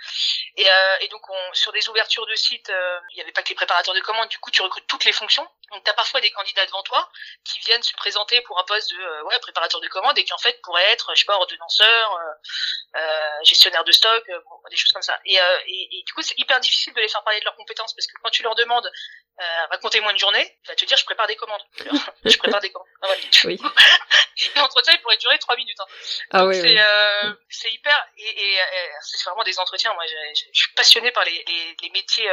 Et, 0.58 0.68
et 1.02 1.08
donc, 1.08 1.28
on, 1.30 1.54
sur 1.54 1.72
des 1.72 1.88
ouvertures 1.90 2.26
de 2.26 2.36
sites, 2.36 2.72
il 3.12 3.16
n'y 3.16 3.22
avait 3.22 3.32
pas 3.32 3.44
que 3.44 3.50
les 3.50 3.56
préparateurs 3.56 3.94
de 3.94 4.02
commandes. 4.02 4.30
Du 4.30 4.40
coup, 4.40 4.52
tu 4.58 4.64
recrutes 4.64 4.88
toutes 4.88 5.06
les 5.06 5.12
fonctions. 5.12 5.48
Donc 5.72 5.84
tu 5.84 5.92
as 5.92 5.94
parfois 5.94 6.20
des 6.20 6.32
candidats 6.32 6.66
devant 6.66 6.82
toi 6.82 7.08
qui 7.44 7.60
viennent 7.60 7.84
se 7.84 7.94
présenter 7.94 8.42
pour 8.42 8.58
un 8.58 8.64
poste 8.64 8.90
de 8.90 9.00
euh, 9.00 9.24
ouais, 9.26 9.38
préparateur 9.40 9.80
de 9.82 9.88
commande 9.88 10.18
et 10.18 10.24
qui 10.24 10.34
en 10.34 10.38
fait 10.40 10.60
pourraient 10.64 10.92
être, 10.94 11.14
je 11.14 11.20
sais 11.20 11.26
pas, 11.26 11.36
ordonnanceur, 11.36 12.14
euh, 12.14 13.00
euh 13.00 13.44
gestionnaire 13.44 13.84
de 13.84 13.92
stock, 13.92 14.26
des 14.72 14.76
choses 14.76 14.92
comme 14.92 15.04
ça. 15.04 15.20
Et, 15.26 15.36
et, 15.36 16.00
et 16.00 16.04
du 16.04 16.14
coup, 16.14 16.24
c'est 16.24 16.40
hyper 16.40 16.60
difficile 16.60 16.92
de 16.96 17.02
les 17.02 17.08
faire 17.08 17.24
parler 17.24 17.40
de 17.40 17.46
leurs 17.46 17.56
compétences 17.56 17.94
parce 17.94 18.08
que 18.08 18.14
quand 18.24 18.32
tu 18.32 18.42
leur 18.42 18.56
demandes 18.56 18.90
racontez-moi 19.70 20.12
une 20.12 20.18
journée, 20.18 20.58
il 20.64 20.68
va 20.70 20.76
te 20.76 20.86
dire 20.86 20.98
je 20.98 21.06
prépare 21.06 21.28
des 21.28 21.36
commandes. 21.36 21.62
je 22.26 22.38
prépare 22.38 22.62
des 22.62 22.72
commandes. 22.72 22.88
Ah 23.04 23.10
oui. 23.44 23.60
L'entretien 24.56 24.94
il 24.94 25.02
pourrait 25.02 25.18
durer 25.18 25.38
trois 25.38 25.56
minutes. 25.56 25.80
Hein. 25.80 25.86
Ah 26.32 26.50
c'est 27.50 27.72
hyper 27.72 28.08
et, 28.18 28.56
et, 28.56 28.60
c'est 29.02 29.24
vraiment 29.26 29.44
des 29.44 29.60
entretiens. 29.60 29.94
Moi, 29.94 30.06
je, 30.08 30.42
je, 30.52 30.60
suis 30.60 30.74
passionnée 30.74 31.12
par 31.12 31.24
les, 31.26 31.44
les, 31.48 31.76
les 31.84 31.90
métiers 31.92 32.30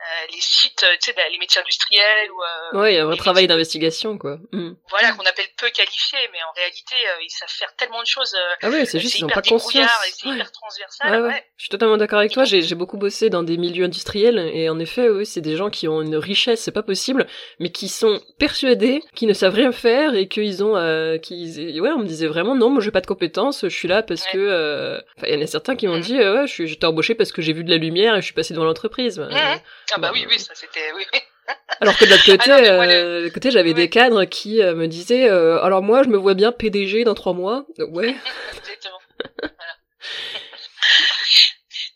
euh, 0.00 0.26
les 0.32 0.40
sites, 0.40 0.82
euh, 0.82 0.94
tu 0.94 1.10
sais, 1.10 1.12
bah, 1.12 1.22
les 1.30 1.36
métiers 1.36 1.60
industriels 1.60 2.30
ou. 2.30 2.40
Euh, 2.40 2.80
ouais, 2.80 2.94
il 2.94 2.96
y 2.96 2.98
a 2.98 3.02
un 3.02 3.06
vrai 3.06 3.18
travail 3.18 3.46
d'investigation, 3.46 4.16
quoi. 4.16 4.38
Mm. 4.50 4.72
Voilà, 4.88 5.12
qu'on 5.12 5.24
appelle 5.24 5.46
peu 5.58 5.68
qualifiés, 5.68 6.18
mais 6.32 6.38
en 6.42 6.52
réalité, 6.56 6.94
ils 7.22 7.30
savent 7.30 7.50
faire 7.50 7.74
tellement 7.76 8.00
de 8.00 8.06
choses. 8.06 8.34
ah 8.62 8.70
ouais, 8.70 8.86
c'est 8.86 8.98
juste 8.98 9.18
ils 9.18 9.26
ont 9.26 9.28
pas 9.28 9.42
conscience. 9.42 9.90
C'est 10.02 10.26
hyper 10.26 10.50
transversal. 10.52 11.22
Ouais, 11.22 11.44
Je 11.58 11.64
suis 11.64 11.68
totalement 11.68 11.98
d'accord 11.98 12.18
avec 12.18 12.32
toi. 12.32 12.44
J'ai 12.44 12.74
beaucoup 12.74 12.96
bossé 12.96 13.28
dans 13.28 13.42
des 13.42 13.58
milieux 13.58 13.84
industriels 13.84 14.38
et 14.54 14.70
en 14.70 14.78
effet, 14.78 15.10
oui, 15.10 15.26
c'est 15.26 15.42
des 15.42 15.56
gens 15.56 15.68
qui 15.68 15.86
ont 15.86 16.00
une 16.00 16.16
richesse, 16.16 16.62
c'est 16.62 16.72
pas 16.72 16.82
possible, 16.82 17.26
mais 17.58 17.70
qui 17.70 17.88
sont 17.88 18.20
persuadés, 18.38 19.02
qui 19.14 19.26
ne 19.26 19.34
savent 19.34 19.54
rien 19.54 19.72
faire 19.72 20.14
et 20.14 20.28
qu'ils 20.28 20.64
ont, 20.64 20.76
euh, 20.76 21.18
qui, 21.18 21.78
ouais, 21.78 21.90
on 21.90 21.98
me 21.98 22.06
disait 22.06 22.26
vraiment 22.26 22.54
non, 22.54 22.70
moi 22.70 22.80
j'ai 22.80 22.90
pas 22.90 23.02
de 23.02 23.06
compétences, 23.06 23.62
je 23.64 23.68
suis 23.68 23.88
là 23.88 24.02
parce 24.02 24.26
que, 24.26 25.02
enfin, 25.18 25.26
il 25.28 25.34
y 25.34 25.38
en 25.38 25.42
a 25.42 25.46
certains 25.46 25.76
qui 25.76 25.86
m'ont 25.86 25.98
mm. 25.98 26.02
dit, 26.02 26.16
ouais, 26.16 26.46
je 26.46 26.52
suis, 26.52 26.66
j'étais 26.68 26.86
embauché 26.86 27.14
parce 27.14 27.32
que 27.32 27.42
j'ai 27.42 27.52
vu 27.52 27.64
de 27.64 27.70
la 27.70 27.76
lumière 27.76 28.14
et 28.14 28.20
je 28.20 28.24
suis 28.24 28.34
passé 28.34 28.54
devant 28.54 28.64
l'entreprise. 28.64 29.18
Mm. 29.18 29.60
Ah 29.92 29.98
bah 29.98 30.10
oui, 30.12 30.26
oui, 30.28 30.38
ça 30.38 30.54
c'était... 30.54 30.92
Oui, 30.92 31.06
Alors 31.80 31.96
que 31.96 32.04
de 32.04 32.10
l'autre 32.10 32.24
côté, 32.24 32.50
ah 32.50 32.58
euh, 32.58 33.30
côté 33.30 33.50
j'avais 33.50 33.74
des 33.74 33.88
cadres 33.88 34.24
qui 34.24 34.62
euh, 34.62 34.74
me 34.74 34.86
disaient 34.86 35.28
euh, 35.28 35.62
alors 35.62 35.82
moi 35.82 36.02
je 36.02 36.08
me 36.08 36.16
vois 36.18 36.34
bien 36.34 36.52
PDG 36.52 37.04
dans 37.04 37.14
trois 37.14 37.32
mois. 37.32 37.64
Ouais. 37.78 38.14
Exactement. 38.56 39.00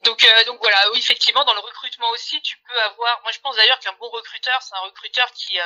donc 0.05 0.27
donc 0.47 0.59
voilà, 0.61 0.77
oui 0.93 0.99
effectivement 0.99 1.45
dans 1.45 1.55
le 1.55 1.61
recrutement 1.61 2.11
aussi 2.11 2.41
tu 2.43 2.57
peux 2.67 2.81
avoir. 2.81 3.21
Moi 3.23 3.33
je 3.33 3.41
pense 3.41 3.57
d'ailleurs 3.57 3.79
qu'un 3.81 3.93
bon 4.01 4.09
recruteur 4.09 4.61
c'est 4.63 4.75
un 4.75 4.81
recruteur 4.87 5.31
qui, 5.33 5.59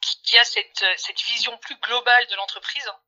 qui, 0.00 0.22
qui 0.22 0.38
a 0.38 0.44
cette 0.44 0.84
cette 0.96 1.20
vision 1.22 1.56
plus 1.58 1.76
globale 1.82 2.26
de 2.30 2.36
l'entreprise 2.36 2.86
euh, 2.86 3.05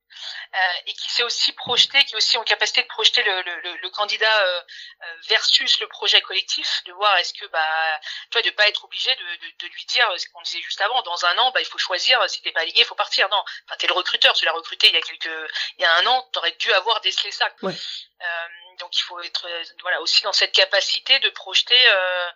et 0.86 0.94
qui 0.94 1.08
s'est 1.08 1.22
aussi 1.22 1.52
projeté, 1.52 2.02
qui 2.04 2.14
est 2.14 2.16
aussi 2.16 2.36
en 2.38 2.44
capacité 2.44 2.82
de 2.82 2.88
projeter 2.88 3.22
le, 3.22 3.42
le, 3.42 3.76
le 3.76 3.90
candidat 3.90 4.40
euh, 4.42 4.60
euh, 5.02 5.16
versus 5.28 5.80
le 5.80 5.86
projet 5.88 6.20
collectif, 6.22 6.82
de 6.84 6.92
voir 6.92 7.16
est-ce 7.18 7.32
que 7.34 7.46
bah 7.46 8.00
tu 8.30 8.38
vois 8.38 8.42
de 8.42 8.50
pas 8.50 8.68
être 8.68 8.84
obligé 8.84 9.14
de, 9.14 9.22
de, 9.22 9.56
de 9.58 9.66
lui 9.66 9.84
dire 9.86 10.08
ce 10.16 10.26
qu'on 10.28 10.42
disait 10.42 10.60
juste 10.62 10.80
avant, 10.80 11.02
dans 11.02 11.24
un 11.24 11.38
an 11.38 11.50
bah 11.52 11.60
il 11.60 11.66
faut 11.66 11.78
choisir, 11.78 12.28
si 12.28 12.42
t'es 12.42 12.52
pas 12.52 12.60
aligné, 12.60 12.80
il 12.80 12.86
faut 12.86 12.94
partir. 12.94 13.28
Non, 13.28 13.42
enfin 13.66 13.76
t'es 13.78 13.86
le 13.86 13.94
recruteur, 13.94 14.34
tu 14.34 14.44
l'as 14.44 14.52
recruté 14.52 14.88
il 14.88 14.94
y 14.94 14.96
a 14.96 15.02
quelques, 15.02 15.50
il 15.78 15.82
y 15.82 15.84
a 15.84 15.94
un 15.96 16.06
an, 16.06 16.28
t'aurais 16.32 16.52
dû 16.52 16.72
avoir 16.72 17.00
décelé 17.00 17.30
ça. 17.30 17.48
Ouais. 17.62 17.74
Euh, 18.20 18.46
donc 18.80 18.96
il 18.96 19.02
faut 19.02 19.20
être 19.20 19.46
voilà 19.82 20.00
aussi 20.02 20.22
dans 20.24 20.32
cette 20.32 20.52
capacité 20.52 21.18
de 21.20 21.28
projeter 21.30 21.74
euh, 21.74 22.26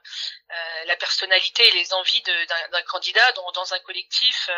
euh, 0.50 0.54
la 0.86 0.96
personnalité 0.96 1.62
et 1.62 1.78
les 1.78 1.92
envies 1.94 2.22
d'un 2.24 2.82
candidat 2.90 3.20
dans, 3.36 3.50
dans, 3.52 3.72
un 3.72 3.78
collectif 3.86 4.50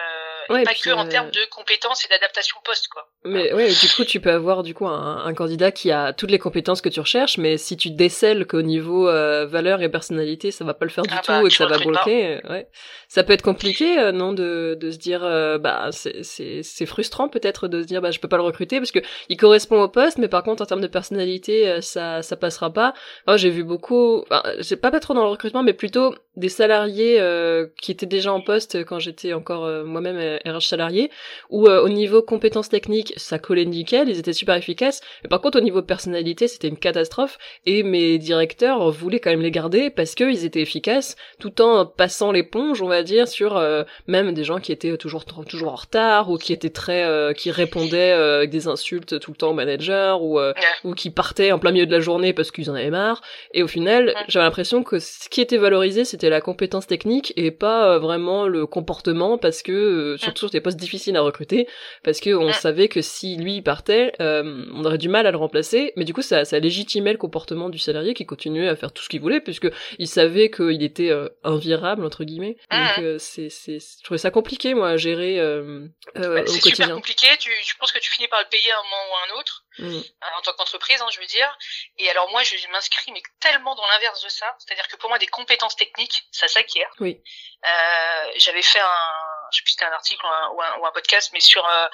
euh, 0.51 0.59
et 0.61 0.65
pas 0.65 0.75
que 0.75 0.91
en 0.91 1.07
termes 1.09 1.31
de 1.31 1.45
compétences 1.51 2.05
et 2.05 2.09
d'adaptation 2.09 2.57
poste 2.65 2.89
quoi. 2.89 3.09
Mais 3.25 3.53
ouais, 3.53 3.69
du 3.73 3.89
coup 3.89 4.05
tu 4.05 4.21
peux 4.21 4.33
avoir 4.33 4.63
du 4.63 4.75
coup 4.75 4.87
un, 4.87 5.25
un, 5.25 5.35
candidat 5.35 5.73
qui 5.73 5.91
a 5.91 6.13
toutes 6.13 6.31
les 6.31 6.39
compétences 6.39 6.81
que 6.81 6.89
tu 6.89 7.01
recherches, 7.01 7.39
mais 7.39 7.57
si 7.59 7.77
tu 7.77 7.91
décèles 7.91 8.47
qu'au 8.47 8.63
niveau 8.63 9.05
valeur 9.05 9.83
et 9.83 9.89
personnalité 9.89 10.51
ça 10.51 10.65
va 10.65 10.75
pas 10.75 10.85
le 10.85 10.91
faire 10.91 11.05
du 11.05 11.15
ah 11.15 11.21
tout 11.23 11.33
bah, 11.33 11.41
et 11.41 11.45
que 11.45 11.51
ça 11.51 11.67
va 11.67 11.79
bloquer, 11.79 12.41
ouais, 12.49 12.69
ça 13.09 13.23
peut 13.23 13.33
être 13.33 13.43
compliqué 13.43 14.13
non 14.13 14.33
de, 14.33 14.77
de 14.81 14.91
se 14.91 14.99
dire 14.99 15.21
bah 15.61 15.91
c'est 15.93 16.23
c'est 16.23 16.87
frustrant 16.87 17.29
peut-être 17.29 17.69
de 17.69 17.83
se 17.83 17.87
dire 17.87 18.01
bah 18.01 18.11
je 18.11 18.19
peux 18.19 18.29
pas 18.29 18.37
le 18.37 18.43
recruter 18.43 18.79
parce 18.79 18.93
que 18.93 19.01
il 19.29 19.37
correspond 19.37 19.81
au 19.81 19.89
poste, 19.89 20.19
mais 20.19 20.29
par 20.29 20.43
contre 20.43 20.63
en 20.63 20.67
termes 20.67 20.81
de 20.81 20.87
personnalité 20.87 21.74
ça 21.81 22.23
ça 22.23 22.37
passera 22.37 22.73
pas. 22.73 22.95
J'ai 23.37 23.51
vu 23.51 23.65
beaucoup, 23.65 24.23
enfin, 24.23 24.43
j'ai 24.59 24.77
pas 24.77 24.91
pas 24.91 25.01
trop 25.01 25.15
dans 25.15 25.25
le 25.25 25.31
recrutement, 25.31 25.63
mais 25.63 25.73
plutôt 25.73 26.15
des 26.37 26.49
salariés 26.49 27.21
euh, 27.21 27.67
qui 27.81 27.93
étaient 27.93 28.07
déjà 28.07 28.33
en 28.33 28.41
poste 28.41 28.85
quand 28.85 28.99
j'étais 28.99 29.33
encore 29.33 29.65
euh, 29.65 29.85
moi-même 29.85 30.39
RH 30.45 30.49
euh, 30.49 30.61
salarié, 30.61 31.11
où 31.51 31.69
au 31.69 31.89
niveau 31.89 32.23
compétences 32.23 32.69
techniques, 32.69 33.13
ça 33.17 33.39
collait 33.39 33.65
nickel, 33.65 34.09
ils 34.09 34.19
étaient 34.19 34.33
super 34.33 34.57
efficaces. 34.57 35.01
Mais 35.23 35.29
par 35.29 35.41
contre, 35.41 35.59
au 35.59 35.61
niveau 35.61 35.83
personnalité, 35.83 36.49
c'était 36.49 36.69
une 36.69 36.77
catastrophe. 36.77 37.39
Et 37.67 37.83
mes 37.83 38.19
directeurs 38.19 38.91
voulaient 38.91 39.21
quand 39.21 39.31
même 39.31 39.43
les 39.43 39.51
garder 39.51 39.91
parce 39.91 40.15
qu'ils 40.15 40.45
étaient 40.45 40.61
efficaces, 40.61 41.17
tout 41.39 41.61
en 41.61 41.87
passant 41.87 42.33
l'éponge, 42.33 42.83
on 42.83 42.89
va 42.89 43.03
dire, 43.03 43.29
sur 43.29 43.63
même 44.07 44.33
des 44.33 44.45
gens 44.45 44.59
qui 44.59 44.73
étaient 44.73 44.97
toujours 44.97 45.25
toujours 45.25 45.73
en 45.73 45.77
retard 45.77 46.31
ou 46.31 46.39
qui 46.39 46.53
étaient 46.53 46.71
très, 46.71 47.35
qui 47.37 47.51
répondaient 47.51 48.13
avec 48.13 48.51
des 48.51 48.69
insultes 48.69 49.21
tout 49.21 49.31
le 49.31 49.37
temps 49.37 49.51
au 49.51 49.55
manager 49.55 50.23
ou 50.23 50.41
ou 50.85 50.95
qui 50.95 51.11
partaient 51.11 51.53
en 51.53 51.59
plein 51.65 51.73
milieu 51.73 51.87
de 51.87 51.93
la 51.93 52.01
journée 52.01 52.35
parce 52.35 52.51
qu'ils 52.51 52.71
en 52.71 52.75
avaient 52.75 52.91
marre. 52.91 53.23
Et 53.55 53.63
au 53.63 53.69
final, 53.69 54.15
j'avais 54.29 54.45
l'impression 54.45 54.83
que 54.83 54.99
ce 54.99 55.31
qui 55.31 55.41
était 55.41 55.57
valorisé, 55.57 56.05
c'était 56.05 56.29
la 56.29 56.43
compétence 56.43 56.87
technique 56.87 57.33
et 57.37 57.51
pas 57.51 57.89
euh, 57.89 57.99
vraiment 57.99 58.47
le 58.47 58.67
comportement 58.67 59.39
parce 59.39 59.63
que, 59.63 59.73
euh, 59.73 60.17
surtout 60.19 60.41
sur 60.41 60.51
des 60.51 60.61
postes 60.61 60.77
difficiles 60.77 61.17
à 61.17 61.23
recruter, 61.23 61.67
parce 62.03 62.21
que 62.21 62.35
on 62.35 62.53
savait 62.53 62.89
que 62.89 63.01
si 63.01 63.37
lui 63.37 63.63
partait, 63.63 64.13
euh, 64.21 64.67
on 64.75 64.85
aurait 64.85 64.99
du 64.99 65.09
mal 65.09 65.27
à 65.27 65.31
le 65.31 65.39
remplacer. 65.39 65.95
Mais 65.97 66.05
du 66.05 66.13
coup, 66.13 66.21
ça, 66.21 66.45
ça 66.45 66.59
légitimait 66.59 67.13
le 67.13 67.19
comportement 67.19 67.71
du 67.71 67.79
salarié 67.79 68.13
qui 68.13 68.27
continuait 68.27 68.69
à 68.69 68.77
faire 68.77 68.93
tout 68.93 69.03
ce 69.03 69.09
qu'il 69.09 69.23
voulait 69.23 69.41
puisque 69.41 69.69
il 69.99 70.07
savait 70.07 70.51
qu'il 70.51 70.83
était 70.83 71.13
invirable 71.45 72.05
entre 72.05 72.25
guillemets. 72.25 72.59
Donc 72.71 73.19
c'est, 73.19 73.49
c'est, 73.49 73.79
je 73.79 74.05
trouvais 74.05 74.19
ça 74.19 74.31
compliqué 74.31 74.75
moi 74.75 74.91
à 74.91 74.97
gérer 74.99 75.39
bah, 75.39 76.21
au 76.21 76.21
quotidien. 76.21 76.45
C'est 76.47 76.71
super 76.71 76.95
compliqué. 76.95 77.27
Tu, 77.41 77.51
je 77.67 77.75
pense 77.79 77.91
que 77.91 77.99
tu 78.01 78.11
finis 78.11 78.29
par 78.29 78.41
le 78.41 78.49
payer 78.51 78.71
à 78.71 78.75
un 78.75 78.83
moment 78.83 79.03
ou 79.11 79.15
à 79.15 79.35
un 79.35 79.41
autre. 79.41 79.64
Mm. 79.79 80.01
en 80.37 80.43
tant 80.43 80.53
qu'entreprise, 80.55 81.01
hein, 81.01 81.09
je 81.11 81.21
veux 81.21 81.27
dire. 81.27 81.59
Et 81.99 82.09
alors 82.11 82.31
moi, 82.31 82.43
je, 82.43 82.55
m'inscris 82.69 83.13
mais 83.13 83.23
tellement 83.41 83.75
dans 83.75 83.87
l'inverse 83.87 84.23
de 84.23 84.29
ça, 84.29 84.55
c'est-à-dire 84.59 84.87
que 84.89 84.97
pour 84.97 85.09
moi, 85.09 85.19
des 85.19 85.27
compétences 85.27 85.77
techniques, 85.77 86.25
ça 86.31 86.49
s'acquiert. 86.49 86.91
Oui. 87.01 87.23
Euh, 87.65 88.33
J'avais 88.37 88.63
fait 88.63 88.81
un, 88.81 89.34
je 89.55 89.59
sais 89.59 89.63
plus 89.63 89.71
si 89.71 89.77
c'était 89.77 89.87
un 89.87 89.93
article 89.93 90.25
ou 90.25 90.29
un, 90.29 90.49
ou 90.51 90.63
un, 90.63 90.79
ou 90.79 90.87
un, 90.87 90.93
podcast, 90.93 91.31
mais 91.33 91.41
sur 91.41 91.65
euh, 91.67 91.89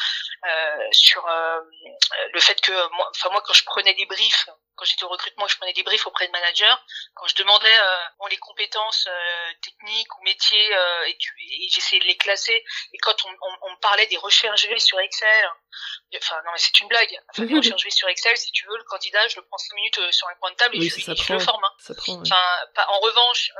euh, 0.46 0.88
sur 0.92 1.26
euh, 1.26 1.60
le 2.32 2.40
fait 2.40 2.60
que 2.60 2.72
moi, 2.96 3.10
enfin 3.14 3.28
moi, 3.30 3.42
quand 3.42 3.52
je 3.52 3.64
prenais 3.64 3.94
des 3.94 4.06
briefs 4.06 4.48
quand 4.76 4.86
j'étais 4.86 5.04
au 5.04 5.08
recrutement, 5.08 5.46
je 5.46 5.58
prenais 5.58 5.74
des 5.74 5.82
briefs 5.82 6.06
auprès 6.06 6.26
de 6.26 6.32
managers. 6.32 6.74
Quand 7.14 7.26
je 7.26 7.34
demandais 7.34 7.76
bon, 8.18 8.26
les 8.28 8.38
compétences 8.38 9.06
techniques 9.60 10.16
ou 10.16 10.22
métiers, 10.22 10.70
et, 11.06 11.10
et 11.10 11.68
j'essayais 11.68 12.00
de 12.00 12.06
les 12.06 12.16
classer. 12.16 12.64
Et 12.94 12.98
quand 12.98 13.14
on, 13.26 13.28
on, 13.28 13.56
on, 13.60 13.70
me 13.72 13.80
parlait 13.80 14.06
des 14.06 14.16
recherches 14.16 14.64
V 14.68 14.78
sur 14.78 14.98
Excel, 15.00 15.50
enfin 16.16 16.40
non 16.46 16.52
mais 16.52 16.58
c'est 16.58 16.80
une 16.80 16.88
blague. 16.88 17.14
Enfin, 17.28 17.44
les 17.44 17.56
recherches 17.56 17.84
V 17.84 17.90
sur 17.90 18.08
Excel, 18.08 18.34
si 18.38 18.52
tu 18.52 18.66
veux, 18.68 18.76
le 18.78 18.84
candidat, 18.84 19.28
je 19.28 19.36
le 19.36 19.42
prends 19.42 19.58
5 19.58 19.74
minutes 19.74 20.12
sur 20.12 20.26
un 20.28 20.34
coin 20.36 20.50
de 20.50 20.56
table 20.56 20.76
et 20.76 20.88
je, 20.88 20.98
je, 20.98 21.32
le 21.34 21.40
forme. 21.40 21.62
Hein. 21.62 21.72
Enfin, 21.90 22.66
pas, 22.74 22.86
en 22.88 23.00
revanche 23.00 23.52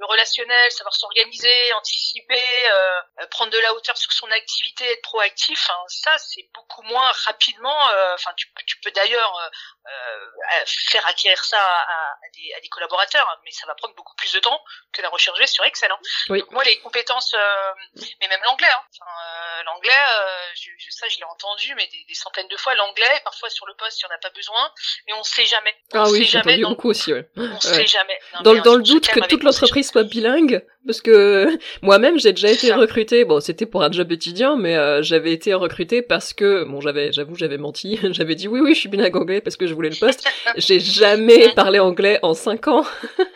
le 0.00 0.06
relationnel, 0.06 0.72
savoir 0.72 0.94
s'organiser, 0.94 1.72
anticiper, 1.74 2.42
euh, 2.72 3.26
prendre 3.30 3.52
de 3.52 3.58
la 3.58 3.74
hauteur 3.74 3.96
sur 3.98 4.12
son 4.12 4.30
activité, 4.30 4.90
être 4.90 5.02
proactif, 5.02 5.68
hein, 5.68 5.84
ça 5.88 6.16
c'est 6.16 6.48
beaucoup 6.54 6.82
moins 6.82 7.12
rapidement. 7.26 7.78
Enfin, 8.14 8.32
tu, 8.36 8.48
tu, 8.66 8.78
peux 8.80 8.90
d'ailleurs 8.92 9.50
faire 10.64 11.06
acquérir 11.06 11.44
ça 11.44 11.60
à, 11.60 12.16
des, 12.34 12.54
à, 12.56 12.60
des, 12.60 12.68
collaborateurs, 12.68 13.28
hein, 13.30 13.38
mais 13.44 13.50
ça 13.50 13.66
va 13.66 13.74
prendre 13.74 13.94
beaucoup 13.94 14.14
plus 14.16 14.32
de 14.32 14.38
temps 14.40 14.62
que 14.92 15.02
la 15.02 15.10
recherche 15.10 15.38
sur 15.46 15.64
Excel. 15.64 15.90
Hein. 15.90 15.98
Oui. 16.30 16.42
moi, 16.50 16.64
les 16.64 16.78
compétences, 16.78 17.36
mais 18.20 18.28
même 18.28 18.40
l'anglais, 18.44 18.68
hein, 18.70 19.62
l'anglais, 19.66 19.92
je, 20.54 20.70
je, 20.78 20.90
ça 20.90 21.08
je 21.08 21.18
l'ai 21.18 21.24
entendu, 21.24 21.74
mais 21.74 21.86
des, 21.88 22.04
des, 22.08 22.14
centaines 22.14 22.48
de 22.48 22.56
fois, 22.56 22.74
l'anglais, 22.74 23.20
parfois 23.24 23.50
sur 23.50 23.66
le 23.66 23.74
poste, 23.74 24.00
il 24.00 24.06
n'y 24.06 24.12
en 24.12 24.16
a 24.16 24.18
pas 24.18 24.30
besoin, 24.30 24.72
mais 25.06 25.12
on 25.12 25.22
sait 25.22 25.44
jamais. 25.44 25.74
On 25.92 26.00
ah 26.00 26.08
oui, 26.08 26.24
j'ai 26.24 26.38
entendu 26.38 26.64
beaucoup 26.64 26.90
aussi. 26.90 27.12
Ouais. 27.12 27.28
On 27.36 27.60
sait 27.60 27.86
jamais. 27.86 28.18
dans, 28.40 28.54
dans 28.54 28.76
le 28.76 28.82
doute 28.82 29.08
que 29.08 29.20
toute 29.20 29.42
l'entreprise 29.42 29.89
soit 29.90 30.04
bilingue, 30.04 30.64
parce 30.86 31.00
que 31.00 31.58
moi-même 31.82 32.18
j'ai 32.18 32.32
déjà 32.32 32.48
été 32.48 32.72
recrutée. 32.72 33.24
Bon, 33.24 33.40
c'était 33.40 33.66
pour 33.66 33.82
un 33.82 33.92
job 33.92 34.10
étudiant, 34.12 34.56
mais 34.56 34.76
euh, 34.76 35.02
j'avais 35.02 35.32
été 35.32 35.54
recrutée 35.54 36.02
parce 36.02 36.32
que 36.32 36.64
bon, 36.64 36.80
j'avais, 36.80 37.12
j'avoue, 37.12 37.36
j'avais 37.36 37.58
menti. 37.58 37.98
j'avais 38.12 38.34
dit 38.34 38.48
oui, 38.48 38.60
oui, 38.60 38.74
je 38.74 38.80
suis 38.80 38.88
bilingue 38.88 39.16
anglais 39.16 39.40
parce 39.40 39.56
que 39.56 39.66
je 39.66 39.74
voulais 39.74 39.90
le 39.90 39.98
poste. 39.98 40.28
j'ai 40.56 40.80
jamais 40.80 41.50
parlé 41.50 41.78
anglais 41.78 42.18
en 42.22 42.34
cinq 42.34 42.68
ans. 42.68 42.84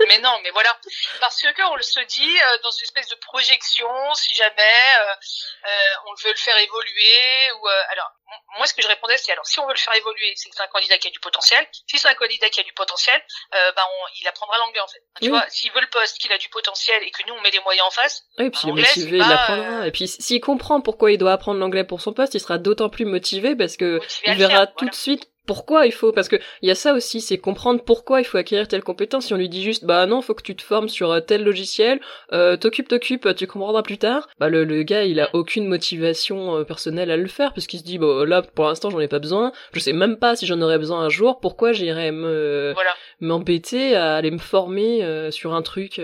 mais 0.08 0.18
non, 0.18 0.36
mais 0.42 0.50
voilà, 0.50 0.76
parce 1.20 1.40
que 1.40 1.70
on 1.70 1.76
le 1.76 1.82
se 1.82 2.00
dit 2.06 2.36
euh, 2.36 2.58
dans 2.62 2.70
une 2.70 2.84
espèce 2.84 3.08
de 3.08 3.16
projection, 3.16 3.88
si 4.14 4.34
jamais 4.34 4.52
euh, 4.52 5.68
on 6.10 6.14
veut 6.22 6.30
le 6.30 6.38
faire 6.38 6.56
évoluer 6.58 7.52
ou 7.60 7.66
alors 7.92 8.10
moi, 8.56 8.66
ce 8.66 8.74
que 8.74 8.82
je 8.82 8.88
répondais, 8.88 9.16
c'est 9.16 9.32
alors 9.32 9.46
si 9.46 9.58
on 9.58 9.66
veut 9.66 9.72
le 9.72 9.78
faire 9.78 9.94
évoluer, 9.94 10.32
c'est 10.36 10.48
que 10.48 10.54
c'est 10.56 10.62
un 10.62 10.68
candidat 10.68 10.98
qui 10.98 11.08
a 11.08 11.10
du 11.10 11.20
potentiel. 11.20 11.66
Si 11.88 11.98
c'est 11.98 12.08
un 12.08 12.14
candidat 12.14 12.48
qui 12.50 12.60
a 12.60 12.62
du 12.62 12.72
potentiel, 12.72 13.20
euh, 13.54 13.72
bah 13.72 13.86
on, 13.90 14.04
il 14.20 14.28
apprendra 14.28 14.58
l'anglais 14.58 14.80
en 14.80 14.88
fait. 14.88 15.02
Tu 15.20 15.28
vois, 15.28 15.44
s'il 15.48 15.72
veut 15.72 15.80
le 15.80 15.88
poste, 15.88 16.18
qu'il 16.18 16.32
a 16.32 16.38
du 16.38 16.48
potentiel 16.48 17.02
et 17.02 17.10
que 17.10 17.26
nous 17.26 17.34
on 17.34 17.40
met 17.44 17.50
les 17.50 17.60
moyens 17.64 17.86
en 17.86 17.90
face. 17.90 18.22
Oui, 18.38 18.50
puis 18.50 18.60
il 18.64 18.70
est 18.70 18.72
motivé, 18.72 19.16
il 19.18 19.22
apprendra. 19.22 19.82
Euh, 19.82 19.84
et 19.84 19.92
puis 19.92 20.08
s'il 20.08 20.40
comprend 20.40 20.80
pourquoi 20.80 21.12
il 21.12 21.18
doit 21.18 21.32
apprendre 21.32 21.60
l'anglais 21.60 21.84
pour 21.84 22.00
son 22.00 22.12
poste, 22.12 22.34
il 22.34 22.40
sera 22.40 22.58
d'autant 22.58 22.88
plus 22.88 23.04
motivé 23.04 23.54
parce 23.54 23.76
que 23.76 24.00
il 24.26 24.34
verra 24.34 24.66
tout 24.66 24.88
de 24.88 24.94
suite 24.94 25.30
pourquoi 25.46 25.86
il 25.86 25.92
faut 25.92 26.12
parce 26.12 26.28
que 26.28 26.36
il 26.62 26.68
y 26.68 26.72
a 26.72 26.74
ça 26.74 26.94
aussi 26.94 27.20
c'est 27.20 27.38
comprendre 27.38 27.82
pourquoi 27.84 28.20
il 28.20 28.24
faut 28.24 28.38
acquérir 28.38 28.68
telle 28.68 28.82
compétence. 28.82 29.26
Si 29.26 29.34
on 29.34 29.36
lui 29.36 29.48
dit 29.48 29.62
juste 29.62 29.84
bah 29.84 30.06
non 30.06 30.22
faut 30.22 30.34
que 30.34 30.42
tu 30.42 30.56
te 30.56 30.62
formes 30.62 30.88
sur 30.88 31.10
euh, 31.10 31.20
tel 31.20 31.44
logiciel 31.44 32.00
euh, 32.32 32.56
t'occupe 32.56 32.88
t'occupe 32.88 33.34
tu 33.36 33.46
comprendras 33.46 33.82
plus 33.82 33.98
tard 33.98 34.28
bah 34.38 34.48
le, 34.48 34.64
le 34.64 34.82
gars 34.82 35.04
il 35.04 35.20
a 35.20 35.30
aucune 35.34 35.66
motivation 35.66 36.56
euh, 36.56 36.64
personnelle 36.64 37.10
à 37.10 37.16
le 37.16 37.26
faire 37.28 37.52
puisqu'il 37.52 37.78
se 37.78 37.84
dit 37.84 37.98
bah 37.98 38.24
là 38.26 38.42
pour 38.42 38.64
l'instant 38.64 38.90
j'en 38.90 39.00
ai 39.00 39.08
pas 39.08 39.18
besoin. 39.18 39.52
Je 39.72 39.80
sais 39.80 39.92
même 39.92 40.16
pas 40.16 40.36
si 40.36 40.46
j'en 40.46 40.60
aurais 40.62 40.78
besoin 40.78 41.00
un 41.00 41.08
jour. 41.08 41.40
Pourquoi 41.40 41.72
j'irais 41.72 42.12
me 42.12 42.74
m'embêter 43.20 43.96
à 43.96 44.14
aller 44.16 44.30
me 44.30 44.38
former 44.38 45.04
euh, 45.04 45.30
sur 45.30 45.54
un 45.54 45.62
truc 45.62 46.00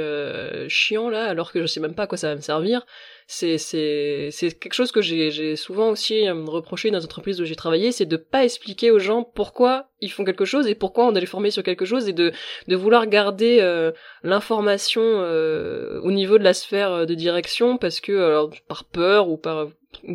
chiant 0.68 1.08
là 1.08 1.24
alors 1.24 1.52
que 1.52 1.60
je 1.62 1.66
sais 1.66 1.80
même 1.80 1.94
pas 1.94 2.04
à 2.04 2.06
quoi 2.06 2.18
ça 2.18 2.28
va 2.28 2.36
me 2.36 2.40
servir? 2.40 2.84
C'est 3.32 3.58
c'est 3.58 4.30
c'est 4.32 4.58
quelque 4.58 4.72
chose 4.72 4.90
que 4.90 5.00
j'ai 5.00 5.30
j'ai 5.30 5.54
souvent 5.54 5.90
aussi 5.90 6.26
euh, 6.26 6.34
reproché 6.46 6.90
dans 6.90 6.98
les 6.98 7.04
entreprises 7.04 7.40
où 7.40 7.44
j'ai 7.44 7.54
travaillé, 7.54 7.92
c'est 7.92 8.04
de 8.04 8.16
pas 8.16 8.42
expliquer 8.42 8.90
aux 8.90 8.98
gens 8.98 9.22
pourquoi 9.22 9.86
ils 10.00 10.10
font 10.10 10.24
quelque 10.24 10.44
chose 10.44 10.66
et 10.66 10.74
pourquoi 10.74 11.06
on 11.06 11.12
doit 11.12 11.20
les 11.20 11.26
former 11.26 11.52
sur 11.52 11.62
quelque 11.62 11.84
chose 11.84 12.08
et 12.08 12.12
de 12.12 12.32
de 12.66 12.76
vouloir 12.76 13.06
garder 13.06 13.58
euh, 13.60 13.92
l'information 14.24 15.02
euh, 15.04 16.00
au 16.02 16.10
niveau 16.10 16.38
de 16.38 16.42
la 16.42 16.54
sphère 16.54 17.06
de 17.06 17.14
direction 17.14 17.78
parce 17.78 18.00
que 18.00 18.20
alors 18.20 18.50
par 18.66 18.84
peur 18.84 19.28
ou 19.28 19.36
par 19.36 19.68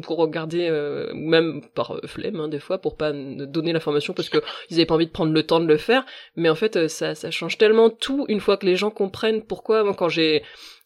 pour 0.03 0.17
regarder 0.17 0.69
ou 1.13 1.17
même 1.17 1.61
par 1.73 2.01
flemme 2.05 2.41
hein, 2.41 2.47
des 2.49 2.59
fois 2.59 2.79
pour 2.79 2.97
pas 2.97 3.13
donner 3.13 3.71
l'information 3.71 4.13
parce 4.13 4.27
que 4.27 4.39
ils 4.69 4.75
avaient 4.75 4.85
pas 4.85 4.95
envie 4.95 5.07
de 5.07 5.11
prendre 5.11 5.31
le 5.31 5.43
temps 5.43 5.61
de 5.61 5.67
le 5.67 5.77
faire. 5.77 6.05
Mais 6.35 6.49
en 6.49 6.55
fait 6.55 6.89
ça 6.89 7.15
ça 7.15 7.31
change 7.31 7.57
tellement 7.57 7.89
tout 7.89 8.25
une 8.27 8.41
fois 8.41 8.57
que 8.57 8.65
les 8.65 8.75
gens 8.75 8.91
comprennent 8.91 9.41
pourquoi. 9.41 9.85
Moi 9.85 9.93
quand 9.93 10.09
j'ai 10.09 10.43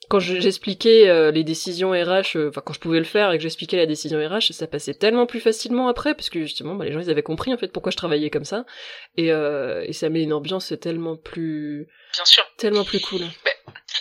quand 0.10 0.20
j'expliquais 0.20 1.08
euh, 1.08 1.32
les 1.32 1.44
décisions 1.44 1.92
RH, 1.92 2.36
euh, 2.36 2.50
enfin 2.50 2.62
quand 2.66 2.74
je 2.74 2.80
pouvais 2.80 2.98
le 2.98 3.06
faire 3.06 3.32
et 3.32 3.38
que 3.38 3.44
j'expliquais 3.44 3.78
la 3.78 3.86
décision 3.86 4.18
RH, 4.20 4.52
ça 4.54 4.66
passait 4.66 4.96
tellement 4.96 5.28
plus 5.28 5.40
facilement 5.40 5.88
après 5.88 6.16
parce 6.16 6.30
que 6.30 6.40
justement 6.42 6.74
bah, 6.74 6.86
les 6.86 6.92
gens 6.92 7.00
ils 7.00 7.12
avaient 7.12 7.24
compris 7.24 7.54
en 7.54 7.58
fait 7.58 7.68
pourquoi 7.72 7.92
je 7.92 7.98
travaillais 7.98 8.32
comme 8.32 8.44
ça. 8.44 8.66
Et, 9.18 9.32
euh, 9.32 9.86
et 9.86 9.94
ça 9.94 10.10
met 10.10 10.24
une 10.24 10.34
ambiance 10.34 10.74
tellement 10.82 11.16
plus 11.16 11.88
bien 12.14 12.26
sûr. 12.26 12.44
tellement 12.58 12.84
plus 12.84 13.00
cool. 13.00 13.22
Mais, 13.46 13.56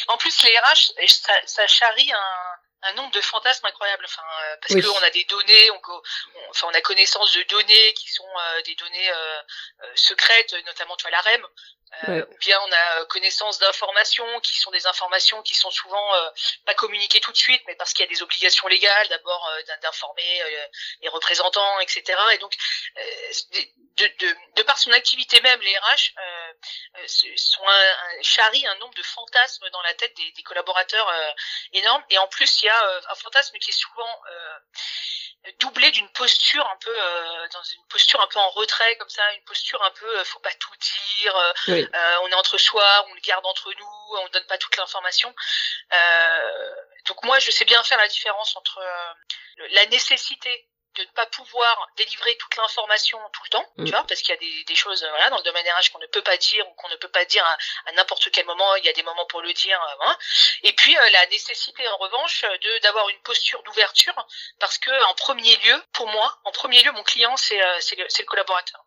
en 0.08 0.16
plus 0.16 0.42
les 0.44 0.58
RH 0.58 0.92
ça, 1.08 1.32
ça 1.44 1.66
charrie 1.66 2.10
un, 2.10 2.88
un 2.88 2.94
nombre 2.94 3.12
de 3.12 3.20
fantasmes 3.20 3.66
incroyables. 3.66 4.04
Enfin 4.06 4.22
parce 4.62 4.80
qu'on 4.80 5.04
a 5.04 5.10
des 5.10 5.24
données 5.24 5.70
on, 5.72 5.80
enfin 6.50 6.68
on 6.72 6.74
a 6.74 6.80
connaissance 6.80 7.34
de 7.36 7.42
données 7.50 7.92
qui 7.94 8.10
sont 8.10 8.24
des 8.64 8.74
données 8.76 9.10
secrètes 9.94 10.56
notamment 10.64 10.96
tu 10.96 11.02
vois 11.02 11.10
la 11.10 11.20
REM 11.20 11.46
euh, 12.06 12.24
ou 12.30 12.36
bien 12.38 12.58
on 12.60 12.72
a 12.72 13.00
euh, 13.00 13.04
connaissance 13.06 13.58
d'informations 13.58 14.40
qui 14.40 14.58
sont 14.58 14.70
des 14.70 14.86
informations 14.86 15.42
qui 15.42 15.54
sont 15.54 15.70
souvent 15.70 16.14
euh, 16.14 16.30
pas 16.64 16.74
communiquées 16.74 17.20
tout 17.20 17.32
de 17.32 17.36
suite, 17.36 17.62
mais 17.66 17.74
parce 17.76 17.92
qu'il 17.92 18.04
y 18.04 18.08
a 18.08 18.12
des 18.12 18.22
obligations 18.22 18.68
légales, 18.68 19.08
d'abord 19.08 19.50
d'informer 19.82 20.42
les 21.00 21.08
représentants, 21.08 21.80
etc. 21.80 22.18
Et 22.32 22.38
donc, 22.38 22.54
de, 23.96 24.06
de, 24.06 24.36
de, 24.56 24.62
par 24.62 24.78
son 24.78 24.92
activité 24.92 25.40
même, 25.40 25.60
les 25.60 25.76
RH 25.78 26.14
sont 27.06 27.66
un, 27.66 27.72
un, 27.72 28.22
charrient 28.22 28.66
un 28.66 28.76
nombre 28.76 28.94
de 28.94 29.02
fantasmes 29.02 29.68
dans 29.70 29.82
la 29.82 29.94
tête 29.94 30.16
des, 30.16 30.30
des 30.32 30.42
collaborateurs 30.42 31.12
énormes. 31.72 32.04
Et 32.10 32.18
en 32.18 32.28
plus, 32.28 32.62
il 32.62 32.66
y 32.66 32.68
a 32.68 33.00
un 33.10 33.14
fantasme 33.14 33.58
qui 33.58 33.70
est 33.70 33.72
souvent 33.72 34.20
doublé 35.60 35.90
d'une 35.92 36.08
posture 36.10 36.66
un 36.66 36.76
peu 36.76 36.94
euh, 36.94 37.48
dans 37.52 37.62
une 37.62 37.84
posture 37.88 38.20
un 38.20 38.26
peu 38.26 38.38
en 38.38 38.50
retrait 38.50 38.96
comme 38.96 39.08
ça 39.08 39.22
une 39.34 39.44
posture 39.44 39.82
un 39.82 39.90
peu 39.92 40.18
euh, 40.18 40.24
faut 40.24 40.40
pas 40.40 40.52
tout 40.52 40.74
dire 41.20 41.36
euh, 41.36 42.16
on 42.22 42.28
est 42.28 42.34
entre 42.34 42.58
soi 42.58 43.06
on 43.08 43.14
le 43.14 43.20
garde 43.20 43.46
entre 43.46 43.72
nous 43.72 44.18
on 44.24 44.28
donne 44.28 44.46
pas 44.46 44.58
toute 44.58 44.76
l'information. 44.76 45.34
Donc 47.06 47.22
moi 47.24 47.38
je 47.38 47.50
sais 47.50 47.64
bien 47.64 47.82
faire 47.82 47.98
la 47.98 48.08
différence 48.08 48.56
entre 48.56 48.80
la 49.70 49.86
nécessité 49.86 50.68
de 50.98 51.04
ne 51.04 51.10
pas 51.12 51.26
pouvoir 51.26 51.88
délivrer 51.96 52.36
toute 52.36 52.56
l'information 52.56 53.18
tout 53.32 53.42
le 53.44 53.50
temps, 53.50 53.72
tu 53.76 53.82
mm. 53.82 53.90
vois, 53.90 54.04
parce 54.04 54.20
qu'il 54.20 54.34
y 54.34 54.36
a 54.36 54.40
des, 54.40 54.64
des, 54.64 54.74
choses 54.74 55.04
voilà, 55.08 55.30
dans 55.30 55.38
le 55.38 55.42
domaine 55.42 55.66
RH 55.66 55.90
qu'on 55.92 55.98
ne 55.98 56.06
peut 56.06 56.22
pas 56.22 56.36
dire 56.36 56.68
ou 56.68 56.72
qu'on 56.74 56.88
ne 56.88 56.96
peut 56.96 57.08
pas 57.08 57.24
dire 57.24 57.44
à, 57.86 57.92
n'importe 57.92 58.30
quel 58.30 58.46
moment. 58.46 58.74
Il 58.76 58.84
y 58.84 58.88
a 58.88 58.92
des 58.92 59.02
moments 59.02 59.26
pour 59.26 59.40
le 59.40 59.52
dire. 59.52 59.80
Euh, 60.02 60.14
Et 60.64 60.72
puis 60.72 60.96
euh, 60.96 61.10
la 61.10 61.26
nécessité, 61.26 61.86
en 61.88 61.96
revanche, 61.96 62.42
de 62.42 62.78
d'avoir 62.80 63.08
une 63.08 63.20
posture 63.20 63.62
d'ouverture, 63.62 64.26
parce 64.58 64.78
que 64.78 64.90
en 65.04 65.14
premier 65.14 65.56
lieu, 65.56 65.84
pour 65.92 66.08
moi, 66.08 66.38
en 66.44 66.52
premier 66.52 66.82
lieu, 66.82 66.92
mon 66.92 67.04
client, 67.04 67.36
c'est 67.36 67.62
euh, 67.62 67.80
c'est 67.80 67.96
le, 67.96 68.04
le, 68.04 68.24
collaborateur. 68.24 68.84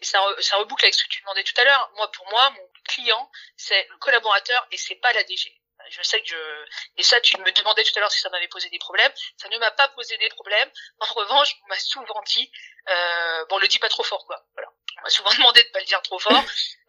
Et 0.00 0.04
ça, 0.04 0.20
ça 0.40 0.56
reboucle 0.56 0.84
avec 0.84 0.94
ce 0.94 1.04
que 1.04 1.08
tu 1.08 1.20
demandais 1.20 1.44
tout 1.44 1.58
à 1.60 1.64
l'heure. 1.64 1.90
Moi, 1.96 2.10
pour 2.10 2.28
moi, 2.30 2.50
mon 2.50 2.68
client, 2.88 3.30
c'est 3.56 3.86
le 3.90 3.96
collaborateur 3.98 4.66
et 4.72 4.76
c'est 4.76 4.96
pas 4.96 5.12
la 5.12 5.22
DG 5.22 5.61
je 5.90 6.02
sais 6.02 6.20
que 6.20 6.28
je 6.28 6.36
et 6.96 7.02
ça 7.02 7.20
tu 7.20 7.38
me 7.38 7.52
demandais 7.52 7.84
tout 7.84 7.92
à 7.96 8.00
l'heure 8.00 8.12
si 8.12 8.20
ça 8.20 8.30
m'avait 8.30 8.48
posé 8.48 8.68
des 8.70 8.78
problèmes. 8.78 9.12
Ça 9.36 9.48
ne 9.48 9.58
m'a 9.58 9.70
pas 9.70 9.88
posé 9.88 10.16
des 10.18 10.28
problèmes. 10.30 10.70
En 11.00 11.12
revanche 11.14 11.56
on 11.64 11.68
m'a 11.68 11.78
souvent 11.78 12.22
dit 12.26 12.50
euh, 12.88 13.44
bon 13.46 13.58
le 13.58 13.68
dis 13.68 13.78
pas 13.78 13.88
trop 13.88 14.02
fort 14.02 14.26
quoi. 14.26 14.44
Voilà 14.54 14.68
on 14.98 15.02
m'a 15.02 15.10
souvent 15.10 15.30
demandé 15.36 15.62
de 15.62 15.68
pas 15.72 15.80
le 15.80 15.86
dire 15.86 16.02
trop 16.02 16.18
fort 16.18 16.32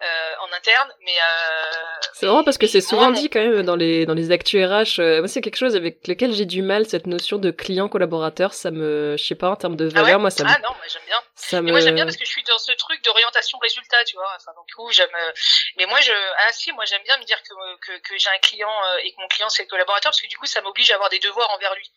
euh, 0.04 0.34
en 0.42 0.52
interne, 0.54 0.90
mais 1.02 1.16
euh, 1.16 1.94
c'est 2.14 2.26
vraiment 2.26 2.44
parce 2.44 2.58
que 2.58 2.68
c'est 2.68 2.82
souvent 2.82 3.12
dit 3.12 3.30
quand 3.30 3.40
même 3.40 3.64
dans 3.64 3.76
les 3.76 4.06
dans 4.06 4.14
les 4.14 4.32
actus 4.32 4.66
RH. 4.66 5.00
Euh, 5.00 5.20
moi, 5.20 5.28
c'est 5.28 5.42
quelque 5.42 5.56
chose 5.56 5.76
avec 5.76 6.08
lequel 6.08 6.34
j'ai 6.34 6.46
du 6.46 6.62
mal 6.62 6.86
cette 6.86 7.08
notion 7.08 7.38
de 7.38 7.52
client 7.52 7.88
collaborateur. 7.88 8.54
Ça 8.54 8.72
me, 8.72 9.16
je 9.18 9.24
sais 9.24 9.36
pas 9.36 9.50
en 9.50 9.56
termes 9.56 9.76
de 9.76 9.86
valeur, 9.86 10.16
ah 10.16 10.20
moi 10.20 10.30
ça. 10.30 10.44
Ah 10.48 10.60
non, 10.60 10.70
moi 10.70 10.86
j'aime 10.88 11.06
bien. 11.06 11.22
Ça 11.36 11.62
me... 11.62 11.72
Moi 11.72 11.80
j'aime 11.80 11.96
bien 11.96 12.06
parce 12.06 12.18
que 12.18 12.26
je 12.26 12.30
suis 12.30 12.44
dans 12.44 12.58
ce 12.58 12.72
truc 12.74 13.04
d'orientation 13.04 13.58
résultat, 13.60 14.04
tu 14.06 14.16
vois. 14.16 14.32
Enfin 14.36 14.52
donc 14.56 14.68
coup 14.76 14.92
j'aime. 14.92 15.10
Euh, 15.14 15.32
mais 15.78 15.86
moi 15.86 16.00
je, 16.02 16.12
ah 16.12 16.52
si, 16.52 16.72
moi 16.74 16.86
j'aime 16.86 17.04
bien 17.04 17.18
me 17.18 17.24
dire 17.24 17.42
que 17.42 17.54
que, 17.86 17.98
que 18.00 18.18
j'ai 18.18 18.30
un 18.30 18.40
client 18.40 18.70
euh, 18.70 18.98
et 19.04 19.14
que 19.14 19.22
mon 19.22 19.28
client 19.28 19.50
c'est 19.50 19.64
le 19.64 19.70
collaborateur 19.70 20.12
parce 20.12 20.22
que 20.22 20.28
du 20.28 20.38
coup 20.38 20.46
ça 20.46 20.62
m'oblige 20.62 20.92
à 20.92 20.96
avoir 20.96 21.10
des 21.10 21.20
devoirs 21.20 21.50
envers 21.52 21.74
lui. 21.76 21.92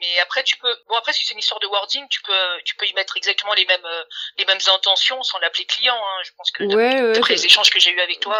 mais 0.00 0.18
après 0.20 0.42
tu 0.42 0.56
peux, 0.56 0.74
bon 0.88 0.96
après 0.96 1.12
si 1.12 1.24
c'est 1.24 1.34
une 1.34 1.40
histoire 1.40 1.60
de 1.60 1.66
wording, 1.66 2.06
tu 2.08 2.22
peux 2.22 2.62
tu 2.64 2.74
peux 2.76 2.86
y 2.86 2.94
mettre 2.94 3.16
exactement 3.16 3.54
les 3.54 3.66
mêmes 3.66 3.88
les 4.38 4.44
mêmes 4.44 4.58
intentions 4.74 5.09
sans 5.22 5.38
l'appeler 5.38 5.64
client. 5.64 5.94
Hein. 5.94 6.22
Je 6.24 6.30
pense 6.36 6.50
que 6.50 6.64
ouais, 6.64 7.16
après 7.16 7.34
les 7.34 7.44
échanges 7.44 7.70
que 7.70 7.80
j'ai 7.80 7.90
eu 7.90 8.00
avec 8.00 8.20
toi, 8.20 8.38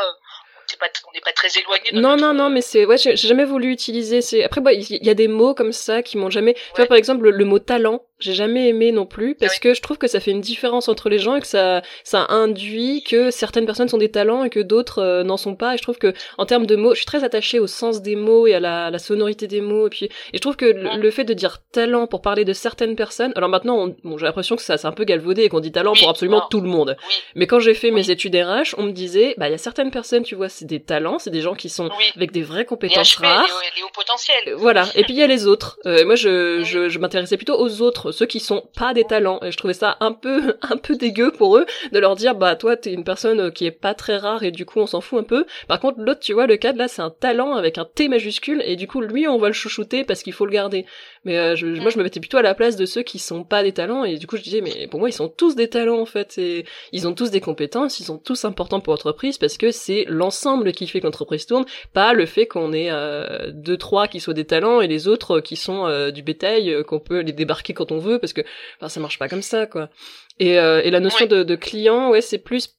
pas, 0.76 0.87
on 1.09 1.12
n'est 1.12 1.20
pas 1.20 1.33
très 1.33 1.48
éloigné. 1.59 1.90
Non, 1.92 2.16
non, 2.16 2.35
non, 2.35 2.50
mais 2.50 2.61
c'est, 2.61 2.85
ouais, 2.85 2.98
j'ai 2.98 3.16
jamais 3.16 3.44
voulu 3.44 3.70
utiliser. 3.72 4.20
C'est 4.20 4.44
après, 4.44 4.61
bah, 4.61 4.72
il 4.72 5.04
y, 5.04 5.11
a 5.11 5.14
des 5.14 5.28
mots 5.28 5.54
comme 5.54 5.72
ça 5.72 6.02
qui 6.02 6.18
m'ont 6.18 6.30
jamais. 6.30 6.54
Tu 6.54 6.76
vois, 6.76 6.87
par 6.87 6.96
exemple, 6.96 7.28
le, 7.28 7.44
mot 7.44 7.59
talent, 7.59 8.02
j'ai 8.20 8.35
jamais 8.35 8.68
aimé 8.68 8.92
non 8.92 9.06
plus 9.06 9.35
parce 9.35 9.59
que 9.59 9.74
je 9.74 9.83
trouve 9.83 9.98
que 9.98 10.06
ça 10.06 10.20
fait 10.20 10.30
une 10.30 10.40
différence 10.40 10.88
entre 10.88 11.09
les 11.09 11.18
gens 11.18 11.37
et 11.37 11.40
que 11.40 11.46
ça, 11.46 11.83
ça 12.04 12.26
induit 12.28 13.02
que 13.02 13.30
certaines 13.30 13.66
personnes 13.66 13.88
sont 13.88 13.98
des 13.98 14.11
talents 14.11 14.44
et 14.44 14.50
que 14.50 14.61
d'autres 14.61 15.02
euh, 15.02 15.22
n'en 15.22 15.37
sont 15.37 15.54
pas. 15.54 15.74
Et 15.74 15.78
je 15.78 15.83
trouve 15.83 15.98
que 15.98 16.12
en 16.38 16.46
termes 16.46 16.66
de 16.66 16.76
mots, 16.76 16.92
je 16.92 16.98
suis 16.98 17.06
très 17.06 17.24
attachée 17.24 17.59
au 17.59 17.66
sens 17.66 18.02
des 18.02 18.16
mots 18.16 18.46
et 18.46 18.54
à 18.54 18.61
la, 18.61 18.90
la 18.90 18.98
sonorité 18.98 19.46
des 19.46 19.61
mots. 19.61 19.87
Et 19.87 19.90
puis, 19.90 20.04
et 20.04 20.11
je 20.35 20.40
trouve 20.40 20.56
que 20.56 20.66
le, 20.66 21.11
fait 21.11 21.24
de 21.24 21.35
dire 21.35 21.59
talent 21.72 22.06
pour 22.06 22.22
parler 22.22 22.44
de 22.44 22.52
certaines 22.52 22.96
personnes, 22.96 23.33
alors 23.37 23.48
maintenant, 23.48 23.88
bon, 24.04 24.18
j'ai 24.18 24.26
l'impression 24.26 24.56
que 24.56 24.62
ça 24.62 24.76
c'est 24.76 24.87
un 24.87 24.92
peu 24.92 25.04
galvaudé 25.04 25.42
et 25.42 25.48
qu'on 25.48 25.61
dit 25.61 25.72
talent 25.72 25.94
pour 25.94 26.09
absolument 26.09 26.46
tout 26.50 26.61
le 26.61 26.68
monde. 26.68 26.96
Mais 27.35 27.46
quand 27.46 27.59
j'ai 27.59 27.74
fait 27.74 27.90
mes 27.90 28.11
études 28.11 28.37
RH, 28.37 28.74
on 28.78 28.85
me 28.85 28.92
disait, 28.92 29.35
bah 29.38 29.48
il 29.48 29.52
y 29.52 29.54
a 29.54 29.59
certaines 29.59 29.90
personnes, 29.90 30.22
tu 30.22 30.35
vois, 30.35 30.48
c'est 30.48 30.66
des 30.66 30.80
talents, 30.80 31.18
c'est 31.18 31.30
des 31.30 31.40
gens 31.40 31.54
qui 31.54 31.68
sont 31.68 31.90
avec 32.16 32.33
des 32.33 32.42
vraies 32.42 32.64
compétences 32.64 33.16
rares. 33.16 33.46
Les, 33.76 33.83
hauts 33.83 33.88
potentiels. 33.94 34.54
Voilà. 34.56 34.87
Et 34.94 35.04
puis 35.04 35.14
il 35.14 35.18
y 35.18 35.22
a 35.22 35.26
les 35.26 35.46
autres. 35.46 35.78
Euh, 35.87 36.04
moi, 36.04 36.14
je, 36.14 36.62
je, 36.62 36.88
je 36.88 36.98
m'intéressais 36.98 37.37
plutôt 37.37 37.59
aux 37.59 37.83
autres 37.83 38.10
ceux 38.12 38.27
qui 38.27 38.40
sont 38.40 38.64
pas 38.77 38.94
des 38.94 39.05
talents. 39.05 39.40
Et 39.42 39.53
je 39.53 39.57
trouvais 39.57 39.75
ça 39.75 39.96
un 40.01 40.12
peu, 40.12 40.57
un 40.62 40.77
peu 40.77 40.96
dégueu 40.96 41.33
pour 41.33 41.57
eux 41.57 41.66
de 41.92 41.99
leur 41.99 42.16
dire, 42.16 42.35
bah 42.35 42.57
toi 42.57 42.77
t'es 42.77 42.92
une 42.92 43.05
personne 43.05 43.53
qui 43.53 43.66
est 43.66 43.70
pas 43.70 43.94
très 43.94 44.16
rare 44.16 44.42
et 44.42 44.51
du 44.51 44.66
coup 44.66 44.81
on 44.81 44.87
s'en 44.87 45.01
fout 45.01 45.20
un 45.20 45.25
peu. 45.25 45.46
Par 45.68 45.81
contre 45.81 46.01
l'autre, 46.01 46.20
tu 46.20 46.33
vois, 46.33 46.46
le 46.46 46.57
cadre 46.57 46.79
là 46.79 46.88
c'est 46.88 47.03
un 47.03 47.11
talent 47.11 47.55
avec 47.55 47.79
un 47.79 47.85
T 47.85 48.09
majuscule 48.09 48.62
et 48.64 48.77
du 48.77 48.87
coup 48.87 49.01
lui 49.01 49.26
on 49.28 49.39
va 49.39 49.49
le 49.49 49.55
chouchouter 49.55 50.05
parce 50.05 50.22
qu'il 50.22 50.32
faut 50.32 50.47
le 50.47 50.53
garder. 50.53 50.87
Mais 51.25 51.37
euh, 51.37 51.55
je, 51.55 51.66
moi 51.66 51.91
je 51.91 51.99
me 51.99 52.03
mettais 52.03 52.18
plutôt 52.21 52.39
à 52.39 52.43
la 52.43 52.55
place 52.55 52.77
de 52.77 52.87
ceux 52.87 53.03
qui 53.03 53.18
sont 53.18 53.45
pas 53.45 53.62
des 53.62 53.73
talents 53.73 54.05
et 54.05 54.16
du 54.16 54.27
coup 54.27 54.39
je 54.39 54.43
disais 54.43 54.62
mais 54.62 54.87
pour 54.89 55.01
moi 55.01 55.11
ils 55.11 55.12
sont 55.12 55.29
tous 55.29 55.55
des 55.55 55.68
talents 55.68 56.01
en 56.01 56.07
fait. 56.07 56.39
Et 56.39 56.64
ils 56.93 57.07
ont 57.07 57.14
tous 57.14 57.31
des 57.31 57.41
compétences, 57.41 58.01
ils 58.01 58.05
sont 58.05 58.16
tous 58.16 58.45
importants 58.47 58.81
pour 58.81 58.95
l'entreprise 58.95 59.37
parce 59.37 59.59
que 59.59 59.71
c'est 59.71 60.07
l'ensemble 60.09 60.73
qui 60.73 60.87
fait 60.87 61.01
que 61.01 61.07
l'entreprise 61.07 61.45
tourne, 61.45 61.66
pas 61.93 62.14
le 62.14 62.25
fait 62.25 62.47
qu'on 62.47 62.73
ait 62.73 62.91
euh, 62.91 63.51
deux 63.53 63.77
trois 63.77 64.09
qui 64.09 64.18
soient 64.18 64.35
des 64.35 64.47
talents 64.47 64.81
et 64.81 64.89
les 64.89 65.09
autres 65.09 65.41
qui 65.41 65.57
sont 65.57 65.87
euh, 65.87 66.11
du 66.11 66.23
bétail 66.23 66.85
qu'on 66.87 67.01
peut 67.01 67.21
les 67.21 67.33
débarquer 67.33 67.75
quand 67.75 67.93
on 67.93 67.99
veut 67.99 68.18
parce 68.18 68.33
que 68.33 68.41
enfin, 68.79 68.89
ça 68.89 69.01
marche 69.01 69.18
pas 69.18 69.29
comme 69.29 69.43
ça 69.43 69.66
quoi. 69.66 69.91
Et, 70.39 70.53
et 70.53 70.91
la 70.91 71.01
notion 71.01 71.27
de, 71.27 71.43
de 71.43 71.55
client 71.55 72.11
ouais 72.11 72.23
c'est 72.23 72.39
plus 72.39 72.79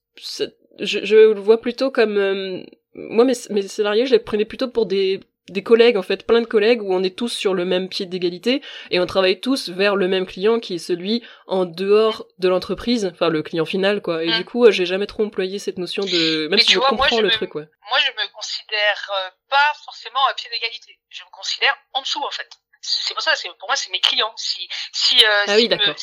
je, 0.79 0.99
je 1.03 1.15
le 1.15 1.39
vois 1.39 1.61
plutôt 1.61 1.91
comme 1.91 2.63
moi 2.95 3.23
mes, 3.23 3.33
mes 3.51 3.61
salariés 3.61 4.07
je 4.07 4.13
les 4.13 4.19
prenais 4.19 4.45
plutôt 4.45 4.67
pour 4.67 4.87
des 4.87 5.19
des 5.49 5.63
collègues 5.63 5.97
en 5.97 6.03
fait, 6.03 6.25
plein 6.25 6.41
de 6.41 6.45
collègues 6.45 6.81
où 6.81 6.93
on 6.93 7.03
est 7.03 7.17
tous 7.17 7.29
sur 7.29 7.53
le 7.53 7.65
même 7.65 7.89
pied 7.89 8.05
d'égalité 8.05 8.61
et 8.89 8.99
on 8.99 9.05
travaille 9.05 9.39
tous 9.39 9.69
vers 9.69 9.95
le 9.95 10.07
même 10.07 10.25
client 10.25 10.59
qui 10.59 10.75
est 10.75 10.79
celui 10.79 11.23
en 11.47 11.65
dehors 11.65 12.25
de 12.39 12.47
l'entreprise, 12.47 13.09
enfin 13.11 13.29
le 13.29 13.41
client 13.43 13.65
final 13.65 14.01
quoi. 14.01 14.23
Et 14.23 14.29
mm. 14.29 14.37
du 14.37 14.45
coup, 14.45 14.65
euh, 14.65 14.71
j'ai 14.71 14.85
jamais 14.85 15.07
trop 15.07 15.23
employé 15.23 15.59
cette 15.59 15.77
notion 15.77 16.03
de 16.03 16.47
même 16.47 16.59
si 16.59 16.73
je 16.73 16.79
comprends 16.79 17.19
le 17.19 17.29
truc 17.31 17.55
ouais. 17.55 17.67
Moi, 17.89 17.99
je 17.99 18.11
me 18.11 18.33
considère 18.33 19.11
euh, 19.13 19.29
pas 19.49 19.73
forcément 19.83 20.25
à 20.29 20.33
pied 20.33 20.49
d'égalité. 20.49 20.97
Je 21.09 21.23
me 21.23 21.29
considère 21.31 21.75
en 21.93 22.01
dessous 22.01 22.23
en 22.23 22.31
fait. 22.31 22.49
C'est 22.81 23.13
pour 23.13 23.21
ça, 23.21 23.35
c'est 23.35 23.49
pour 23.59 23.67
moi 23.67 23.75
c'est 23.75 23.91
mes 23.91 23.99
clients. 23.99 24.33
Si 24.37 24.67
si 24.93 25.23
euh, 25.23 25.43
ah 25.47 25.55
oui 25.55 25.67
d'accord. 25.67 25.95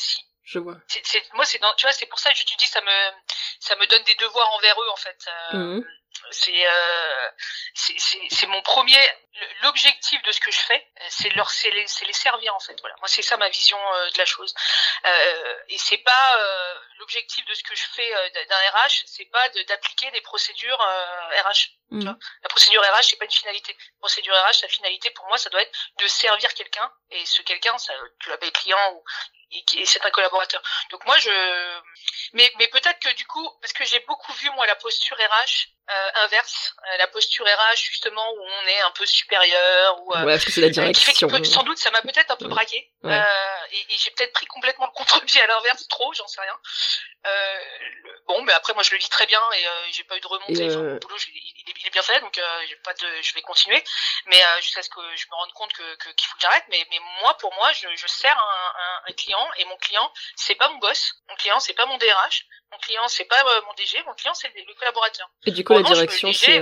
je 0.45 0.59
vois. 0.59 0.76
C'est 0.86 1.22
moi 1.34 1.45
c'est 1.45 1.59
tu 1.59 1.86
vois 1.86 1.93
c'est 1.93 2.07
pour 2.07 2.18
ça 2.18 2.30
que 2.30 2.39
je 2.39 2.45
te 2.45 2.57
dis 2.59 2.66
ça 2.66 2.80
me 2.82 3.11
ça 3.61 3.74
me 3.76 3.86
donne 3.86 4.03
des 4.05 4.14
devoirs 4.16 4.51
envers 4.55 4.80
eux 4.80 4.91
en 4.93 4.97
fait. 4.97 5.18
Euh, 5.55 5.57
mmh 5.59 5.84
c'est 6.30 6.66
euh, 6.66 7.30
c'est 7.74 8.46
mon 8.46 8.62
premier 8.62 8.98
l'objectif 9.62 10.20
de 10.22 10.32
ce 10.32 10.40
que 10.40 10.50
je 10.50 10.58
fais 10.58 10.86
c'est 11.10 11.34
leur 11.34 11.50
c'est 11.50 11.70
les, 11.70 11.86
les 12.06 12.12
servir 12.12 12.54
en 12.54 12.60
fait 12.60 12.76
voilà. 12.80 12.94
Moi 12.98 13.08
c'est 13.08 13.22
ça 13.22 13.36
ma 13.36 13.48
vision 13.48 13.78
euh, 13.94 14.10
de 14.10 14.18
la 14.18 14.24
chose. 14.24 14.54
Euh, 15.04 15.54
et 15.68 15.78
c'est 15.78 15.98
pas 15.98 16.36
euh, 16.38 16.74
l'objectif 16.99 17.44
de 17.46 17.55
ce 17.55 17.62
que 17.62 17.74
je 17.74 17.82
fais 17.94 18.14
euh, 18.14 18.28
d'un 18.49 18.57
RH 18.70 19.05
c'est 19.07 19.24
pas 19.26 19.49
d'appliquer 19.49 20.11
des 20.12 20.20
procédures 20.20 20.78
RH 20.78 21.70
mmh. 21.90 22.05
la 22.05 22.49
procédure 22.49 22.82
RH 22.82 23.03
c'est 23.03 23.16
pas 23.16 23.24
une 23.24 23.30
finalité 23.30 23.72
la 23.72 23.99
procédure 24.01 24.34
RH 24.34 24.62
la 24.62 24.68
finalité 24.68 25.11
pour 25.11 25.26
moi 25.26 25.38
ça 25.38 25.51
doit 25.51 25.62
être 25.62 25.72
de 25.99 26.07
servir 26.07 26.53
quelqu'un 26.55 26.90
et 27.11 27.24
ce 27.26 27.42
quelqu'un 27.42 27.76
ça 27.78 27.92
tu 28.20 28.30
l'as 28.30 28.38
client 28.51 28.92
ou 28.94 29.05
et, 29.51 29.86
c'est 29.86 30.05
un 30.05 30.11
collaborateur. 30.11 30.62
Donc 30.90 31.05
moi 31.07 31.16
je 31.18 31.30
mais 32.34 32.51
mais 32.59 32.68
peut-être 32.68 32.99
que 32.99 33.14
du 33.14 33.26
coup 33.26 33.49
parce 33.61 33.72
que 33.72 33.84
j'ai 33.84 34.01
beaucoup 34.01 34.32
vu 34.34 34.51
moi 34.51 34.66
la 34.66 34.76
posture 34.76 35.16
RH 35.16 35.68
euh, 35.90 36.24
inverse, 36.24 36.74
euh, 36.86 36.96
la 36.99 37.07
posture 37.07 37.46
RH 37.46 37.76
justement 37.76 38.30
où 38.32 38.40
on 38.40 38.66
est 38.66 38.80
un 38.82 38.90
peu 38.90 39.07
supérieur 39.07 40.03
ou 40.03 40.14
euh, 40.14 40.24
ouais, 40.24 40.32
parce 40.34 40.44
que 40.44 40.53
c'est 40.53 40.61
la 40.61 40.68
direction. 40.68 41.28
Qui 41.28 41.51
sans 41.51 41.62
doute 41.62 41.78
ça 41.78 41.90
m'a 41.90 42.03
peut-être 42.03 42.30
un 42.30 42.36
peu 42.36 42.49
braqué 42.49 42.92
et, 43.05 43.76
et 43.76 43.99
j'ai 43.99 44.11
peut-être 44.11 44.32
pris 44.32 44.46
complètement 44.46 44.86
le 44.86 44.92
contre-pied 44.92 45.40
à 45.40 45.46
l'inverse 45.46 45.88
trop, 45.88 46.12
j'en 46.14 46.26
sais 46.26 46.40
rien. 46.40 46.59
Bon 48.26 48.43
mais 48.43 48.53
après 48.53 48.74
moi 48.74 48.82
je 48.82 48.93
le 48.93 48.99
lis 48.99 49.09
très 49.09 49.26
bien 49.26 49.41
et 49.57 49.93
j'ai 49.93 50.05
pas 50.05 50.16
eu 50.16 50.20
de 50.20 50.26
remontée. 50.26 50.66
Enfin, 50.68 50.82
mon 50.82 50.97
boulot 50.97 51.16
il, 51.34 51.86
est 51.86 51.91
bien 51.91 52.03
fait 52.03 52.20
donc 52.20 52.41
j'ai 52.68 52.76
pas 52.76 52.95
de 52.95 53.07
je 53.22 53.34
vais 53.34 53.43
continuer 53.43 53.82
mais 54.26 54.41
jusqu'à 54.61 54.82
ce 54.82 54.91
que 54.91 55.01
je 55.16 55.26
me 55.30 55.34
rende 55.34 55.53
compte 55.53 55.72
que 55.72 56.12
qu'il 56.12 56.28
faut 56.28 56.36
que 56.36 56.43
j'arrête 56.43 56.64
mais 56.68 56.86
mais 56.91 56.99
moi 57.22 57.36
pour 57.39 57.55
moi 57.55 57.72
je, 57.72 57.89
je 57.97 58.07
sers 58.07 58.36
un, 58.36 58.72
un, 58.80 59.11
un 59.11 59.12
client 59.12 59.47
et 59.59 59.64
mon 59.66 59.76
client 59.76 60.11
c'est 60.36 60.55
pas 60.55 60.68
mon 60.68 60.78
boss, 60.78 61.14
mon 61.28 61.36
client 61.36 61.61
c'est 61.61 61.74
pas 61.74 61.86
mon 61.86 61.97
DRH, 61.99 62.47
mon 62.72 62.78
client 62.78 63.09
c'est 63.09 63.24
pas 63.24 63.43
mon 63.66 63.72
DG, 63.74 64.03
mon 64.05 64.14
client 64.14 64.34
c'est 64.34 64.53
le 64.55 64.74
collaborateur. 64.74 65.28
Et 65.47 65.51
du 65.51 65.64
coup 65.64 65.74
la 65.74 65.82
direction 65.82 66.32
c'est 66.32 66.61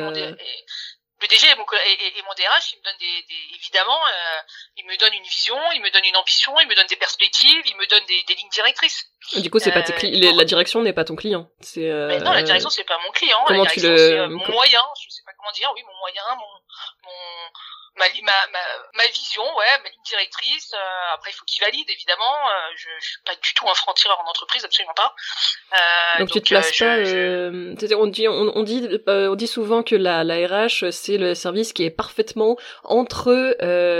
le 1.20 1.28
DG 1.28 1.46
et 1.48 1.54
mon, 1.54 1.64
et, 1.64 2.22
mon 2.22 2.34
DRH, 2.34 2.72
il 2.72 2.78
me 2.78 2.84
donne 2.84 2.98
des, 3.00 3.22
des 3.28 3.56
évidemment, 3.56 3.96
euh, 3.96 4.40
il 4.76 4.84
me 4.84 4.96
donne 4.98 5.14
une 5.14 5.24
vision, 5.24 5.56
il 5.74 5.80
me 5.80 5.90
donne 5.90 6.04
une 6.04 6.16
ambition, 6.16 6.52
il 6.60 6.68
me 6.68 6.74
donne 6.74 6.86
des 6.88 6.96
perspectives, 6.96 7.62
il 7.64 7.76
me 7.76 7.86
donne 7.88 8.04
des, 8.06 8.22
des 8.28 8.34
lignes 8.34 8.50
directrices. 8.50 9.06
du 9.36 9.50
coup, 9.50 9.58
c'est 9.58 9.72
pas 9.72 9.82
tes 9.82 9.94
euh, 9.94 10.32
la 10.32 10.44
direction 10.44 10.82
n'est 10.82 10.92
pas 10.92 11.04
ton 11.04 11.16
client. 11.16 11.48
C'est. 11.60 11.88
Euh... 11.88 12.18
non, 12.20 12.32
la 12.32 12.42
direction 12.42 12.68
c'est 12.68 12.84
pas 12.84 12.98
mon 13.04 13.10
client. 13.12 13.38
Comment 13.46 13.64
la 13.64 13.70
direction, 13.70 13.88
tu 13.88 13.92
le... 13.92 13.96
c'est 13.96 14.18
euh, 14.18 14.28
mon 14.28 14.46
moyen. 14.52 14.82
Je 15.00 15.08
sais 15.08 15.22
pas 15.24 15.32
comment 15.38 15.52
dire. 15.52 15.70
Oui, 15.74 15.82
mon 15.86 15.96
moyen, 15.98 16.22
mon, 16.36 16.52
mon 17.04 17.50
ma, 17.96 18.06
ma, 18.22 18.32
ma, 18.52 18.58
ma 18.94 19.06
vision, 19.08 19.42
ouais, 19.42 19.78
ma 19.82 19.88
ligne 19.88 20.02
directrice. 20.04 20.72
Euh, 20.74 21.14
après, 21.14 21.30
il 21.30 21.34
faut 21.34 21.44
qu'il 21.44 21.64
valide, 21.64 21.88
évidemment. 21.88 22.36
Euh, 22.48 22.70
je, 22.76 22.88
je 23.00 23.06
suis 23.06 23.18
pas 23.24 23.34
du 23.34 23.54
tout 23.54 23.68
un 23.68 23.74
franc-tireur 23.74 24.20
en 24.20 24.28
entreprise, 24.28 24.64
absolument 24.64 24.94
pas. 24.94 25.14
Euh, 25.72 26.18
donc, 26.20 26.30
tu 26.30 26.40
te 26.40 26.48
places 26.48 26.76
pas. 26.78 27.04
Je... 27.04 27.94
on 27.94 28.06
dit, 28.06 28.28
on, 28.28 28.52
on 28.54 28.62
dit, 28.62 28.88
on 29.06 29.34
dit 29.34 29.46
souvent 29.46 29.82
que 29.82 29.94
la, 29.94 30.24
la 30.24 30.46
RH, 30.46 30.90
c'est 30.90 31.18
le 31.18 31.34
service 31.34 31.72
qui 31.72 31.84
est 31.84 31.90
parfaitement 31.90 32.56
entre 32.84 33.56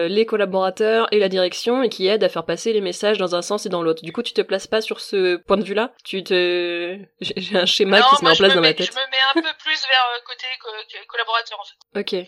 les 0.08 0.26
collaborateurs 0.26 1.08
et 1.12 1.18
la 1.18 1.28
direction 1.28 1.82
et 1.82 1.88
qui 1.88 2.06
aide 2.06 2.24
à 2.24 2.28
faire 2.28 2.44
passer 2.44 2.72
les 2.72 2.80
messages 2.80 3.18
dans 3.18 3.34
un 3.34 3.42
sens 3.42 3.66
et 3.66 3.68
dans 3.68 3.82
l'autre. 3.82 4.02
Du 4.02 4.12
coup, 4.12 4.22
tu 4.22 4.32
te 4.32 4.42
places 4.42 4.66
pas 4.66 4.80
sur 4.80 5.00
ce 5.00 5.36
point 5.36 5.56
de 5.56 5.64
vue-là? 5.64 5.92
Tu 6.04 6.22
te, 6.22 6.98
j'ai 7.20 7.56
un 7.56 7.66
schéma 7.66 8.02
qui 8.02 8.16
se 8.16 8.24
met 8.24 8.30
en 8.30 8.36
place 8.36 8.54
dans 8.54 8.60
ma 8.60 8.74
tête. 8.74 8.86
Je 8.86 8.92
me 8.92 9.10
mets 9.10 9.22
un 9.30 9.34
peu 9.34 9.56
plus 9.58 9.86
vers 9.88 10.06
côté 10.24 10.46
collaborateur, 11.08 11.58
en 11.60 11.64
fait. 11.64 12.00
Ok. 12.00 12.26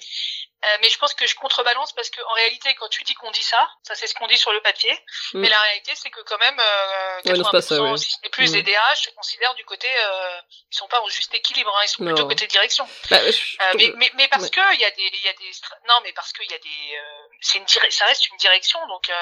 Euh, 0.64 0.78
mais 0.80 0.90
je 0.90 0.98
pense 0.98 1.14
que 1.14 1.26
je 1.26 1.34
contrebalance 1.36 1.92
parce 1.92 2.10
qu'en 2.10 2.34
réalité, 2.34 2.74
quand 2.80 2.88
tu 2.88 3.02
dis 3.04 3.14
qu'on 3.14 3.30
dit 3.30 3.42
ça, 3.42 3.68
ça 3.82 3.94
c'est 3.94 4.06
ce 4.06 4.14
qu'on 4.14 4.26
dit 4.26 4.38
sur 4.38 4.52
le 4.52 4.60
papier. 4.60 4.92
Mm. 5.32 5.40
Mais 5.40 5.48
la 5.48 5.58
réalité, 5.58 5.92
c'est 5.94 6.10
que 6.10 6.20
quand 6.22 6.38
même, 6.38 6.58
euh, 6.58 7.20
80% 7.22 7.96
si 7.96 8.10
ce 8.10 8.16
n'est 8.22 8.30
plus 8.30 8.52
des 8.52 8.62
DH 8.62 8.96
se 8.96 9.10
considèrent 9.10 9.54
du 9.54 9.64
côté, 9.64 9.88
euh, 9.88 10.40
ils 10.70 10.76
sont 10.76 10.88
pas 10.88 11.00
en 11.00 11.08
juste 11.08 11.34
équilibre, 11.34 11.72
hein, 11.76 11.82
ils 11.84 11.88
sont 11.88 12.04
plutôt 12.04 12.26
côté 12.26 12.46
direction. 12.46 12.86
Bah, 13.10 13.18
euh, 13.22 13.32
mais, 13.76 13.92
mais, 13.96 14.10
mais, 14.16 14.28
parce 14.28 14.50
que 14.50 14.60
il 14.74 14.80
y 14.80 14.84
a 14.84 14.90
des, 14.90 15.02
il 15.02 15.24
y 15.24 15.28
a 15.28 15.32
des, 15.32 15.50
non, 15.88 15.94
mais 16.04 16.12
parce 16.12 16.32
qu'il 16.32 16.50
y 16.50 16.54
a 16.54 16.58
des, 16.58 16.96
euh, 16.96 17.36
c'est 17.40 17.58
une 17.58 17.66
ça 17.68 18.04
reste 18.06 18.28
une 18.28 18.36
direction, 18.36 18.78
donc 18.88 19.08
euh, 19.08 19.14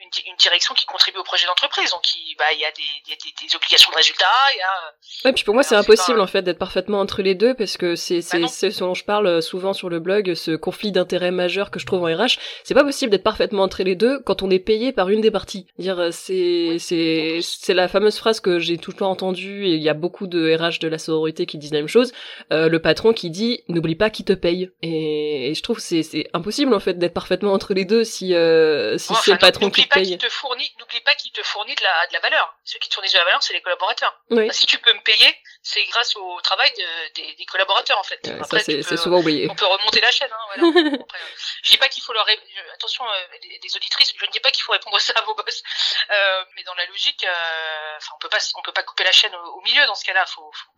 une, 0.00 0.10
une, 0.26 0.36
direction 0.36 0.74
qui 0.74 0.86
contribue 0.86 1.18
au 1.18 1.24
projet 1.24 1.46
d'entreprise, 1.46 1.90
donc 1.90 2.02
il, 2.14 2.34
bah, 2.38 2.52
il 2.52 2.60
y 2.60 2.64
a 2.64 2.70
des, 2.72 2.82
y 3.08 3.12
a 3.12 3.16
des, 3.16 3.46
des, 3.46 3.56
obligations 3.56 3.90
de 3.90 3.96
résultat, 3.96 4.26
il 4.54 4.58
y 4.58 4.62
a. 4.62 4.94
Ouais, 5.24 5.32
puis 5.32 5.44
pour 5.44 5.54
moi, 5.54 5.62
c'est 5.62 5.76
impossible 5.76 6.20
en 6.20 6.26
fait 6.26 6.42
d'être 6.42 6.58
parfaitement 6.58 7.00
entre 7.00 7.22
les 7.22 7.34
deux 7.34 7.54
parce 7.54 7.76
que 7.76 7.96
c'est, 7.96 8.20
bah 8.20 8.48
c'est, 8.48 8.70
ce 8.70 8.80
dont 8.80 8.94
je 8.94 9.04
parle 9.04 9.42
souvent 9.42 9.72
sur 9.72 9.88
le 9.88 10.00
blog, 10.00 10.34
ce 10.34 10.56
conflit 10.72 10.90
d'intérêt 10.90 11.30
majeur 11.30 11.70
que 11.70 11.78
je 11.78 11.84
trouve 11.84 12.02
en 12.02 12.06
RH, 12.06 12.38
c'est 12.64 12.72
pas 12.72 12.82
possible 12.82 13.10
d'être 13.10 13.22
parfaitement 13.22 13.62
entre 13.62 13.82
les 13.82 13.94
deux 13.94 14.20
quand 14.20 14.42
on 14.42 14.50
est 14.50 14.58
payé 14.58 14.90
par 14.90 15.10
une 15.10 15.20
des 15.20 15.30
parties. 15.30 15.66
Dire 15.78 16.08
c'est 16.12 16.76
c'est 16.78 17.40
c'est 17.42 17.74
la 17.74 17.88
fameuse 17.88 18.16
phrase 18.16 18.40
que 18.40 18.58
j'ai 18.58 18.78
tout 18.78 18.90
le 18.92 18.96
temps 18.96 19.10
entendue 19.10 19.66
et 19.66 19.74
il 19.74 19.82
y 19.82 19.90
a 19.90 19.94
beaucoup 19.94 20.26
de 20.26 20.56
RH 20.56 20.78
de 20.78 20.88
la 20.88 20.96
sororité 20.96 21.44
qui 21.44 21.58
disent 21.58 21.72
la 21.72 21.80
même 21.80 21.88
chose. 21.88 22.12
Euh, 22.52 22.70
le 22.70 22.80
patron 22.80 23.12
qui 23.12 23.28
dit 23.28 23.62
n'oublie 23.68 23.96
pas 23.96 24.08
qui 24.08 24.24
te 24.24 24.32
paye. 24.32 24.70
Et, 24.80 25.52
je 25.54 25.62
trouve 25.62 25.78
c'est 25.78 26.02
c'est 26.02 26.26
impossible 26.32 26.72
en 26.72 26.80
fait 26.80 26.94
d'être 26.98 27.12
parfaitement 27.12 27.52
entre 27.52 27.74
les 27.74 27.84
deux 27.84 28.02
si 28.02 28.34
euh, 28.34 28.96
si 28.96 29.14
c'est 29.16 29.32
le 29.32 29.38
patron 29.38 29.68
qui 29.68 29.86
te 29.86 29.92
paye. 29.92 30.16
Te 30.16 30.30
fournit, 30.30 30.70
n'oublie 30.80 31.00
pas 31.04 31.14
qui 31.14 31.30
te 31.32 31.42
fournit 31.42 31.74
de 31.74 31.82
la 31.82 32.06
de 32.08 32.14
la 32.14 32.20
valeur. 32.20 32.54
Ceux 32.64 32.78
qui 32.78 32.88
te 32.88 32.94
fournissent 32.94 33.12
de 33.12 33.18
la 33.18 33.24
valeur, 33.24 33.42
c'est 33.42 33.52
les 33.52 33.60
collaborateurs. 33.60 34.14
si 34.52 34.66
tu 34.66 34.78
peux 34.78 34.94
me 34.94 35.02
payer, 35.04 35.28
c'est 35.62 35.84
grâce 35.84 36.16
au 36.16 36.40
travail 36.40 36.70
de, 36.72 37.14
des, 37.14 37.34
des, 37.36 37.44
collaborateurs 37.46 37.98
en 37.98 38.02
fait. 38.02 38.18
ça 38.26 38.58
c'est 38.58 38.96
souvent 38.96 39.20
oublié. 39.20 39.48
On 39.48 39.54
peut 39.54 39.66
remonter 39.66 40.00
la 40.00 40.10
chaîne. 40.10 40.30
Hein, 40.32 40.60
voilà. 40.60 40.94
Après, 41.00 41.18
je 41.62 41.70
dis 41.70 41.76
pas 41.76 41.88
qu'il 41.88 42.02
faut 42.02 42.12
leur 42.12 42.26
attention 42.74 43.04
euh, 43.04 43.38
des 43.40 43.76
auditrices, 43.76 44.12
je 44.18 44.26
ne 44.26 44.30
dis 44.32 44.40
pas 44.40 44.50
qu'il 44.50 44.64
faut 44.64 44.72
répondre 44.72 44.98
ça 45.00 45.12
à 45.16 45.22
vos 45.22 45.34
boss, 45.34 45.62
euh, 46.10 46.44
mais 46.56 46.64
dans 46.64 46.74
la 46.74 46.84
logique, 46.86 47.24
euh, 47.24 47.96
enfin 47.96 48.12
on 48.16 48.18
peut 48.18 48.28
pas 48.28 48.38
on 48.56 48.62
peut 48.62 48.72
pas 48.72 48.82
couper 48.82 49.04
la 49.04 49.12
chaîne 49.12 49.34
au, 49.34 49.60
milieu 49.62 49.86
dans 49.86 49.94
ce 49.94 50.04
cas-là. 50.04 50.26
Faut, 50.26 50.50
faut, 50.52 50.70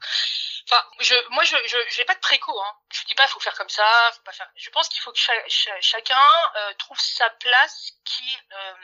Enfin, 0.67 0.83
je, 1.01 1.15
moi, 1.31 1.45
je, 1.45 1.57
je, 1.67 1.77
j'ai 1.91 2.05
pas 2.05 2.15
de 2.15 2.21
préco. 2.21 2.59
Hein. 2.59 2.77
Je 2.91 3.05
dis 3.05 3.15
pas, 3.15 3.27
faut 3.27 3.41
faire 3.41 3.55
comme 3.55 3.69
ça, 3.69 3.87
faut 4.15 4.23
pas 4.23 4.33
faire. 4.33 4.49
Je 4.57 4.71
pense 4.71 4.89
qu'il 4.89 5.01
faut 5.01 5.13
que 5.13 5.19
chacun 5.81 6.29
euh, 6.57 6.73
trouve 6.79 6.99
sa 6.99 7.29
place, 7.31 7.93
qui, 8.05 8.39
euh, 8.53 8.75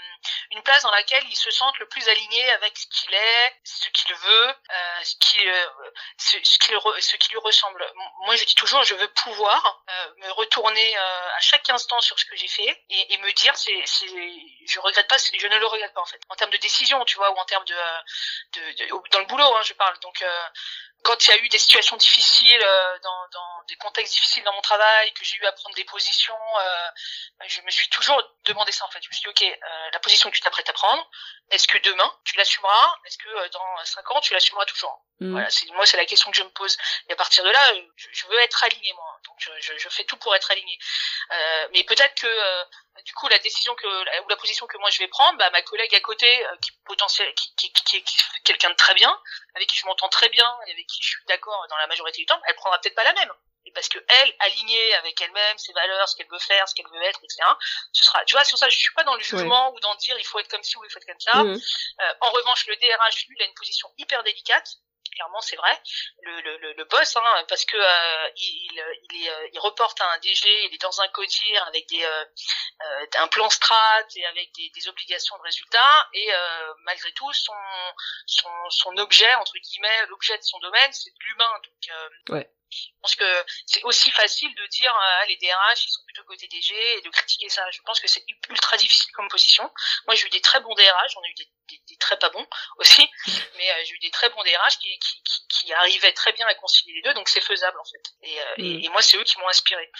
une 0.50 0.62
place 0.62 0.82
dans 0.82 0.90
laquelle 0.90 1.24
il 1.28 1.36
se 1.36 1.50
sente 1.50 1.78
le 1.78 1.88
plus 1.88 2.06
aligné 2.08 2.50
avec 2.52 2.76
ce 2.76 2.86
qu'il 2.86 3.14
est, 3.14 3.60
ce 3.64 3.88
qu'il 3.90 4.14
veut, 4.14 4.48
euh, 4.48 5.02
ce 5.04 5.14
qui, 5.20 5.48
euh, 5.48 5.68
ce, 6.18 6.36
ce, 6.42 6.58
ce 7.00 7.16
qui 7.16 7.30
lui 7.30 7.38
ressemble. 7.38 7.90
Moi, 8.26 8.36
je 8.36 8.44
dis 8.44 8.54
toujours, 8.54 8.82
je 8.82 8.94
veux 8.94 9.08
pouvoir 9.14 9.82
euh, 9.88 10.14
me 10.18 10.30
retourner 10.32 10.96
à 10.98 11.40
chaque 11.40 11.68
instant 11.70 12.00
sur 12.00 12.18
ce 12.18 12.24
que 12.24 12.36
j'ai 12.36 12.48
fait 12.48 12.84
et, 12.90 13.14
et 13.14 13.18
me 13.18 13.32
dire, 13.32 13.56
c'est, 13.56 13.82
c'est, 13.86 14.06
je 14.66 14.80
regrette 14.80 15.08
pas, 15.08 15.16
je 15.18 15.46
ne 15.46 15.58
le 15.58 15.66
regrette 15.66 15.94
pas 15.94 16.02
en 16.02 16.06
fait. 16.06 16.20
En 16.28 16.34
termes 16.36 16.50
de 16.50 16.58
décision, 16.58 17.02
tu 17.04 17.16
vois, 17.16 17.30
ou 17.30 17.36
en 17.36 17.44
termes 17.44 17.64
de, 17.64 17.74
de, 18.52 18.60
de 18.72 19.10
dans 19.10 19.20
le 19.20 19.26
boulot, 19.26 19.56
hein, 19.56 19.62
je 19.62 19.72
parle. 19.74 19.98
Donc 20.00 20.22
quand 21.02 21.26
il 21.26 21.30
y 21.30 21.32
a 21.32 21.36
eu 21.38 21.48
des 21.48 21.58
situations 21.70 21.96
difficiles, 21.96 22.62
euh, 22.64 22.98
dans, 23.04 23.22
dans, 23.32 23.59
des 23.70 23.76
contextes 23.76 24.14
difficiles 24.14 24.44
dans 24.44 24.52
mon 24.52 24.60
travail, 24.60 25.12
que 25.14 25.24
j'ai 25.24 25.36
eu 25.36 25.46
à 25.46 25.52
prendre 25.52 25.74
des 25.76 25.84
positions, 25.84 26.34
euh, 26.58 26.88
je 27.46 27.60
me 27.62 27.70
suis 27.70 27.88
toujours 27.88 28.20
demandé 28.44 28.72
ça 28.72 28.84
en 28.84 28.90
fait. 28.90 29.02
Je 29.02 29.08
me 29.08 29.12
suis 29.12 29.22
dit, 29.22 29.28
ok, 29.28 29.42
euh, 29.42 29.90
la 29.92 29.98
position 30.00 30.30
que 30.30 30.34
tu 30.34 30.42
t'apprêtes 30.42 30.68
à 30.68 30.72
prendre, 30.72 31.08
est-ce 31.50 31.66
que 31.68 31.78
demain 31.78 32.12
tu 32.24 32.36
l'assumeras? 32.36 32.94
Est-ce 33.06 33.18
que 33.18 33.48
dans 33.48 33.84
cinq 33.84 34.10
ans 34.10 34.20
tu 34.20 34.34
l'assumeras 34.34 34.66
toujours? 34.66 35.04
Mm. 35.20 35.32
Voilà, 35.32 35.50
c'est 35.50 35.66
moi 35.72 35.84
c'est 35.84 35.98
la 35.98 36.06
question 36.06 36.30
que 36.30 36.36
je 36.36 36.42
me 36.42 36.50
pose. 36.50 36.76
Et 37.08 37.12
à 37.12 37.16
partir 37.16 37.44
de 37.44 37.50
là, 37.50 37.60
je, 37.96 38.08
je 38.10 38.26
veux 38.26 38.38
être 38.40 38.64
aligné 38.64 38.92
moi. 38.94 39.18
donc 39.26 39.36
je, 39.38 39.76
je, 39.78 39.88
fais 39.88 40.04
tout 40.04 40.16
pour 40.16 40.34
être 40.34 40.50
aligné. 40.50 40.78
Euh, 41.30 41.68
mais 41.72 41.84
peut-être 41.84 42.14
que 42.14 42.26
euh, 42.26 42.64
du 43.04 43.12
coup 43.12 43.28
la 43.28 43.38
décision 43.38 43.74
que 43.74 43.86
ou 43.86 44.28
la 44.28 44.36
position 44.36 44.66
que 44.66 44.78
moi 44.78 44.88
je 44.90 44.98
vais 44.98 45.08
prendre, 45.08 45.38
bah, 45.38 45.50
ma 45.50 45.62
collègue 45.62 45.94
à 45.94 46.00
côté 46.00 46.46
euh, 46.46 46.56
qui 46.62 46.72
potentiel 46.84 47.32
qui, 47.34 47.54
qui, 47.54 47.72
qui, 47.72 47.96
est 47.98 48.04
quelqu'un 48.44 48.70
de 48.70 48.76
très 48.76 48.94
bien, 48.94 49.14
avec 49.54 49.68
qui 49.68 49.76
je 49.76 49.86
m'entends 49.86 50.08
très 50.08 50.30
bien 50.30 50.50
et 50.66 50.72
avec 50.72 50.86
qui 50.86 51.02
je 51.02 51.08
suis 51.08 51.24
d'accord 51.26 51.66
dans 51.68 51.76
la 51.76 51.86
majorité 51.86 52.22
du 52.22 52.26
temps, 52.26 52.40
elle 52.46 52.54
prendra 52.54 52.78
peut-être 52.80 52.96
pas 52.96 53.04
la 53.04 53.12
même. 53.12 53.32
Et 53.66 53.72
parce 53.72 53.88
que 53.88 53.98
elle, 54.22 54.34
alignée 54.40 54.94
avec 54.94 55.20
elle-même, 55.20 55.58
ses 55.58 55.72
valeurs, 55.72 56.08
ce 56.08 56.16
qu'elle 56.16 56.28
veut 56.30 56.38
faire, 56.38 56.68
ce 56.68 56.74
qu'elle 56.74 56.88
veut 56.88 57.02
être, 57.02 57.20
etc. 57.22 57.42
Ce 57.92 58.04
sera, 58.04 58.24
tu 58.24 58.34
vois, 58.34 58.44
sur 58.44 58.58
ça, 58.58 58.68
je 58.68 58.76
suis 58.76 58.92
pas 58.94 59.04
dans 59.04 59.14
le 59.14 59.22
jugement 59.22 59.72
ou 59.72 59.80
dans 59.80 59.94
dire 59.96 60.18
il 60.18 60.24
faut 60.24 60.38
être 60.38 60.48
comme 60.48 60.62
ci 60.62 60.76
ou 60.78 60.84
il 60.84 60.90
faut 60.90 60.98
être 60.98 61.06
comme 61.06 61.20
ça. 61.20 61.44
Mmh. 61.44 61.60
Euh, 62.00 62.14
en 62.20 62.30
revanche, 62.30 62.66
le 62.66 62.76
DRH, 62.76 63.26
lui, 63.28 63.36
il 63.38 63.42
a 63.42 63.46
une 63.46 63.54
position 63.54 63.88
hyper 63.98 64.22
délicate 64.22 64.66
clairement 65.14 65.40
c'est 65.40 65.56
vrai 65.56 65.78
le, 66.22 66.40
le, 66.58 66.72
le, 66.72 66.84
boss 66.84 67.16
hein, 67.16 67.44
parce 67.48 67.64
que 67.64 67.76
euh, 67.76 68.30
il, 68.36 68.84
il, 69.10 69.24
est, 69.24 69.30
euh, 69.30 69.48
il 69.52 69.58
reporte 69.58 70.00
à 70.00 70.12
un 70.12 70.18
DG 70.18 70.66
il 70.66 70.74
est 70.74 70.80
dans 70.80 71.00
un 71.00 71.08
codir 71.08 71.64
avec 71.66 71.88
des 71.88 72.02
euh, 72.02 72.24
euh, 72.82 73.06
un 73.18 73.28
plan 73.28 73.50
strat 73.50 74.04
et 74.16 74.26
avec 74.26 74.52
des, 74.54 74.70
des 74.70 74.88
obligations 74.88 75.36
de 75.36 75.42
résultats 75.42 76.08
et 76.14 76.32
euh, 76.32 76.74
malgré 76.84 77.12
tout 77.12 77.32
son, 77.32 77.52
son 78.26 78.50
son 78.70 78.96
objet 78.98 79.32
entre 79.34 79.58
guillemets 79.58 80.06
l'objet 80.08 80.36
de 80.36 80.42
son 80.42 80.58
domaine 80.60 80.92
c'est 80.92 81.12
l'humain 81.20 81.60
donc 81.64 82.36
ouais 82.36 82.50
je 82.70 82.88
pense 83.02 83.14
que 83.16 83.44
c'est 83.66 83.82
aussi 83.84 84.10
facile 84.10 84.54
de 84.54 84.66
dire 84.66 84.94
euh, 84.94 85.24
les 85.26 85.36
DRH 85.36 85.84
ils 85.84 85.90
sont 85.90 86.02
plutôt 86.04 86.24
côté 86.24 86.46
DG 86.48 86.74
et 86.96 87.00
de 87.00 87.10
critiquer 87.10 87.48
ça. 87.48 87.68
Je 87.70 87.80
pense 87.82 88.00
que 88.00 88.08
c'est 88.08 88.24
ultra 88.48 88.76
difficile 88.76 89.10
comme 89.12 89.28
position. 89.28 89.70
Moi 90.06 90.14
j'ai 90.14 90.26
eu 90.26 90.30
des 90.30 90.40
très 90.40 90.60
bons 90.60 90.74
DRH, 90.74 91.12
j'en 91.12 91.22
ai 91.22 91.30
eu 91.30 91.34
des, 91.34 91.82
des, 91.88 91.96
très 91.96 92.18
pas 92.18 92.30
bons 92.30 92.46
aussi, 92.78 93.08
mais 93.56 93.70
euh, 93.70 93.84
j'ai 93.84 93.94
eu 93.94 93.98
des 93.98 94.10
très 94.10 94.28
bons 94.30 94.42
DRH 94.42 94.78
qui, 94.78 94.98
qui, 94.98 95.22
qui, 95.22 95.46
qui, 95.48 95.72
arrivaient 95.74 96.12
très 96.12 96.32
bien 96.32 96.46
à 96.46 96.54
concilier 96.54 96.94
les 96.94 97.02
deux, 97.02 97.14
donc 97.14 97.28
c'est 97.28 97.40
faisable 97.40 97.78
en 97.78 97.84
fait. 97.84 98.12
Et, 98.22 98.40
euh, 98.40 98.54
et, 98.58 98.62
mm. 98.62 98.84
et 98.84 98.88
moi 98.90 99.02
c'est 99.02 99.16
eux 99.16 99.24
qui 99.24 99.38
m'ont 99.38 99.48
inspiré. 99.48 99.90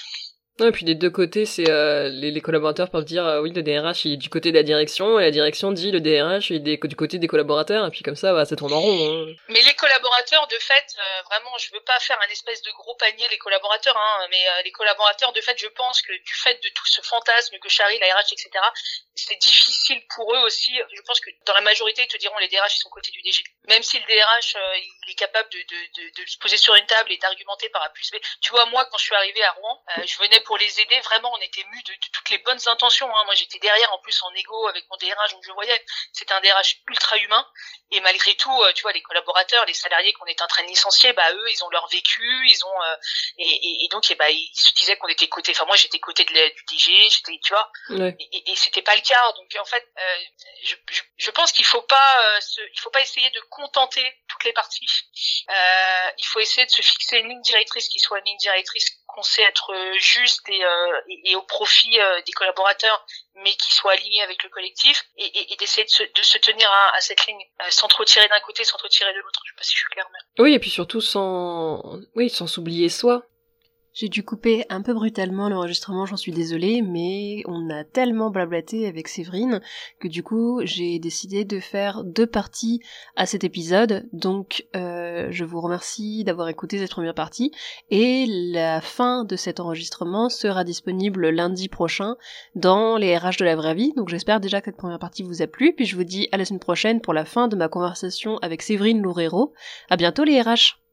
Et 0.67 0.73
puis 0.73 0.85
des 0.85 0.95
deux 0.95 1.11
côtés, 1.11 1.47
c'est 1.47 1.71
euh, 1.71 2.09
les, 2.09 2.41
collaborateurs 2.41 2.91
peuvent 2.91 3.05
dire 3.05 3.27
euh, 3.27 3.41
oui 3.41 3.53
le 3.53 3.63
DRH 3.63 4.05
il 4.05 4.15
est 4.15 4.17
du 4.17 4.29
côté 4.29 4.51
de 4.51 4.57
la 4.57 4.63
direction 4.63 5.19
et 5.19 5.23
la 5.23 5.31
direction 5.31 5.73
dit 5.73 5.91
le 5.91 6.01
DRH 6.01 6.51
il 6.51 6.69
est 6.69 6.87
du 6.87 6.97
côté 6.97 7.19
des 7.19 7.27
collaborateurs 7.27 7.87
et 7.87 7.91
puis 7.91 8.03
comme 8.03 8.17
ça 8.17 8.33
bah, 8.33 8.45
ça 8.45 8.57
tourne 8.57 8.73
en 8.73 8.81
rond. 8.81 9.29
Hein. 9.29 9.35
Mais 9.49 9.61
les 9.63 9.75
collaborateurs 9.75 10.47
de 10.49 10.57
fait 10.57 10.87
euh, 10.99 11.23
vraiment 11.31 11.57
je 11.59 11.73
veux 11.73 11.81
pas 11.81 11.99
faire 12.01 12.19
un 12.21 12.31
espèce 12.33 12.63
de 12.63 12.71
gros 12.73 12.95
panier 12.97 13.27
les 13.31 13.39
collaborateurs 13.39 13.97
hein, 13.97 14.27
mais 14.31 14.43
euh, 14.49 14.63
les 14.65 14.73
collaborateurs 14.73 15.33
de 15.33 15.41
fait 15.41 15.57
je 15.59 15.69
pense 15.69 16.03
que 16.03 16.13
du 16.13 16.35
fait 16.35 16.55
de 16.63 16.69
tout 16.71 16.87
ce 16.87 17.01
fantasme 17.03 17.59
que 17.59 17.69
charrie 17.69 17.99
la 17.99 18.15
RH 18.15 18.33
etc 18.33 18.51
c'est 19.15 19.41
difficile 19.41 20.01
pour 20.15 20.35
eux 20.35 20.41
aussi 20.41 20.73
je 20.95 21.03
pense 21.03 21.21
que 21.21 21.31
dans 21.47 21.55
la 21.55 21.61
majorité 21.61 22.03
ils 22.03 22.09
te 22.09 22.17
diront 22.17 22.39
les 22.39 22.49
DRH 22.49 22.77
ils 22.77 22.81
sont 22.81 22.91
côté 22.91 23.11
du 23.13 23.23
DG 23.23 23.43
même 23.69 23.83
si 23.83 23.99
le 23.99 24.05
DRH 24.05 24.57
il 25.05 25.11
est 25.13 25.15
capable 25.15 25.49
de, 25.51 25.59
de, 25.59 26.23
de, 26.23 26.29
se 26.29 26.39
poser 26.39 26.57
sur 26.57 26.75
une 26.75 26.87
table 26.87 27.13
et 27.13 27.19
d'argumenter 27.19 27.69
par 27.69 27.83
A 27.83 27.89
plus 27.91 28.11
B 28.11 28.17
tu 28.41 28.51
vois 28.51 28.67
moi 28.67 28.85
quand 28.91 28.99
je 28.99 29.05
suis 29.05 29.15
arrivée 29.15 29.43
à 29.43 29.53
Rouen 29.53 29.83
je 30.07 30.19
venais 30.19 30.41
pour 30.41 30.50
les 30.57 30.81
aider. 30.81 31.01
Vraiment, 31.01 31.33
on 31.33 31.41
était 31.41 31.65
mus 31.65 31.83
de, 31.83 31.93
toutes 32.13 32.31
les 32.31 32.39
bonnes 32.39 32.61
intentions. 32.67 33.09
Hein. 33.09 33.25
Moi, 33.25 33.35
j'étais 33.35 33.59
derrière, 33.59 33.93
en 33.93 33.99
plus, 33.99 34.23
en 34.23 34.33
égo 34.35 34.69
avec 34.69 34.85
mon 34.91 34.97
DRH, 34.97 35.33
donc 35.33 35.45
je 35.45 35.53
voyais, 35.53 35.85
c'était 36.13 36.33
un 36.33 36.41
DRH 36.41 36.77
ultra 36.89 37.17
humain. 37.19 37.47
Et 37.93 38.01
malgré 38.01 38.35
tout, 38.35 38.63
euh, 38.63 38.73
tu 38.73 38.83
vois, 38.83 38.93
les 38.93 39.03
collaborateurs, 39.03 39.65
les 39.67 39.75
salariés 39.75 40.13
qu'on 40.13 40.27
était 40.27 40.43
en 40.43 40.47
train 40.47 40.63
de 40.63 40.69
licencier, 40.69 41.13
bah 41.13 41.33
eux, 41.33 41.51
ils 41.51 41.65
ont 41.65 41.71
leur 41.71 41.89
vécu, 41.89 42.49
ils 42.49 42.65
ont 42.65 42.83
euh, 42.83 42.97
et, 43.39 43.85
et, 43.85 43.89
donc, 43.89 44.09
et 44.11 44.15
bah, 44.15 44.31
ils 44.31 44.51
se 44.55 44.73
disaient 44.75 44.97
qu'on 44.97 45.09
était 45.09 45.29
côté. 45.29 45.53
Enfin, 45.53 45.65
moi, 45.67 45.77
j'étais 45.77 45.99
côté 45.99 46.25
de 46.25 46.31
du 46.31 46.65
DG, 46.71 47.11
j'étais, 47.11 47.39
tu 47.43 47.53
vois. 47.53 47.71
Et, 47.91 48.53
et, 48.53 48.57
c'était 48.57 48.83
pas 48.83 48.95
le 48.95 49.03
cas. 49.03 49.33
Donc, 49.33 49.57
en 49.61 49.65
fait, 49.65 49.87
euh, 49.99 50.17
je, 50.63 50.75
je, 50.91 51.03
je, 51.17 51.31
pense 51.33 51.51
qu'il 51.51 51.65
faut 51.65 51.83
pas, 51.83 52.41
se, 52.41 52.61
il 52.61 52.81
faut 52.81 52.91
pas 52.91 53.01
essayer 53.01 53.29
de 53.31 53.41
contenter 53.51 54.05
toutes 54.29 54.45
les 54.45 54.53
parties. 54.53 54.87
il 56.19 56.27
faut 56.27 56.39
essayer 56.39 56.67
de 56.67 56.71
se 56.71 56.83
fixer 56.83 57.19
une 57.19 57.29
ligne 57.29 57.43
directrice 57.43 57.89
qui 57.89 57.99
soit 57.99 58.19
une 58.19 58.27
ligne 58.27 58.39
directrice 58.39 59.00
qu'on 59.15 59.23
sait 59.23 59.43
être 59.43 59.73
juste 59.99 60.49
et, 60.49 60.65
euh, 60.65 61.01
et, 61.25 61.37
au 61.37 61.43
profit 61.43 61.99
euh, 62.01 62.21
des 62.27 62.33
collaborateurs, 62.33 63.05
mais 63.37 63.53
qui 63.55 63.73
soit 63.73 63.93
aligné 63.93 64.23
avec 64.23 64.43
le 64.43 64.51
collectif, 64.51 65.05
et, 65.17 65.57
d'essayer 65.59 65.85
de 65.85 66.23
se, 66.23 66.39
tenir 66.39 66.71
à, 66.95 67.01
cette 67.01 67.27
ligne, 67.27 67.43
euh, 67.61 67.65
sans 67.71 67.89
trop 67.89 68.05
tirer 68.05 68.29
d'un 68.29 68.41
côté, 68.41 68.65
sans 68.65 68.79
trop 68.79 68.89
tirer 68.89 69.13
de 69.13 69.19
l'autre. 69.19 69.41
Je 69.45 69.51
sais 69.51 69.57
pas 69.57 69.63
si 69.63 69.75
je 69.75 69.79
suis 69.79 69.89
claire. 69.91 70.09
Mais... 70.13 70.43
Oui, 70.43 70.55
et 70.55 70.59
puis 70.59 70.71
surtout 70.71 71.01
sans, 71.01 71.99
oui, 72.15 72.31
sans 72.31 72.47
s'oublier 72.47 72.89
soi. 72.89 73.23
J'ai 73.93 74.09
dû 74.09 74.23
couper 74.23 74.65
un 74.69 74.83
peu 74.83 74.95
brutalement 74.95 75.49
l'enregistrement, 75.49 76.07
j'en 76.07 76.17
suis 76.17 76.31
désolée, 76.31 76.81
mais 76.81 77.43
on 77.47 77.69
a 77.71 77.83
tellement 77.83 78.31
blablaté 78.31 78.87
avec 78.87 79.09
Séverine 79.09 79.61
que 79.99 80.07
du 80.07 80.23
coup 80.23 80.61
j'ai 80.63 81.01
décidé 81.01 81.45
de 81.45 81.59
faire 81.59 82.05
deux 82.05 82.27
parties 82.27 82.81
à 83.17 83.27
cet 83.27 83.43
épisode. 83.43 84.09
Donc 84.13 84.65
euh, 84.77 85.27
je 85.31 85.45
vous 85.45 85.61
remercie 85.61 86.23
d'avoir 86.23 86.49
écouté 86.49 86.79
cette 86.79 86.93
première 86.93 87.15
partie 87.15 87.51
et 87.91 88.27
la 88.29 88.81
fin 88.81 89.25
de 89.25 89.35
cet 89.35 89.59
enregistrement 89.59 90.29
sera 90.29 90.63
disponible 90.63 91.29
lundi 91.29 91.69
prochain 91.69 92.15
dans 92.55 92.97
les 92.97 93.19
RH 93.19 93.39
de 93.41 93.45
la 93.45 93.57
vraie 93.57 93.75
vie. 93.75 93.93
Donc 93.97 94.09
j'espère 94.09 94.39
déjà 94.39 94.61
que 94.61 94.67
cette 94.67 94.77
première 94.77 95.01
partie 95.01 95.25
vous 95.25 95.43
a 95.43 95.49
plu, 95.49 95.75
puis 95.75 95.85
je 95.85 95.97
vous 95.97 96.05
dis 96.05 96.29
à 96.31 96.37
la 96.37 96.45
semaine 96.45 96.61
prochaine 96.61 97.01
pour 97.01 97.13
la 97.13 97.25
fin 97.25 97.49
de 97.49 97.57
ma 97.57 97.69
conversation 97.69 98.39
avec 98.39 98.63
Séverine 98.63 99.03
Loureiro. 99.03 99.53
À 99.89 99.97
bientôt 99.97 100.23
les 100.23 100.41
RH 100.41 100.80